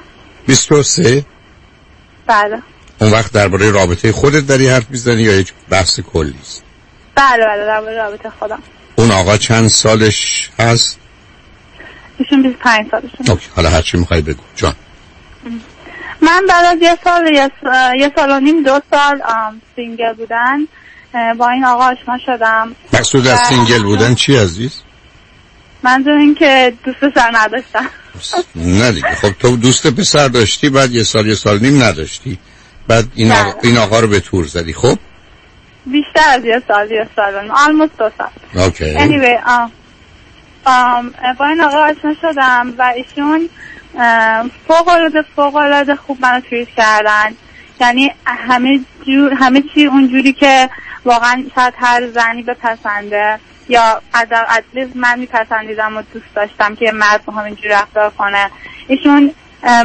[0.46, 1.24] 23
[2.26, 2.62] بله.
[3.00, 6.62] اون وقت درباره رابطه خودت داری حرف می‌زنی یا یک بحث کلی است؟
[7.14, 8.62] بله بله در مورد رابطه خودم.
[8.96, 10.98] اون آقا چند سالش هست؟
[12.18, 14.42] ایشون 25 سالشون OK حالا هر چی می‌خوای بگو.
[14.56, 14.74] جان.
[16.22, 19.22] من بعد از یه سال یه, سال و نیم دو سال
[19.76, 20.58] single بودن
[21.38, 22.76] با این آقا آشنا شدم.
[22.92, 24.82] مقصود از single بودن چی عزیز؟
[25.82, 27.90] منظور این که دوست پسر نداشتم.
[28.54, 29.14] نه دیگه.
[29.14, 32.38] خب تو دوست پسر داشتی بعد یه سال یه سال نیم نداشتی.
[32.88, 34.72] بعد این آقا, این آقا رو به تور زدی.
[34.72, 34.98] خب؟
[35.86, 37.52] بیشتر از یه سال یه سال نیم.
[37.54, 38.64] Almost دو سال.
[38.64, 38.94] اوکی.
[38.98, 39.70] Anyway آم،
[40.64, 43.48] آم، با این آقا آشنا شدم و ایشون
[44.68, 47.36] فوق العاده فوق العاده خوب منو تریت کردن.
[47.80, 50.70] یعنی همه جور همه چی اونجوری که
[51.04, 53.38] واقعا شاید هر زنی بپسنده
[53.68, 54.02] یا
[54.48, 58.50] ادلیز من میپسندیدم و دوست داشتم که مرد با همینجوری رفتار کنه.
[58.86, 59.30] ایشون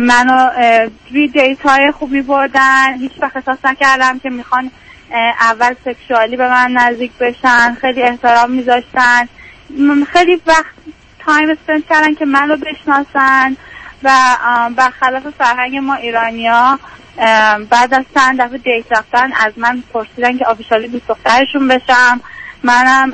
[0.01, 0.49] منو
[1.11, 2.93] روی date های خوبی بردن.
[2.93, 4.71] هیچ وقت احساس نکردم که می‌خوان
[5.41, 7.77] اول sexually به من نزدیک بشن.
[7.81, 9.29] خیلی احترام میذاشتن.
[10.13, 10.75] خیلی وقت
[11.19, 13.57] time spend کردن که منو بشناسن.
[14.03, 14.09] و
[14.75, 16.79] برخلاف فرهنگ ما ایرانیا
[17.69, 22.21] بعد از چند دفعه date رفتن از من پرسیدن که officially دوست دخترشون بشم.
[22.63, 23.11] منم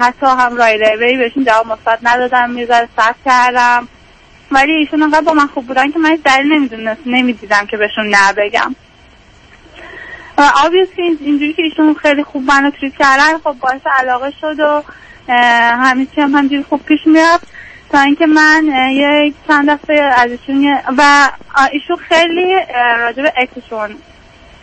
[0.00, 3.88] حتی هم right away بهشون جواب مثبت ندادم یه ذره صبر کردم.
[4.50, 8.32] ولی ایشون انقدر با من خوب بودن که من دلیل نمی‌دونست نمی‌دیدم که بهشون نه
[8.36, 8.74] بگم.
[10.64, 14.60] آبیس که این- اینجوری که ایشون خیلی خوب منو تریت کردن خب باعث علاقه شد
[14.60, 14.82] و
[16.14, 17.55] چی هم همجوری خوب پیش می‌رفت.
[17.92, 21.30] تا اینکه من یه چند دفعه از ایشون و
[21.72, 22.54] ایشون خیلی
[22.98, 23.96] راجع به اکسشون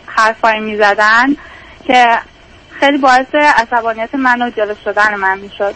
[0.05, 1.35] حرفایی می‌زدن
[1.87, 2.05] که
[2.79, 5.75] خیلی باعث عصبانیت من و جلو شدن من می‌شد.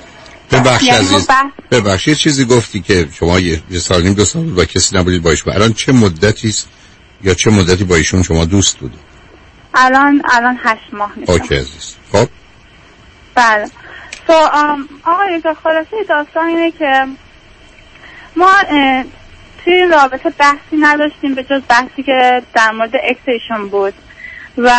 [0.51, 1.27] ببخش یعنی عزیز.
[1.27, 5.23] بحث- ببخش یه چیزی گفتی که شما یه, سال نیم دو سال با کسی نبودید
[5.23, 5.53] با ایشون.
[5.53, 6.69] الان چه مدتی است؟
[7.23, 8.99] یا چه مدتی با ایشون شما دوست بودید؟
[9.73, 11.95] الان الان هشت ماه میشه اوکی عزیز.
[12.11, 12.27] خب؟
[13.35, 13.65] بله.
[14.27, 17.05] So, um, آقای خلاصه داستان اینه که
[18.38, 18.51] ما
[19.64, 23.93] توی این رابطه بحثی نداشتیم به جز بحثی که در مورد اکسیشون بود.
[24.57, 24.72] و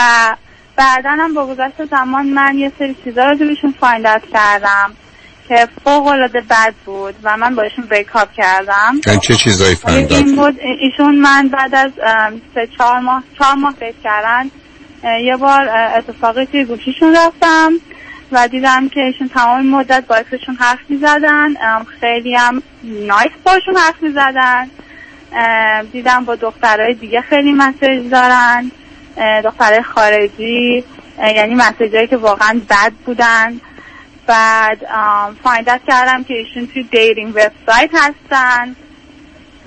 [0.77, 4.93] بعدا هم با گذشت زمان من یه سری چیزا رو بهشون find out کردم
[5.49, 9.01] که فوق العاده بد بود و من باشون break up کردم.
[9.07, 11.91] یعنی چه چیزایی ولی این بود ایشون من بعد از
[12.55, 14.51] سه چهار ماه چهار ماه date کردن
[15.25, 17.73] یه بار اتفاقی توی گوشیشون رفتم.
[18.33, 21.55] و دیدم که ایشون تمام مدت با ex شون حرف می زدن
[22.01, 24.71] خیلی هم nice باشون حرف می زدن
[25.93, 28.71] دیدم با دخترهای دیگه خیلی مسیج دارن.
[29.45, 30.85] دخترهای خارجی
[31.19, 33.61] یعنی مسیجایی که واقعا بد بودن.
[34.27, 34.79] بعد
[35.45, 38.77] فایندت کردم که ایشون توی دیرینگ وبسایت هستن.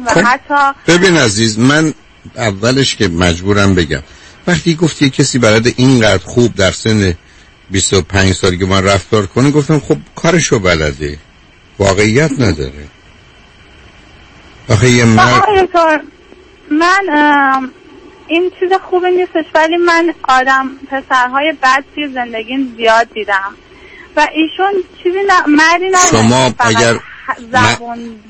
[0.06, 0.22] و خب.
[0.26, 1.94] حتی ببین عزیز من
[2.38, 4.02] اولش که مجبورم بگم.
[4.48, 7.14] وقتی گفتی کسی برای اینقدر خوب در سن
[7.72, 11.18] 25 سالگی من رفتار کنه گفتم خب کارشو بلده.
[11.80, 12.88] واقعیت نداره.
[14.70, 15.44] آخه یه مرد
[16.72, 17.70] من
[18.28, 23.54] این چیز خوبی نیستش ولی من آدم پسرهای بد توی زندگیم زیاد دیدم.
[24.18, 27.00] و ایشون چیزی نه مردی نبودن شما که اگر-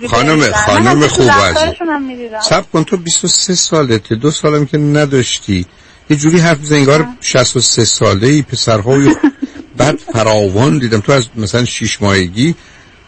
[0.07, 0.51] خانم-.
[0.53, 1.31] خانم خوب.
[2.41, 5.65] سب کن تو 23 سالته دو سالم که نداشتی.
[6.09, 9.15] یه جوری حرف بزن انگار 63 ساله ای پسرهای
[9.77, 10.99] بعد فراوان دیدم.
[10.99, 12.55] تو از مثلا شیش ماهگی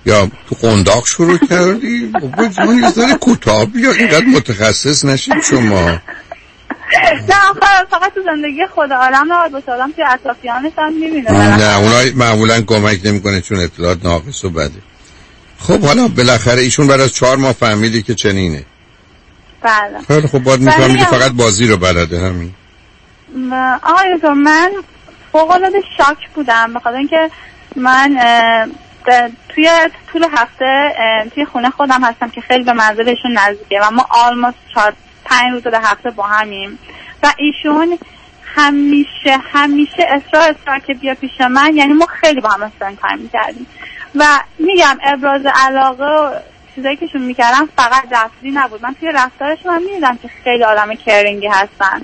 [0.06, 5.90] یا تو قنداق شروع کردی؟ بابا جان یه ذره کوتاه بیا اینقدر متخصص نشید شما.
[7.30, 9.72] نه آخه فقط تو زندگی خود آدم نباید باشه.
[9.72, 11.57] آدم توی اطرافیانش هم می‌بینه.
[11.57, 14.72] نه اونای معمولا کمک نمی‌کنه چون اطلاعات ناقص و بده.
[15.60, 18.64] خب حالا بالاخره ایشون بعد از چهار ماه فهمیدی که چنینه.
[19.61, 20.28] بله.
[20.28, 22.53] خب باید ولی می‌فهمی که هم- فقط بازی رو بلده همین.
[23.84, 24.72] آقای من
[25.32, 27.30] فوق العاده shock بودم بخاطر اینکه
[27.76, 28.18] من
[29.50, 29.70] توی
[30.12, 30.94] طول هفته
[31.36, 34.94] توی خونه خودم هستم که خیلی به منزلشون نزدیکه و ما almost چهار
[35.26, 36.80] پنج روز در هفته با همیم.
[37.24, 37.98] و ایشون
[38.56, 43.20] همیشه همیشه اصرار اصرار که بیا پیش من یعنی ما خیلی با هم spend time
[43.20, 43.68] می‌کردیم.
[44.16, 44.26] و
[44.60, 46.32] میگم ابراز علاقه و
[46.76, 48.84] چیزایی که شون می‌کردم فقط لفظی نبود.
[48.84, 52.02] من توی رفتارشون هم می‌دیدم که خیلی آدم caring ی هستن.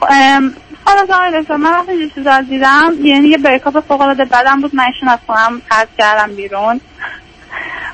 [0.00, 4.84] حالا آقای من وقتی چیزا رو دیدم یعنی یه بریکاپ فوق العاده بدم بود من
[4.84, 6.80] ایشون از خونم پرت کردم بیرون.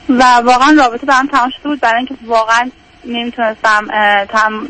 [0.09, 2.71] و واقعا رابطه برام تمام شده بود برای اینکه واقعا
[3.05, 3.87] نمی‌تونستم
[4.25, 4.69] تم...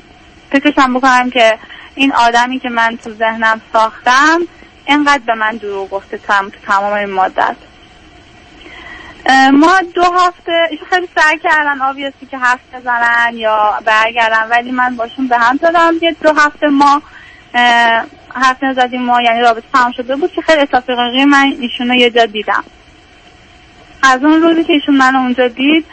[0.51, 1.59] فکرشم بکنم که
[1.95, 4.41] این آدمی که من تو ذهنم ساختم
[4.87, 6.49] اینقدر به من دروغ گفته تم...
[6.49, 7.57] تو تمام این مدت.
[9.53, 15.29] ما دو هفته خیلی سعی کردن آبیاسی که حرف بزنن یا برگردن ولی من باشون
[15.29, 17.03] به هم دادم یه دو هفته ما
[18.35, 22.11] حرف نزدیم ما یعنی رابطه تمام شده بود که خیلی اتفاقی من ایشون رو یه
[22.11, 22.65] جا دیدم.
[24.03, 25.85] از اون روزی که ایشون منو اونجا دید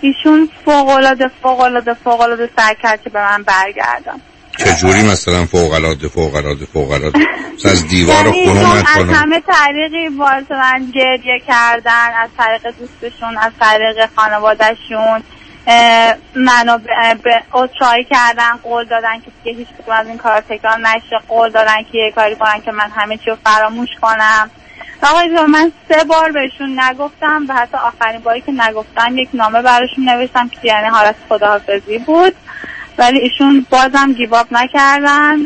[0.00, 4.20] ایشون فوق العاده فوق العاده فوق العاده سعی کرد که به من برگردم.
[4.58, 7.18] چجوری مثلا فوق العاده فوق العاده فوق العاده
[7.54, 12.30] مثلا از دیوار یعنی خونه اومد از کنم همه طریقی باعث من گریه کردن از
[12.38, 15.22] طریق دوستشون از طریق خانوادهشون.
[16.34, 16.78] منو
[17.22, 21.82] به- عذرخواهی کردن قول دادن که دیگه هیچ از این کار تکرار نشه قول دادن
[21.92, 24.50] که یه کاری کنن که من همه چی رو فراموش کنم.
[25.02, 30.08] آقای من سه بار بهشون نگفتم و حتی آخرین باری که نگفتم یک نامه براشون
[30.08, 32.34] نوشتم که یعنی حالت خداحافظی بود.
[32.98, 35.38] ولی ایشون بازم گیواب نکردن.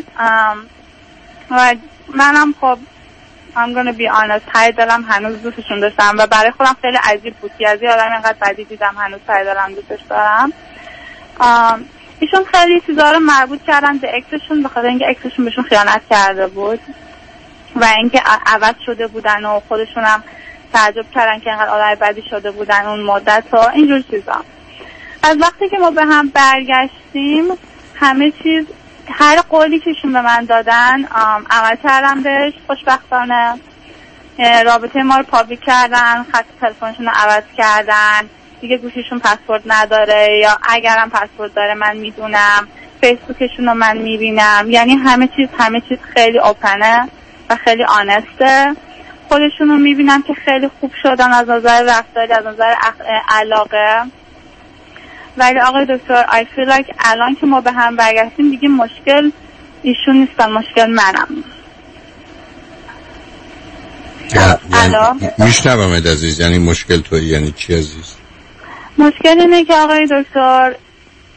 [1.51, 1.75] و
[2.15, 2.77] منم خب
[3.55, 4.45] I'm gonna be honest.
[4.53, 8.11] ته دلم هنوز دوستشون داشتم و برای خودم خیلی عجیب بود که از یه آدم
[8.11, 10.53] اینقدر بدی دیدم هنوز ته دلم دوستش دارم.
[12.19, 16.47] ایشون خیلی چیزا رو مربوط کردن به اکسشون به خاطر اینکه اکسشون بهشون خیانت کرده
[16.47, 16.79] بود
[17.75, 20.23] و اینکه عوض شده بودن و خودشون هم
[20.73, 24.45] تعجب کردن که اینقدر آدم بدی شده بودن اون مدت و اینجور چیزا.
[25.23, 27.45] از وقتی که ما به هم برگشتیم
[27.95, 28.65] همه چیز
[29.11, 31.05] هر قولی که به من دادن
[31.49, 33.59] عمل کردم بهش خوشبختانه
[34.65, 38.29] رابطه ما رو پابلیک کردن خط تلفنشون رو عوض کردن
[38.61, 42.67] دیگه گوشیشون پسورد نداره یا اگرم پسورد داره من می‌دونم
[43.01, 44.65] فیسبوکشون رو من می‌بینم.
[44.67, 47.09] یعنی همه چیز همه چیز خیلی اوپنه
[47.49, 48.75] و خیلی آنسته
[49.27, 52.73] خودشون رو می‌بینم که خیلی خوب شدن از نظر رفتاری از نظر
[53.29, 54.03] علاقه.
[55.37, 59.31] ولی آقای دکتر I feel like الان که ما به هم برگشتیم دیگه مشکل
[59.83, 61.43] ایشون نیستن مشکل منم.
[65.37, 68.15] میشنوم عزیز یعنی مشکل تو یعنی چی عزیز؟
[68.97, 70.75] مشکل اینه که آقای دکتر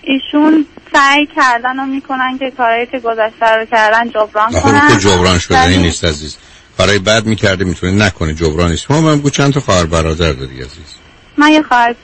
[0.02, 4.88] ایشون سعی کردن و می‌کنن که کارهای که گذشته رو کردن جبران کنن.
[4.88, 6.36] که جبران شدنی نیست عزیز.
[6.78, 10.56] کارهای بد می‌کرده می‌تونه نکنه جبران نیست ما من بگو چند تا خواهر برادر داری
[10.56, 10.94] عزیز؟
[11.36, 11.94] من یه خواهر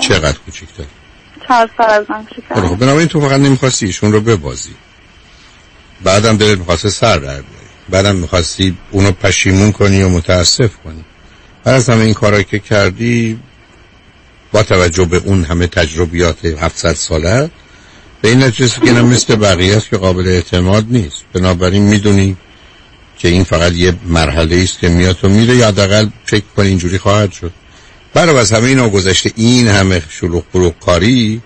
[0.00, 0.86] چهار
[1.48, 4.74] سال از من کوچیک‌تر خب بنابراین تو فقط نمی‌خواستی ایشون رو ببازی.
[6.04, 7.42] بعدم دلت می‌خواسته سر در
[7.88, 11.04] بعدم می‌خواستی اونو پشیمون کنی و متاسف کنی.
[11.64, 13.38] بعد از همه این کارهایی که کردی
[14.52, 17.50] با توجه به اون همه تجربیات 700 ساله
[18.22, 21.24] به این نتیجه که مثل بقیه است که قابل اعتماد نیست.
[21.32, 22.36] بنابراین می‌دونی
[23.18, 26.98] که این فقط یه مرحله است که میاد و میره یا حداقل فکر کنی اینجوری
[26.98, 27.52] خواهد شد.
[28.14, 29.32] برای از همه اینا گذشته.
[29.36, 31.42] این همه شلوغ پلوغ کاری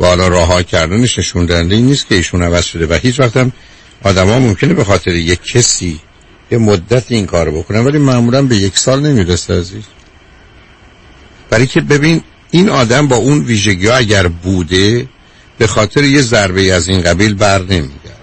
[0.00, 2.86] و حالا راه کردنش نشون دهنده این نیست که ایشون عوض شده.
[2.86, 3.52] و هیچ وقت هم
[4.04, 6.00] آدم ها ممکنه به خاطر یک کسی
[6.50, 9.84] یه مدت این کار بکنن ولی معمولا به یک سال نمی‌رسه عزیز.
[11.50, 15.08] برای که ببین این آدم با اون ویژگی اگر بوده
[15.58, 18.18] به خاطر یه ضربه از این قبیل بر نمیگرد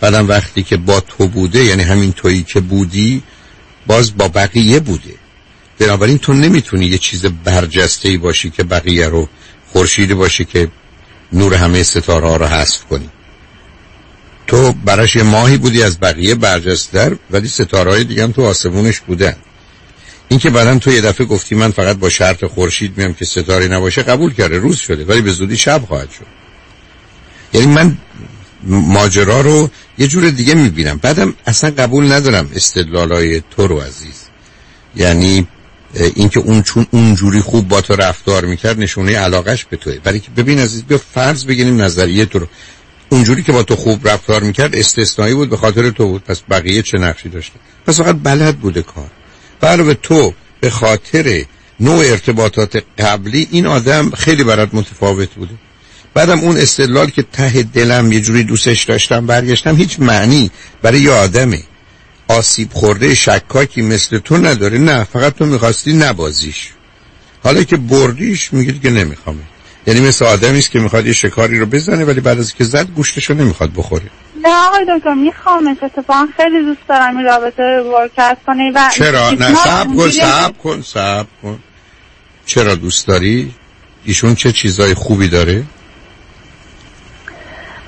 [0.00, 3.22] بعدم وقتی که با تو بوده یعنی همین تویی که بودی
[3.86, 5.21] باز با بقیه بوده.
[5.82, 9.28] بنابراین تو نمی‌تونی یه چیز برجسته ای باشی که بقیه رو
[9.72, 10.68] خورشیدی باشی که
[11.32, 13.10] نور همه ستاره ها رو حذف کنی.
[14.46, 19.00] تو براش یه ماهی بودی از بقیه برجستر ولی ستاره های دیگه هم تو آسمونش
[19.00, 19.36] بودن.
[20.28, 23.68] این که بعدا تو یه دفعه گفتی من فقط با شرط خورشید میام که ستاره
[23.68, 26.26] نباشه قبول کرده روز شده ولی به زودی شب خواهد شد.
[27.52, 27.98] یعنی من
[28.66, 30.98] ماجرا رو یه جور دیگه می‌بینم.
[31.02, 34.22] بعدم اصلا قبول ندارم استدلالای تو رو عزیز.
[34.96, 35.46] یعنی
[35.94, 39.98] اینکه اون چون اونجوری خوب با تو رفتار می‌کرد نشونه علاقش به توه.
[39.98, 42.46] برای که ببین عزیز بیا فرض بگیریم نظریه تو رو.
[43.08, 46.24] اونجوری که با تو خوب رفتار می‌کرد استثنایی بود به خاطر تو بود.
[46.24, 47.54] پس بقیه چه نقشی داشته؟
[47.86, 49.10] پس فقط بلد بوده کار.
[49.60, 51.44] برای تو به خاطر
[51.80, 55.54] نوع ارتباطات قبلی این آدم خیلی برات متفاوت بوده.
[56.14, 60.50] بعدم اون استدلال که ته دلم یه جوری دوستش داشتم برگشتم هیچ معنی
[60.82, 61.62] برای یه آدمه.
[62.38, 64.78] آسیب خورده شکاکی مثل تو نداره.
[64.78, 66.70] نه فقط تو می‌خواستی نبازیش.
[67.44, 69.40] حالا که بردیش میگید که نمیخوامه.
[69.86, 72.86] یعنی مثل آدمی است که می‌خواد یه شکاری رو بزنه ولی بعد از که زد
[72.86, 74.10] گوشتش رو نمی‌خواد بخوره.
[74.42, 75.76] نه آقای دکتر میخوامش.
[75.82, 80.82] اتفاقا خیلی دوست دارم این رابطه ورکت کنی و چرا؟ نه سب کن سب کن
[80.82, 81.58] سب کن.
[82.46, 83.54] چرا دوست داری؟
[84.04, 85.64] ایشون چه چیزای خوبی داره؟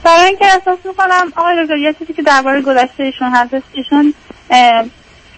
[0.04, 3.54] برای اینکه احساس می‌کنم آقای دکتر یه چیزی که درباره گذشته ایشون هست.
[3.72, 4.14] ایشون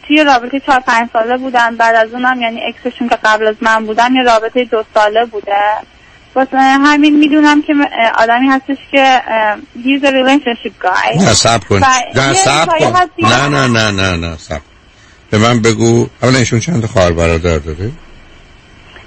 [0.09, 3.87] توی رابطه چهار پنج ساله بودن بعد از اونم یعنی اکسشون که قبل از من
[3.87, 5.57] بودن یه رابطه دو ساله بوده.
[6.35, 7.75] واسه همین می‌دونم که
[8.19, 9.23] آدمی هستش که
[9.75, 11.23] he's a relationship guy.
[11.23, 11.79] نه سب کن.
[12.15, 13.27] نه سب کن.
[13.27, 14.61] نه نه نه نه نه سب
[15.31, 16.07] به من بگو.
[16.23, 17.91] اولا ایشون چند خواهر برادر داره؟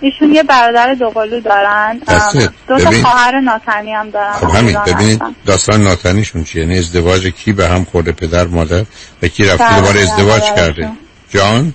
[0.01, 2.01] ایشون یه برادر دوقلو دارن.
[2.67, 4.33] دو تا خواهر ناتنی هم دارن.
[4.33, 8.85] خب همین ببینید داستان ناتنیشون چیه؟ یعنی ازدواج کی به هم خورده پدر مادر؟
[9.23, 10.89] و کی رفته؟ دوباره ازدواج کرده.
[11.29, 11.73] جان؟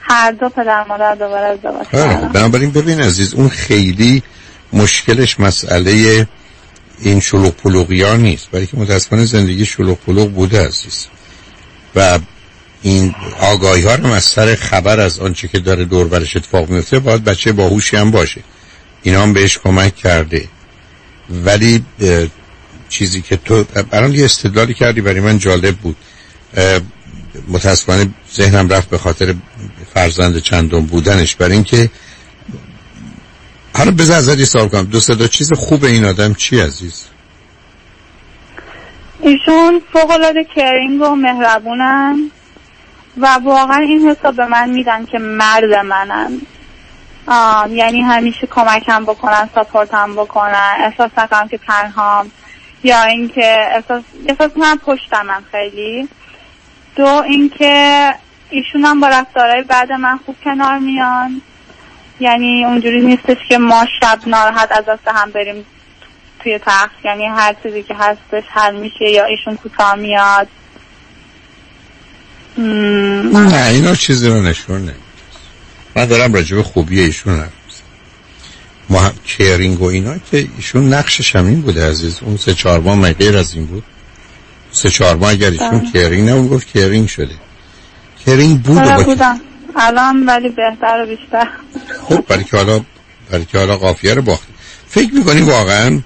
[0.00, 2.28] هر دو پدر مادر دوباره ازدواج کردن.
[2.28, 4.22] بنابراین ببین عزیز اون خیلی
[4.72, 6.26] مشکلش مسئله
[6.98, 8.50] این شلوغ پلوغی ها نیست.
[8.50, 11.06] برای که متاسفانه زندگی شلوغ پلوغ بوده عزیز.
[11.96, 12.18] و
[12.82, 16.98] این آگاهی ها رو از سر خبر از آنچه که داره دور برش اتفاق میفته
[16.98, 18.40] باید بچه باهوشی هم باشه.
[19.02, 20.48] اینا هم بهش کمک کرده.
[21.30, 21.84] ولی
[22.88, 25.96] چیزی که تو برام یه استدلالی کردی برای من جالب بود.
[27.48, 29.34] متاسفانه ذهنم رفت به خاطر
[29.94, 31.34] فرزند چندم بودنش.
[31.34, 31.90] برای اینکه
[33.74, 34.84] حالا بذار ازت سوال کنم.
[34.84, 37.04] دو صدا چیز خوب این آدم چی عزیز؟
[39.20, 42.30] ایشون فوق العاده کرینگ و مهربونن.
[43.16, 46.40] و واقعا این حساب به من میدن که مرد منن.
[47.26, 50.74] آم، یعنی همیشه کمکم بکنن ساپورتم بکنن.
[50.78, 52.30] احساس نکنم که تنهام.
[52.84, 56.08] یا اینکه احساس احساس کنم پشتمم خیلی.
[56.96, 58.14] دو اینکه
[58.50, 61.42] ایشون هم با رفتارهای بعد من خوب کنار میان.
[62.20, 65.66] یعنی اونجوری نیستش که ما شب ناراحت از دست هم بریم
[66.42, 67.04] توی تخت.
[67.04, 70.48] یعنی هر چیزی که هستش حل میشه یا ایشون کوتاه میاد.
[72.56, 74.94] نه اینا چیزی رو نشون نمیده.
[75.96, 77.86] من دارم راجع به خوبی ایشون حرف می‌زنم.
[78.88, 82.18] ما هم کیرینگ و اینا که ایشون نقشش هم این بوده عزیز.
[82.22, 83.84] اون سه چهار ماه غیر از این بود؟
[84.72, 85.90] سه چهار ماه اگر ایشون بله.
[85.90, 87.34] کیرینگ نبود گفت کیرینگ شده.
[88.24, 89.40] کیرینگ بود و با بودم.
[89.76, 91.48] الان ولی بهتر و بیشتر.
[92.08, 92.84] خب برای که حالا
[93.30, 94.52] برای که حالا قافیه رو باختی
[94.88, 96.00] فکر می‌کنی واقعا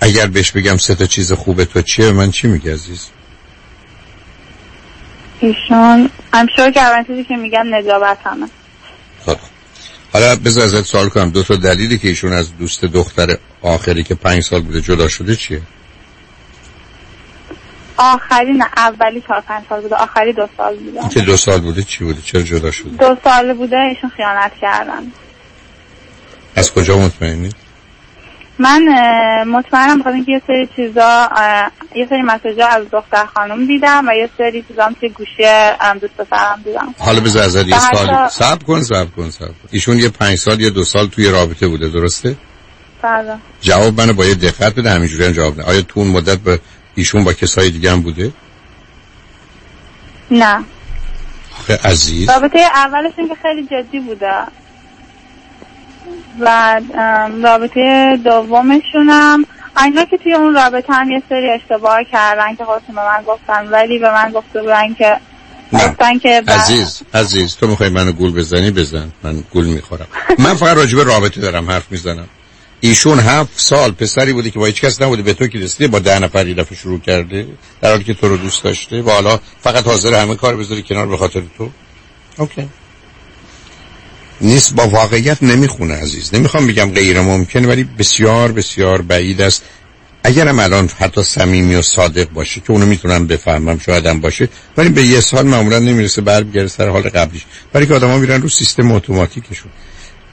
[0.00, 3.06] اگر بهش بگم سه تا چیز خوبه تو چیه؟ من چی میگه عزیز؟
[5.40, 8.46] ایشون I'm sure که اولین چیزی که میگم نجابت همه.
[9.26, 9.36] خب.
[10.12, 11.30] حالا بذار ازت سوال کنم.
[11.30, 15.36] دو تا دلیلی که ایشون از دوست دختر آخری که پنج سال بوده جدا شده
[15.36, 15.62] چیه؟
[17.96, 21.08] آخری نه اولی چهار پنج سال بوده آخری دو سال بوده.
[21.08, 25.12] که دو سال بوده چی بوده؟ چرا جدا شده؟ دو سال بوده ایشون خیانت کردن.
[26.56, 27.50] از کجا مطمئنی؟
[28.60, 28.82] من
[29.46, 31.28] مطمئنم بخاطر اینکه یه سری چیزا
[31.94, 35.44] یه سری مسیجا از دختر خانم دیدم و یه سری چیزا هم توی گوشی
[35.80, 36.94] ام، دوست پسرم دیدم.
[36.98, 39.68] حالا بذار ازت یه سال صبر کن صبر کن صبر کن.
[39.70, 42.36] ایشون یه پنج سال یا دو سال توی رابطه بوده درسته؟
[43.02, 43.36] بله.
[43.60, 46.60] جواب منو با یه دقت بده همینجوری هم جواب نه آیا تو اون مدت به
[46.94, 48.32] ایشون با کسای دیگه هم بوده؟
[50.30, 50.64] نه.
[51.58, 52.30] آخه عزیز.
[52.30, 54.32] رابطه اولشون که خیلی جدی بوده.
[56.40, 56.80] و
[57.42, 59.44] رابطه دومشونم.
[59.84, 63.66] اینا که توی اون رابطه هم یه سری اشتباه کردن که خودشون به من گفتن
[63.68, 65.16] ولی به من گفته بودن که
[65.72, 69.12] گفتن که ب- عزیز عزیز تو می‌خوای منو گول بزنی بزن.
[69.22, 70.06] من گول می‌خورم.
[70.38, 72.28] من فقط راجع به رابطه دارم حرف می‌زنم.
[72.80, 75.98] ایشون هفت سال پسری بوده که با هیچ کس نبوده به تو که رسیده با
[75.98, 77.46] ده نفر یه دفعه شروع کرده
[77.80, 81.06] در حالی که تو رو دوست داشته و حالا فقط حاضر همه کار بذاری کنار
[81.06, 81.70] به خاطر تو.
[82.38, 82.68] اوکی.
[84.40, 86.34] نیست با واقعیت نمی‌خونه عزیز.
[86.34, 89.62] نمی‌خوام بگم غیر ممکنه ولی بسیار بسیار بعید است.
[90.24, 94.88] اگرم الان حتی صمیمی و صادق باشه که اونو می‌تونم بفهمم شاید هم باشه ولی
[94.88, 97.42] به یه سال معمولا نمی‌رسه برمیگرده سر حال قبلیش.
[97.72, 99.70] برای که آدما میرن رو سیستم اتوماتیکشون.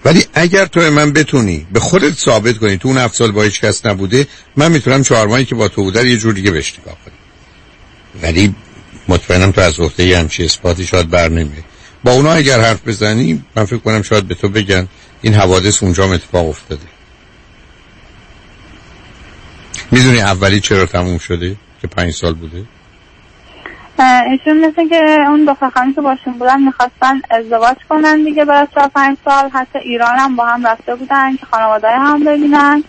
[0.05, 3.61] ولی اگر تو من بتونی به خودت ثابت کنی تو اون هفت سال با هیچ
[3.61, 6.97] کس نبوده من می‌تونم چهار ماهی که با تو بوده یه جور دیگه بهش نگاه
[7.05, 7.13] کنم.
[8.23, 8.55] ولی
[9.07, 11.63] مطمئنم تو از عهده همچی اثباتی شاید بر نمیره
[12.07, 14.87] با اونا اگر حرف بزنی من فکر کنم شاید به تو بگن
[15.21, 16.81] این حوادث اونجا اتفاق افتاده.
[19.91, 22.63] می‌دونی اولی چرا تموم شده که پنج سال بوده؟
[23.99, 28.89] ایشون مثل که اون دو خانمی که باشون بودن می‌خواستن ازدواج کنن دیگه بعد از
[28.95, 29.49] پنج سال.
[29.49, 32.83] حتی ایران هم با هم رفته بودن که خانواده هم ببینن.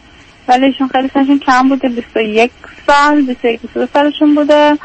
[0.48, 2.50] ولی ایشون خیلی سنشون کم بوده 21
[2.86, 4.78] سال 21 22 سالشون بوده.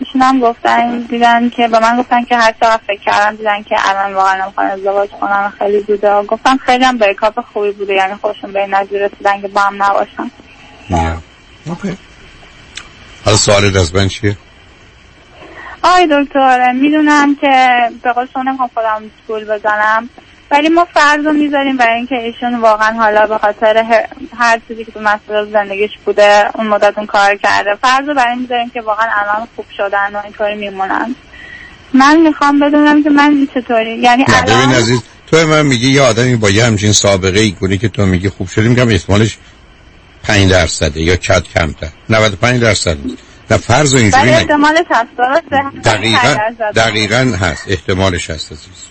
[0.00, 3.76] ایشون هم گفتن دیدن که به من گفتن که هر چقدر فکر کردن دیدن که
[3.78, 7.94] الان واقعا نمی‌خوان ازدواج کنن و خیلی بوده و گفتن خیلی هم بریکاپ خوبی بوده
[7.94, 10.30] یعنی خودشون به این نتیجه رسیدن که با هم نباشن.
[10.90, 11.16] نه.
[11.66, 11.96] اوکی.
[13.24, 14.36] حالا سوالت از من چیه؟
[15.82, 20.10] آی دکتر می‌دونم که به قول شما نمی‌خوام خودم گول بزنم.
[20.50, 23.84] ولی ما فرض رو می‌ذاریم برای اینکه ایشون واقعا حالا به خاطر
[24.38, 28.36] هر, چیزی که تو مسئله زندگیش بوده اون مدت اون کار کرده فرض رو برای
[28.36, 31.14] می‌ذاریم که واقعا الان خوب شدن و اینطوری میمونن.
[31.94, 36.36] من می‌خوام بدونم که من چطوری؟ یعنی نه الان عزیز تو من میگی یه آدمی
[36.36, 39.38] با یه همچین سابقه ای کنی که تو میگی خوب شدی میگم احتمالش
[40.22, 41.88] 5 درصده یا چند کمتر.
[42.08, 42.96] 95 درصد.
[43.50, 45.10] نه فرض اینجوری نگی احتمالش هست
[45.84, 46.36] دقیقا
[46.74, 47.64] دقیقا هست.
[47.68, 48.89] احتمالش هست عزیز.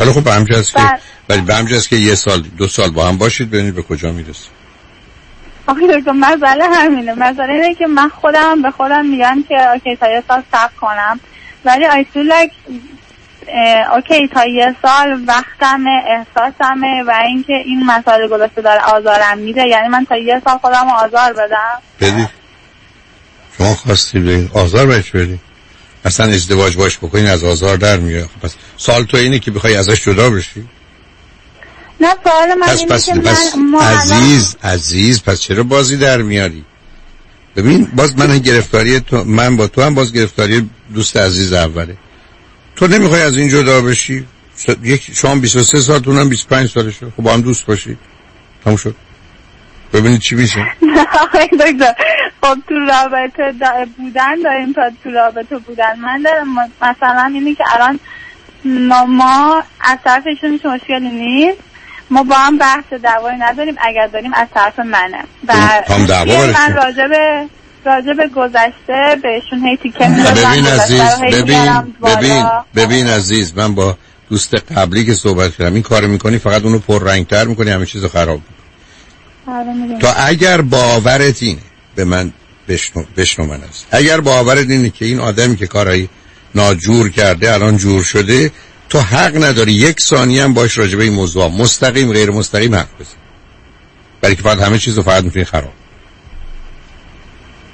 [0.00, 0.98] ولی خب به همجاست که بله.
[1.28, 4.56] ولی به که یه سال دو سال با هم باشید ببینید به کجا می‌رسید.
[5.66, 7.14] آخه دکتر مسئله همینه.
[7.14, 11.20] مسئله اینه که من خودم به خودم میگم که اوکی تا یه سال صبر کنم.
[11.64, 12.72] ولی I feel like
[13.94, 19.68] اوکی تا یه سال وقتمه احساسمه و اینکه این مسئله گذاشته داره آزارم میده.
[19.68, 21.80] یعنی من تا یه سال خودم آزار بدم.
[22.00, 22.28] بدید.
[23.58, 25.45] شما خواستی بدید آزار بهش بدید
[26.06, 29.76] اصلا ازدواج باش بکنین از آزار در میاد خب پس سال تو اینه که بخوای
[29.76, 30.64] ازش جدا بشی.
[32.00, 36.22] نه سوال من پس پس که پس من الان- عزیز عزیز پس چرا بازی در
[36.22, 36.64] میاری؟
[37.56, 41.96] ببین باز من گرفتاری تو من با تو هم باز گرفتاری دوست عزیز اوله.
[42.76, 44.26] تو نمی‌خوای از این جدا بشی؟
[44.82, 47.06] یک شما 23 سالتون هم 25 سالشه.
[47.16, 47.98] خب با هم دوست باشید
[48.64, 48.94] تموم شد.
[49.92, 50.66] ببینید چی میشه.
[51.52, 51.94] دکتر
[52.42, 53.54] خب تو رابطه
[53.96, 56.46] بودن داریم تا تو رابطه بودن من دارم
[56.82, 58.00] مثلا اینی که الان
[59.08, 61.58] ما, از طرفشون مشکلی نیست
[62.10, 65.54] ما با هم بحث دعوایی نداریم اگر داریم از طرف منه و
[65.88, 67.46] من؟ راجع به
[67.84, 71.82] راجع به گذشته بهشون هی تیکه می‌ندازم، ببین عزیز ببین.
[72.04, 73.96] ببین ببین عزیز من با
[74.30, 78.40] دوست قبلی که صحبت کردم این کار می‌کنی فقط اونو پررنگتر می‌کنی همه چیزو خراب
[78.40, 78.55] می‌دونم.
[80.00, 81.60] تا اگر باورت اینه
[81.94, 82.32] به من
[82.68, 86.08] بشنو, بشنو من است اگر باورت اینه که این آدمی که کارایی
[86.54, 88.52] ناجور کرده الان جور شده
[88.88, 91.48] تو حق نداری یک ثانیه هم باش راجبه این موضوع.
[91.48, 93.16] مستقیم غیر مستقیم حرف بزن.
[94.20, 95.72] برای که فقط همه چیز رو فقط می‌تونی خراب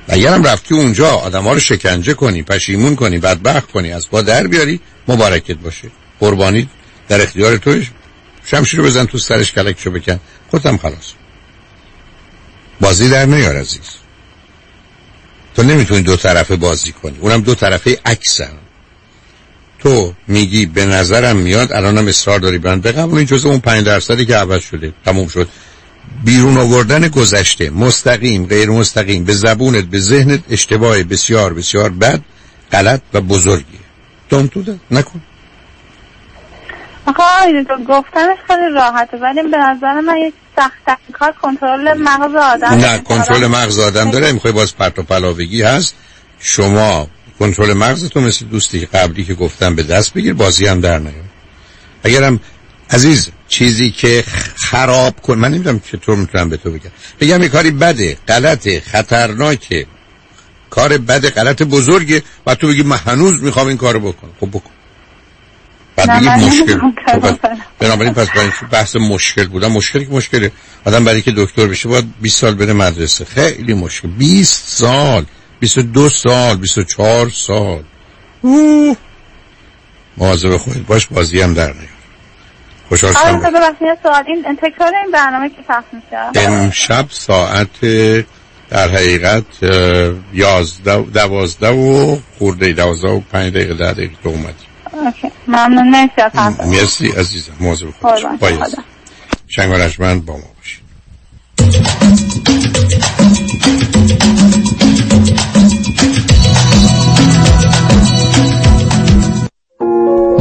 [0.08, 4.22] اگر هم رفتی اونجا آدم ها رو شکنجه کنی پشیمون کنی بدبخت کنی از با
[4.22, 5.90] در بیاری مبارکت باشه.
[6.20, 6.68] قربانی
[7.08, 7.90] در اختیار توش.
[8.44, 10.20] شمشیر بزن تو سرش کلکشو بکن.
[10.50, 11.12] خودم خلاص.
[12.82, 13.90] بازی در نیار عزیز.
[15.54, 17.18] تو نمی‌تونی دو طرفه بازی کنی.
[17.20, 18.52] اونم دو طرفه عکسن.
[19.78, 23.18] تو میگی به نظرم میاد الانم اصرار داری من بقبول.
[23.18, 25.48] این جزء اون پنج درصدی که عوض شده تموم شد.
[26.24, 32.20] بیرون آوردن گذشته مستقیم غیر مستقیم به زبونت به ذهنت اشتباه بسیار بسیار بد
[32.72, 33.80] غلط و بزرگیه.
[34.28, 34.64] دون تو.
[34.90, 35.20] نکن.
[37.06, 42.68] آقای دکتر گفتنش خیلی راحته ولی به نظر من یک سخت کار کنترل مغز آدم
[42.68, 44.32] نه کنترل مغز آدم داره.
[44.32, 45.94] می‌خوای باز پرت و پلاوگی هست.
[46.40, 47.08] شما
[47.38, 51.24] کنترل مغزتو مثل دوستی قبلی که گفتم به دست بگیر بازی هم در نیار.
[52.04, 52.40] اگرم
[52.90, 54.24] عزیز چیزی که
[54.56, 56.90] خراب کن من نمی‌دونم چطور می‌تونم به تو بگم.
[57.20, 59.86] بگم یه کاری بده غلطه خطرناکه
[60.70, 62.22] کار بده غلط بزرگه.
[62.46, 64.30] و تو بگی من هنوز می‌خوام این کارو بکنم.
[64.40, 64.70] خب بکن.
[65.96, 66.78] بعد مشکل.
[66.78, 67.38] خب،.
[67.78, 70.52] بنابراین پس برای بحث مشکل بودن مشکلی که مشکله
[70.84, 73.24] آدم برای که دکتر بشه باید 20 سال بره مدرسه.
[73.24, 74.08] خیلی مشکل.
[74.08, 75.24] 20 سال
[75.60, 77.82] 22 سال 24 سال.
[78.42, 78.96] اوه.
[80.16, 81.88] مواظب خودت باش بازی هم در نیار.
[82.88, 83.38] خوشحال شدم.
[83.38, 84.24] ببخشید سوال.
[84.26, 87.80] این تکرار این برنامه که پخش میشه؟ امشب ساعت
[88.70, 89.44] در حقیقت
[90.32, 94.71] یازده دوازده و خورده دوازده و پنج دقیقه ده دقیقه تو اومدی OK
[95.48, 95.90] ممنون.
[95.90, 96.32] مرسی از
[96.66, 97.52] مرسی عزیزم.
[97.60, 98.78] مواظب خودت قربان، باید.
[99.48, 99.74] شنگ و
[100.20, 100.78] با ما باشی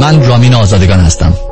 [0.00, 1.51] من رامین آزادگان هستم.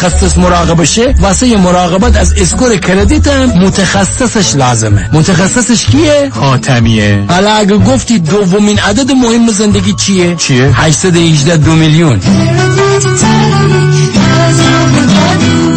[0.37, 5.09] مراقبه شه واسه مراقبت از اسکور کردیت هم متخصصش لازمه.
[5.13, 12.19] متخصصش کیه؟ حاتمیه حالا اگه گفتی دومین عدد مهم زندگی چیه؟ چیه؟ 818 دو میلیون.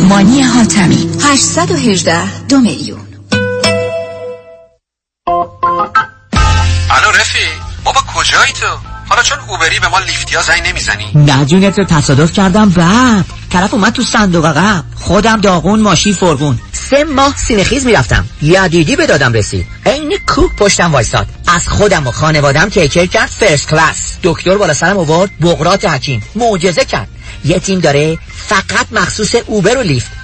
[0.09, 3.01] مانی حاتمی 818 دو میلیون.
[6.91, 7.39] الو رفی
[7.85, 11.79] بابا کجایی تو؟ حالا چون Uber ی به ما Lyft یا زنگ نمی‌زنی؟ نه جون
[11.79, 12.73] تو تصادف کردم.
[12.77, 14.85] رفت طرف اومد تو صندوق عقب.
[14.95, 16.59] خودم داغون ماشین فرغون.
[16.73, 18.27] سه ماه سینه‌خیز می‌رفتم.
[18.43, 21.27] یدیدی به دادم رسید عین کوه پشتم وایساد.
[21.47, 24.17] از خودم و خانوادم take care کرد first class.
[24.23, 26.23] دکتر بالا سرم آورد بقراط حکیم.
[26.35, 27.09] معجزه کرد.
[27.45, 28.19] یه تیم داره
[28.49, 30.24] فقط مخصوص Uber و Lyft.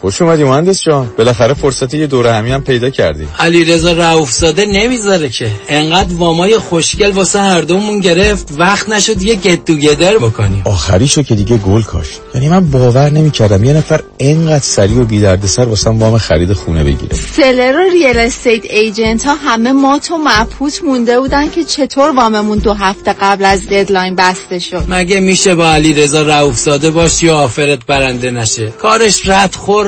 [0.00, 1.10] خوش اومدی مهندس جان.
[1.18, 3.28] بالاخره فرصت یه دوره همی هم پیدا کردی.
[3.38, 5.50] علی رضا رؤوفزاده نمی‌ذاره که.
[5.68, 10.62] انقدر وامای خوشگل واسه هر دومون گرفت وقت نشد یه get together بکنیم.
[10.64, 12.20] آخریشو که دیگه گل کاشت.
[12.34, 16.84] یعنی من باور نمی‌کردم یه نفر انقدر سریع و بی دردسر واسه وام خرید خونه
[16.84, 17.16] بگیره.
[17.36, 22.58] seller و real estate agent ها همه مات و مبهوت مونده بودن که چطور واممون
[22.58, 24.84] دو هفته قبل از deadline بسته شد.
[24.88, 29.87] مگه میشه با علی رضا رؤوفزاده باشی یا offer ت برنده نشه؟ کارش رد خور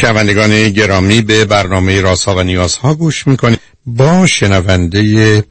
[0.00, 5.44] شنوندگان گرامی به برنامه راسا و نیازها گوش می‌کنید با شنونده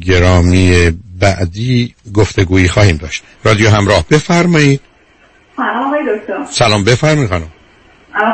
[0.00, 3.22] گرامی بعدی گفتگویی خواهیم داشت.
[3.44, 4.80] رادیو همراه بفرمایید.
[6.50, 7.52] سلام بفرمایید خانم.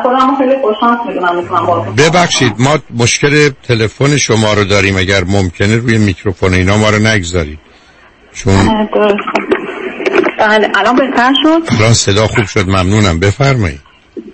[0.02, 4.96] خودم خیلی خوشحال می‌دونم ببخشید ما مشکل تلفن شما رو داریم.
[4.96, 7.58] اگر ممکنه روی میکروفون اینا ما رو نگذارید.
[8.34, 8.88] چون.
[10.38, 13.20] بله الان بهتر شد؟ الان صدا خوب شد ممنونم.
[13.20, 13.87] بفرمایید.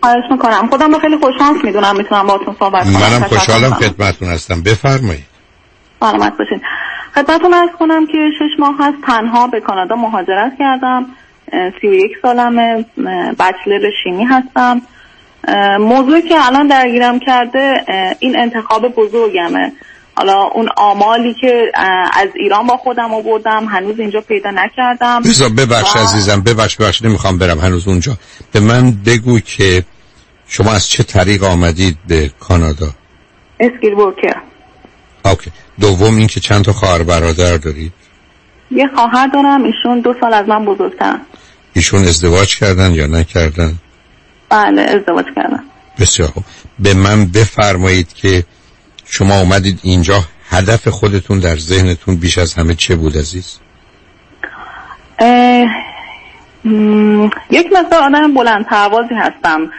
[0.04, 0.68] خواهش می‌کنم.
[0.70, 2.92] خودم رو خیلی خوشحال می‌دونم می‌تونم باهاتون صحبت کنم.
[2.92, 3.70] منم خوشحالم.
[3.70, 4.62] خدمتتون هستم.
[4.62, 5.24] بفرمایید.
[6.00, 6.60] سلامت باشین.
[7.14, 11.06] خدمتتون ارز کنم که شش ماه هست تنها به کانادا مهاجرت کردم.
[11.80, 12.84] سی و یک سالمه.
[13.38, 14.82] بچلر شیمی هستم.
[15.80, 17.84] موضوعی که الان درگیرم کرده
[18.18, 19.72] این انتخاب بزرگمه.
[20.16, 21.72] حالا اون آمالی که
[22.12, 25.20] از ایران با خودم آوردم هنوز اینجا پیدا نکردم.
[25.20, 28.12] بذار ببخش و- عزیزم ببخش ببخش نمی‌خوام برم هنوز اونجا.
[28.52, 29.84] به من بگو که
[30.56, 32.90] شما از چه طریق آمدید به کانادا؟
[33.60, 34.36] اسکیل ورکر.
[35.24, 35.50] اوکی.
[35.80, 37.92] دوم این که چند تا خواهر برادر دارید؟
[38.70, 41.18] یه خواهر دارم ایشون دو سال از من بزرگتر.
[41.72, 43.74] ایشون ازدواج کردن یا نکردن؟
[44.48, 45.64] بله ازدواج کردم
[46.00, 46.44] بسیار خوب.
[46.78, 48.44] به من بفرمایید که
[49.04, 53.58] شما اومدید اینجا هدف خودتون در ذهنتون بیش از همه چه بود عزیز؟
[55.18, 55.66] اه،
[56.64, 59.70] م، یک مقدار آدم بلند پروازی هستم.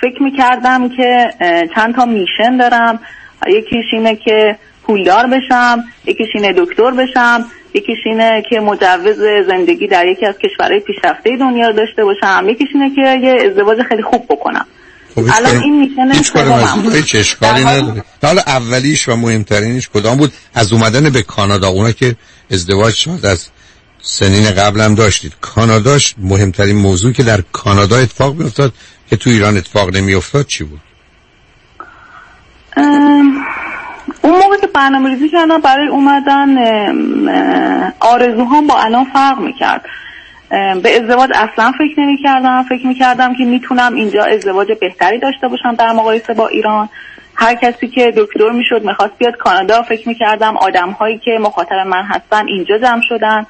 [0.00, 1.30] فکر می‌کردم که
[1.74, 3.00] چند تا میشن دارم.
[3.46, 7.44] یکیش اینه که پولدار بشم یکیش اینه دکتر بشم
[7.74, 9.18] یکیش اینه که مجوز
[9.48, 14.02] زندگی در یکی از کشورهای پیشرفته دنیا داشته باشم یکیش اینه که یه ازدواج خیلی
[14.02, 14.66] خوب بکنم.
[15.14, 16.32] خب الان این میشن هیچ
[18.22, 22.16] حالا اولیش و مهمترینش کدام بود؟ از اومدن به کانادا اونا که
[22.50, 23.48] ازدواج شاید از
[24.02, 25.32] سنین قبلم داشتید.
[25.40, 28.72] کاناداش مهمترین موضوع که در کانادا اتفاق میافتاد.
[29.10, 30.80] که تو ایران اتفاق نمیافتاد چی بود؟
[34.22, 36.58] اون موقع که برنامه ریزی کردم برای اومدن
[38.00, 39.84] آرزوهام با الان فرق می‌کرد.
[40.82, 45.48] به ازدواج اصلا فکر نمی کردم فکر می کردم که می‌تونم اینجا ازدواج بهتری داشته
[45.48, 46.88] باشم در مقایسه با ایران.
[47.34, 49.82] هر کسی که دکتر می‌شد می‌خواست بیاد کانادا.
[49.82, 53.46] فکر می کردم آدم هایی که مخاطب من هستن اینجا جمع شدن.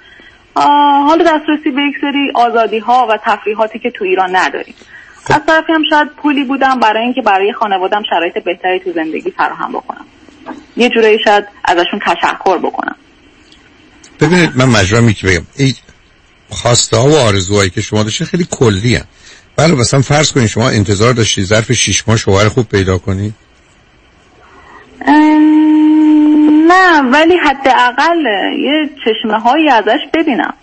[1.07, 4.75] حالا دسترسی به یک سری آزادی ها و تفریحاتی که تو ایران نداریم.
[5.31, 9.73] از طرفی هم شاید پولی بودم برای اینکه برای خانوادم شرایط بهتری تو زندگی فراهم
[9.73, 10.05] بکنم.
[10.77, 12.97] یه جورایی شاید ازشون تشکر بکنم.
[14.21, 15.47] ببینید من مجبورم که بگم.
[15.57, 15.75] این
[16.51, 19.05] خواسته ها و آرزوهایی که شما داشته خیلی کلی هن.
[19.57, 23.35] بله مثلا فرض کنید شما انتظار داشتید ظرف شیش ماه شوهر خوب پیدا کنید
[26.69, 28.25] نه ولی حداقل
[28.59, 30.55] یه چشمه هایی ازش ببینم.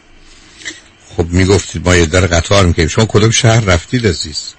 [1.18, 4.55] خب می‌گفتید ما یه در قطار می‌کنیم شما کدوم شهر رفتید عزیز؟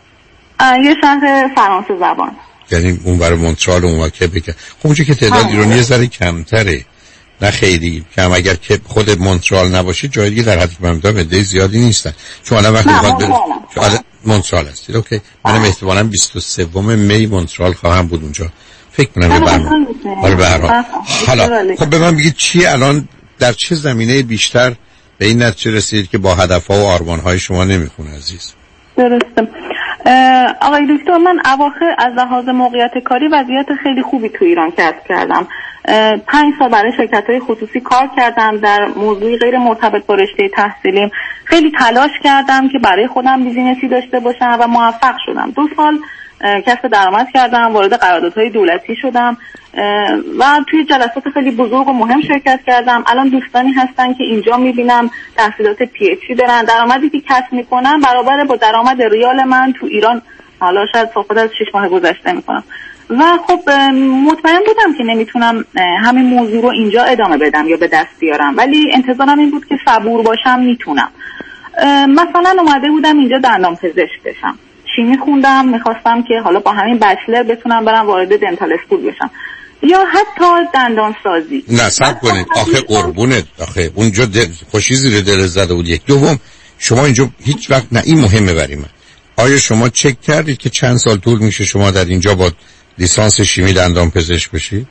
[0.61, 2.37] یه شهر فرانسه زبان.
[2.70, 6.07] یعنی اون برای مونترال و اون که بکن خب اونجا که تعداد ایرانی یه ذره
[6.07, 6.85] کمتره.
[7.43, 8.33] نه خیلی کم.
[8.33, 10.87] اگر که خود مونترال نباشید جای دیگه در حد
[11.19, 12.12] عده زیادی نیستن.
[12.43, 13.27] چون الان وقتی می‌خواد بر...
[13.74, 14.97] چون مونترال هستید.
[14.97, 15.20] اوکی.
[15.45, 16.66] منم احتمالاً 23
[16.97, 18.51] می مونترال خواهم بود اونجا.
[18.93, 19.87] فکر کنم برنامه.
[20.23, 20.70] آره به هر حال.
[20.70, 20.85] بله.
[21.27, 21.77] حالا بله.
[21.77, 23.09] خب به من بگید چی الان
[23.39, 24.77] در چه زمینه بیشتر
[25.19, 28.53] به این نتیجه رسید که با هدفها و آرمانهای شما نمی‌خونه عزیز؟
[28.97, 29.49] درسته.
[30.61, 35.49] آقای دکتر من اواخر از لحاظ موقعیت کاری وضعیت خیلی خوبی تو ایران کسب کردم.
[36.27, 41.11] پنج سال برای شرکت های خصوصی کار کردم در موضوعی غیر مرتبط با رشته تحصیلیم.
[41.45, 45.51] خیلی تلاش کردم که برای خودم business ی داشته باشم و موفق شدم.
[45.51, 45.99] دو سال
[46.40, 49.36] کسب درآمد کردم وارد قراردادهای دولتی شدم.
[50.38, 53.04] و توی جلسات خیلی بزرگ و مهم شرکت کردم.
[53.06, 56.64] الان دوستانی هستن که اینجا می‌بینم تحصیلات PhD دارن.
[56.64, 60.22] درآمدی که کسب می‌کنن برابر با درآمد ریال من تو ایران
[60.60, 62.64] حالا شاید صحبت از شش ماه گذشته می‌کنم.
[63.10, 65.64] و خب مطمئن بودم که نمی‌تونم
[66.04, 68.56] همین موضوع رو اینجا ادامه بدم یا به دست بیارم.
[68.56, 71.08] ولی انتظارم این بود که صبور باشم می‌تونم.
[72.08, 74.58] مثلا اومده بودم اینجا دندان پزشک بشم.
[74.97, 79.31] شیمی خوندم می‌خواستم که حالا با همین بچلر بتونم برم وارد دنتال اسکول بشم.
[79.82, 80.44] یا حتی
[80.74, 82.47] دندان سازی نه سب کنید.
[82.56, 83.44] آخه قربونت.
[83.59, 85.89] آخه اونجا دل خوشی زیر دل زده بود.
[85.89, 86.39] یک دوم
[86.78, 88.89] شما اینجا هیچ وقت نه این مهمه برای من.
[89.36, 92.51] آیا شما چک کردید که چند سال طول میشه شما در اینجا با
[92.98, 94.86] لیسانس شیمی دندان پزشک بشید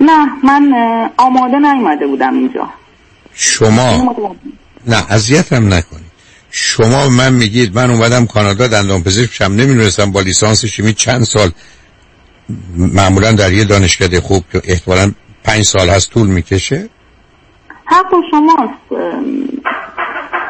[0.00, 0.72] نه من
[1.16, 2.68] آماده نیومده بودم اینجا.
[3.34, 4.16] شما؟
[4.86, 6.09] نه اذیت هم نکنید.
[6.50, 9.44] شما من میگید من اومدم کانادا دندان پزشک شم.
[9.44, 11.50] نمی‌دونستم با لیسانس شیمی چند سال.
[12.76, 15.12] معمولا در یه دانشکده خوب که احتمالا
[15.44, 16.88] پنج سال هست طول می‌کشه.
[17.84, 18.92] حق شماست.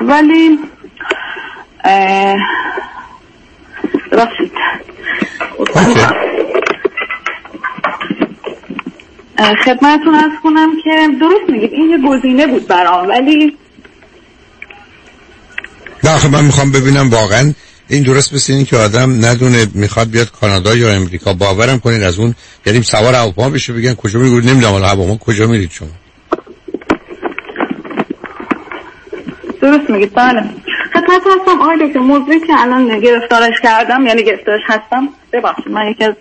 [0.00, 0.58] ولی
[1.84, 2.36] اه،
[9.64, 11.72] خدمتتون از کنم که درست میگید.
[11.72, 13.08] این یه گزینه بود برام.
[13.08, 13.56] ولی
[16.04, 17.52] نه من می‌خوام ببینم واقعا
[17.88, 21.32] این درست مثل این که آدم ندونه می‌خواد بیاد کانادا یا امریکا.
[21.32, 22.34] باورم کنید از اون
[22.66, 25.88] یعنی سوار هواپیما بشه بگن کجا میگید نمی‌دونم حالا هواپیما کجا میرید شما.
[29.62, 30.42] درست میگید بله.
[30.92, 36.04] خدمت هستم آقای دکتر موضوعی که الان گرفتارش کردم یعنی گرفتارش هستم ببخشید من یکی
[36.04, 36.14] از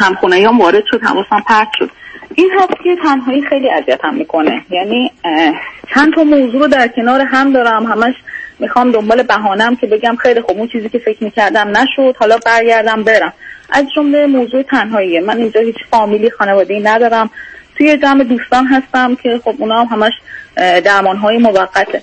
[0.00, 1.90] همخونه هم وارد شد حواسم پرت شد.
[2.34, 4.64] این هست که تنهایی خیلی اذیتم می‌کنه.
[4.70, 5.12] یعنی
[5.94, 8.14] چند تا موضوع رو در کنار هم دارم همش
[8.58, 12.16] می‌خوام دنبال بهانم که بگم خیلی خوب اون چیزی که فکر می‌کردم نشد.
[12.18, 13.32] حالا برگردم برم.
[13.70, 15.20] از جمله موضوع تنهاییه.
[15.20, 17.30] من اینجا هیچ فامیلی خانوادگی ندارم.
[17.78, 20.12] توی جمع دوستان هستم که خب اونا هم همش
[20.84, 22.02] درمان های موقته.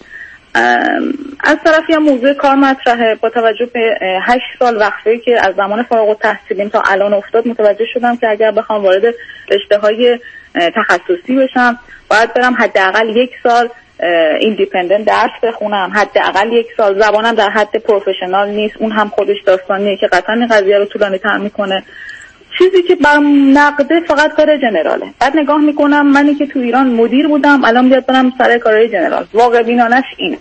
[1.44, 3.16] از طرفی هم موضوع کار مطرحه.
[3.16, 7.86] با توجه به هشت سال وقفه که از زمان فارغ التحصیلیم تا الان افتاد متوجه
[7.94, 9.04] شدم که اگر بخوام وارد
[9.52, 10.20] رشته های
[10.56, 11.80] تخصصی بشم
[12.10, 13.70] باید برم حداقل یک سال
[14.40, 15.92] ایندیپندنت درس بخونم.
[15.96, 17.02] حداقل یک سال.
[17.02, 18.76] زبانم در حد پروفشنال نیست.
[18.80, 21.84] اون هم خودش داستانیه که قطعا این قضیه رو طولانی تر می‌کنه.
[22.58, 25.06] چیزی که برام نقده فقط کار general ه.
[25.20, 29.26] بعد نگاه می‌کنم منی که تو ایران مدیر بودم الان باید برم سر کارهای general.
[29.34, 30.38] واقع بینانه‌ش اینه.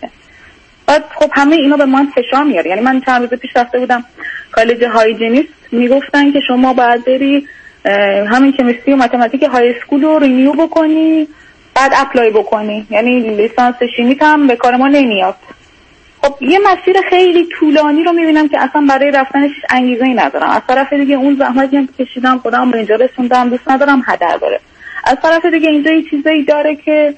[0.86, 2.70] بعد خب همه اینا به من فشار میاره.
[2.70, 4.04] یعنی من چند روز پیش رفته بودم
[4.52, 5.48] college hygienist.
[5.72, 7.48] می‌گفتن که شما باید بری
[8.26, 11.28] همین chemistry و mathematic high school رو renew بکنی.
[11.74, 12.86] بعد apply بکنی.
[12.90, 15.34] یعنی لیسانس شیمیت هم به کار ما نمیاد.
[16.22, 20.50] خب یه مسیر خیلی طولانی رو می‌بینم که اصلا برای رفتنش انگیزه ای ندارم.
[20.50, 24.38] از طرف دیگه اون زحمتی هم که کشیدم خودم به اینجا رسوندم دوست ندارم هدر
[24.38, 24.60] بره.
[25.04, 27.14] از طرف دیگه اینجا یه چیزایی داره که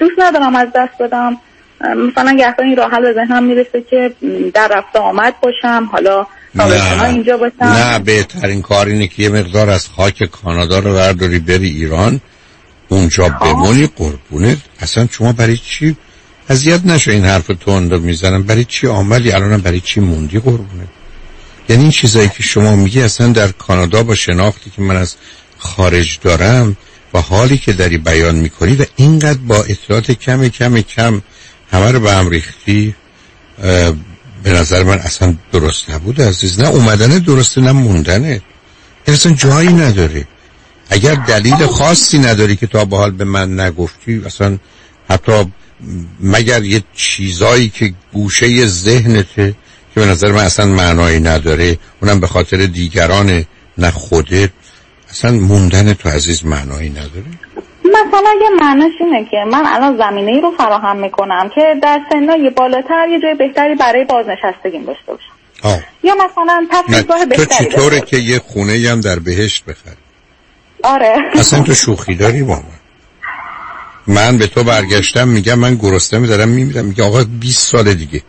[0.00, 1.36] دوست ندارم از دست بدم.
[1.80, 4.12] مثلا گهگاهی این راه حل به ذهنم می‌رسه که
[4.54, 5.88] در رفته آمد باشم.
[5.92, 6.26] حالا
[6.56, 7.64] تابستونا اینجا باشم.
[7.64, 12.20] نه بهترین کار اینه که یه مقدار از خاک کانادا رو برداری بری ایران.
[12.88, 14.58] اونجا بمونی قربونت.
[14.80, 15.96] اصلا شما برای چی
[16.48, 20.88] اذیت نشو این حرف تند رو می‌زنم؟ برای چی آمدی؟ الانم برای چی موندی قربونت؟
[21.68, 25.14] یعنی این چیزایی که شما میگی اصلا در کانادا با شناختی که من از
[25.58, 26.76] خارج دارم
[27.14, 31.22] و حالی که داری بیان می‌کنی و اینقدر با اطلاعات کم کم کم
[31.72, 32.94] همه رو به هم ریختی
[34.42, 36.60] به نظر من اصلا درست نبود عزیز.
[36.60, 38.42] نه اومدن درسته نه موندنه
[39.06, 40.28] اصلا جایی نداره.
[40.90, 44.58] اگر دلیل خاصی نداری که تا به حال به من نگفتی اصلا
[45.10, 45.32] حتی
[46.20, 49.54] مگر یه چیزایی که گوشه ذهنته
[49.94, 53.44] که به نظر من اصلا معنایی نداره اونم به خاطر دیگران
[53.78, 54.50] نه خودت
[55.10, 57.24] اصلا موندن تو عزیز معنایی نداره
[57.84, 62.50] مثلا یه معنیش اینه که من الان زمینه ای رو فراهم می‌کنم که در سنای
[62.50, 65.84] بالاتر یه جای بهتری برای بازنشستگیم داشته باشم.
[66.02, 69.96] یا مثلا نه تفریحگاه تو بهتری چطوره که یه خونه هم در بهشت بخری.
[70.82, 71.16] آره.
[71.34, 72.78] اصلا تو شوخی داری با من
[74.06, 78.22] من به تو برگشتم میگم من گرسنه دارم میمیرم میگه آقا 20 سال دیگه.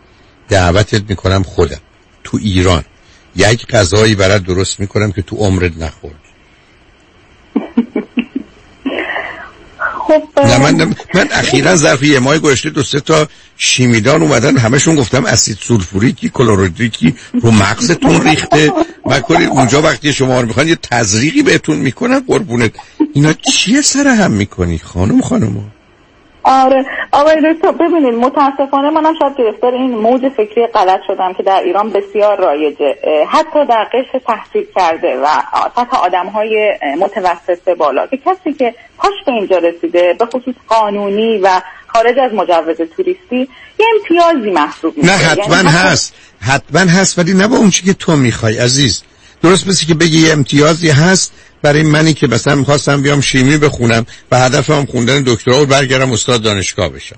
[0.48, 1.80] دعوتت می‌کنم خودم.
[2.24, 2.84] تو ایران.
[3.36, 6.29] یک غذایی برات درست می‌کنم که تو عمرت نخورد
[10.10, 14.96] خب نه من من اخیرا ظرف یه ماه گذشته دو سه تا شیمیدان اومدن همشون
[14.96, 18.72] گفتم اسید سولفوریکی کلورودریکی رو مغزتون ریخته.
[19.06, 22.72] من کنید اونجا وقتی شما رو می‌خوان یه تزریقی بهتون می‌کنن قربونت.
[23.14, 25.72] اینا چیه سر هم می‌کنی؟ خانم خانم؟
[26.42, 26.84] آره.
[27.12, 31.90] آقای دکتر ببینید متاسفانه منم شاید گرفتار این موج فکری غلط شدم که در ایران
[31.90, 32.96] بسیار رایجه.
[33.28, 35.26] حتی در قشر تحصیل کرده و
[35.76, 40.54] سطح آدم های متوسط به بالا که کسی که پاش به اینجا رسیده به خصوص
[40.68, 43.48] قانونی و خارج از مجوز توریستی
[43.78, 45.10] یه امتیازی محسوب میشه.
[45.10, 46.14] نه حتما یعنی حتی- هست.
[46.40, 49.02] حتما هست ولی نه با اون چی که تو می‌خوای عزیز.
[49.42, 51.32] درست مثل که بگی یه امتیازی هست
[51.62, 56.42] برای منی که مثلا می‌خواستم بیام شیمی بخونم و هدفم خوندن دکترا و برگردم استاد
[56.42, 57.16] دانشگاه بشم.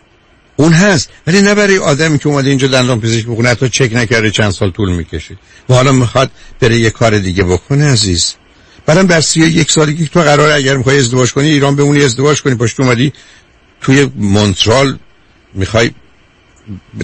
[0.56, 4.31] اون هست ولی نه برای آدمی که اومده اینجا دندان پزشک بخونه حتی چک نکرده
[4.31, 5.36] چند سال طول می‌کشه
[5.69, 8.35] و حالا می‌خواد بره یه کار دیگه بکنه عزیز.
[8.86, 12.55] بعدم در سی یک سالگی تو قرار اگر می‌خوای ازدواج کنی ایران بمونی ازدواج کنی
[12.55, 13.12] پشت اومدی
[13.81, 14.98] توی مونترال
[15.55, 15.90] می‌خوای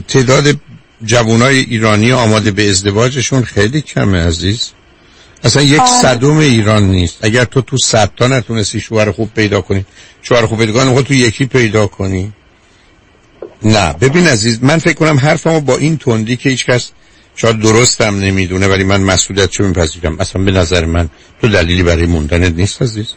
[0.08, 0.56] تعداد
[1.04, 4.70] جوانای ایرانی آماده به ازدواجشون خیلی کمه عزیز.
[5.44, 5.90] اصلا یک آره.
[6.02, 7.18] صدوم ایران نیست.
[7.22, 9.84] اگر تو تو صد تا نتونستی شوهر خوب پیدا کنی.
[10.22, 12.32] شوهر خوب پیدا کنی تو یکی پیدا کنی.
[13.62, 13.92] نه.
[13.92, 16.90] ببین عزیز من فکر کنم حرفمو با این تندی که هیچ کس
[17.36, 21.08] شاید درستم نمی‌دونه ولی من مسئولیت چه میپذیرم؟ اصلا به نظر من
[21.40, 23.14] تو دلیلی برای موندنت نیست عزیز.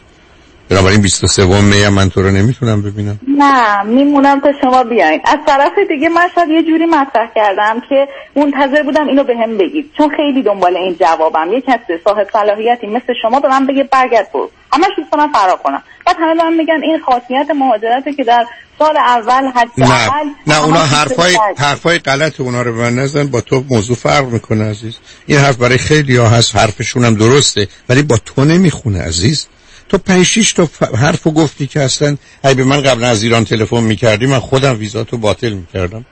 [0.68, 3.20] بنابراین 23 می هم من تو رو نمی‌تونم ببینم.
[3.38, 5.20] نه میمونم تا شما بیاین.
[5.24, 9.58] از طرف دیگه من شاید یه جوری مطرح کردم که منتظر بودم اینو به هم
[9.58, 9.90] بگید.
[9.96, 11.52] چون خیلی دنبال این جوابم.
[11.52, 14.50] یه کسی صاحب صلاحیتی مثل شما به من بگه برگرد برو.
[14.72, 15.82] همش دوست دارم فرار کنم.
[16.06, 18.46] بعد همه به من میگن این خاصیت مهاجرته که در
[18.78, 21.38] سال اول حد نه اول نه اونا حرفای.
[21.58, 23.26] حرفای غلط اونا رو به من نزن.
[23.26, 24.98] با تو موضوع فرق می‌کنه عزیز.
[25.26, 26.56] این حرف برای خیلی ها هست.
[26.56, 29.46] حرفشون هم درسته ولی با تو نمی‌خونه عزیز.
[29.92, 33.44] تو پنج شیش تا ف- حرفو گفتی که اصلا اگه به من قبل از ایران
[33.44, 36.04] تلفن می‌کردی من خودم ویزاتو باطل می‌کردم.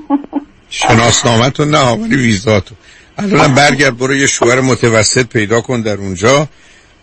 [0.70, 2.74] شناسنامه نه ولی ویزاتو.
[3.18, 6.48] الان برگرد برو یه شوهر متوسط پیدا کن در اونجا.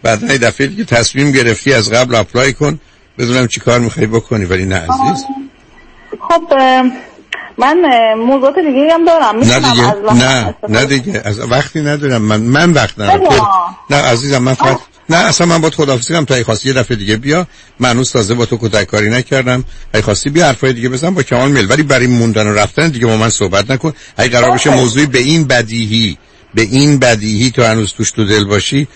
[0.03, 2.79] بعد یه دفعه دیگه تصمیم گرفتی از قبل اپلای کن.
[3.17, 5.23] بدونم چی کار می‌خوای بکنی ولی نه عزیز.
[6.21, 6.53] خب
[7.57, 7.77] من
[8.17, 9.39] موضوعات دیگه هم دارم.
[9.39, 11.21] نه دیگه نه نه دیگه.
[11.25, 13.29] از وقتی ندارم من من وقت ندارم.
[13.29, 13.47] تو-
[13.89, 14.77] نه عزیزم من فقط
[15.09, 17.47] نه اصلا من با خداحافظی کنم تا ای خواستی یه دفعه دیگه بیا.
[17.79, 19.63] من تازه با تو کتک کاری نکردم.
[19.93, 21.71] ای خواستی بیا حرفای دیگه بزن با کمال میل.
[21.71, 23.93] ولی برای موندن و رفتن دیگه با من صحبت نکن.
[24.17, 26.17] اگه قرار بشه موضوعی به این بدیهی
[26.53, 28.87] به این بدیهی تو هنوز توش تو دل باشی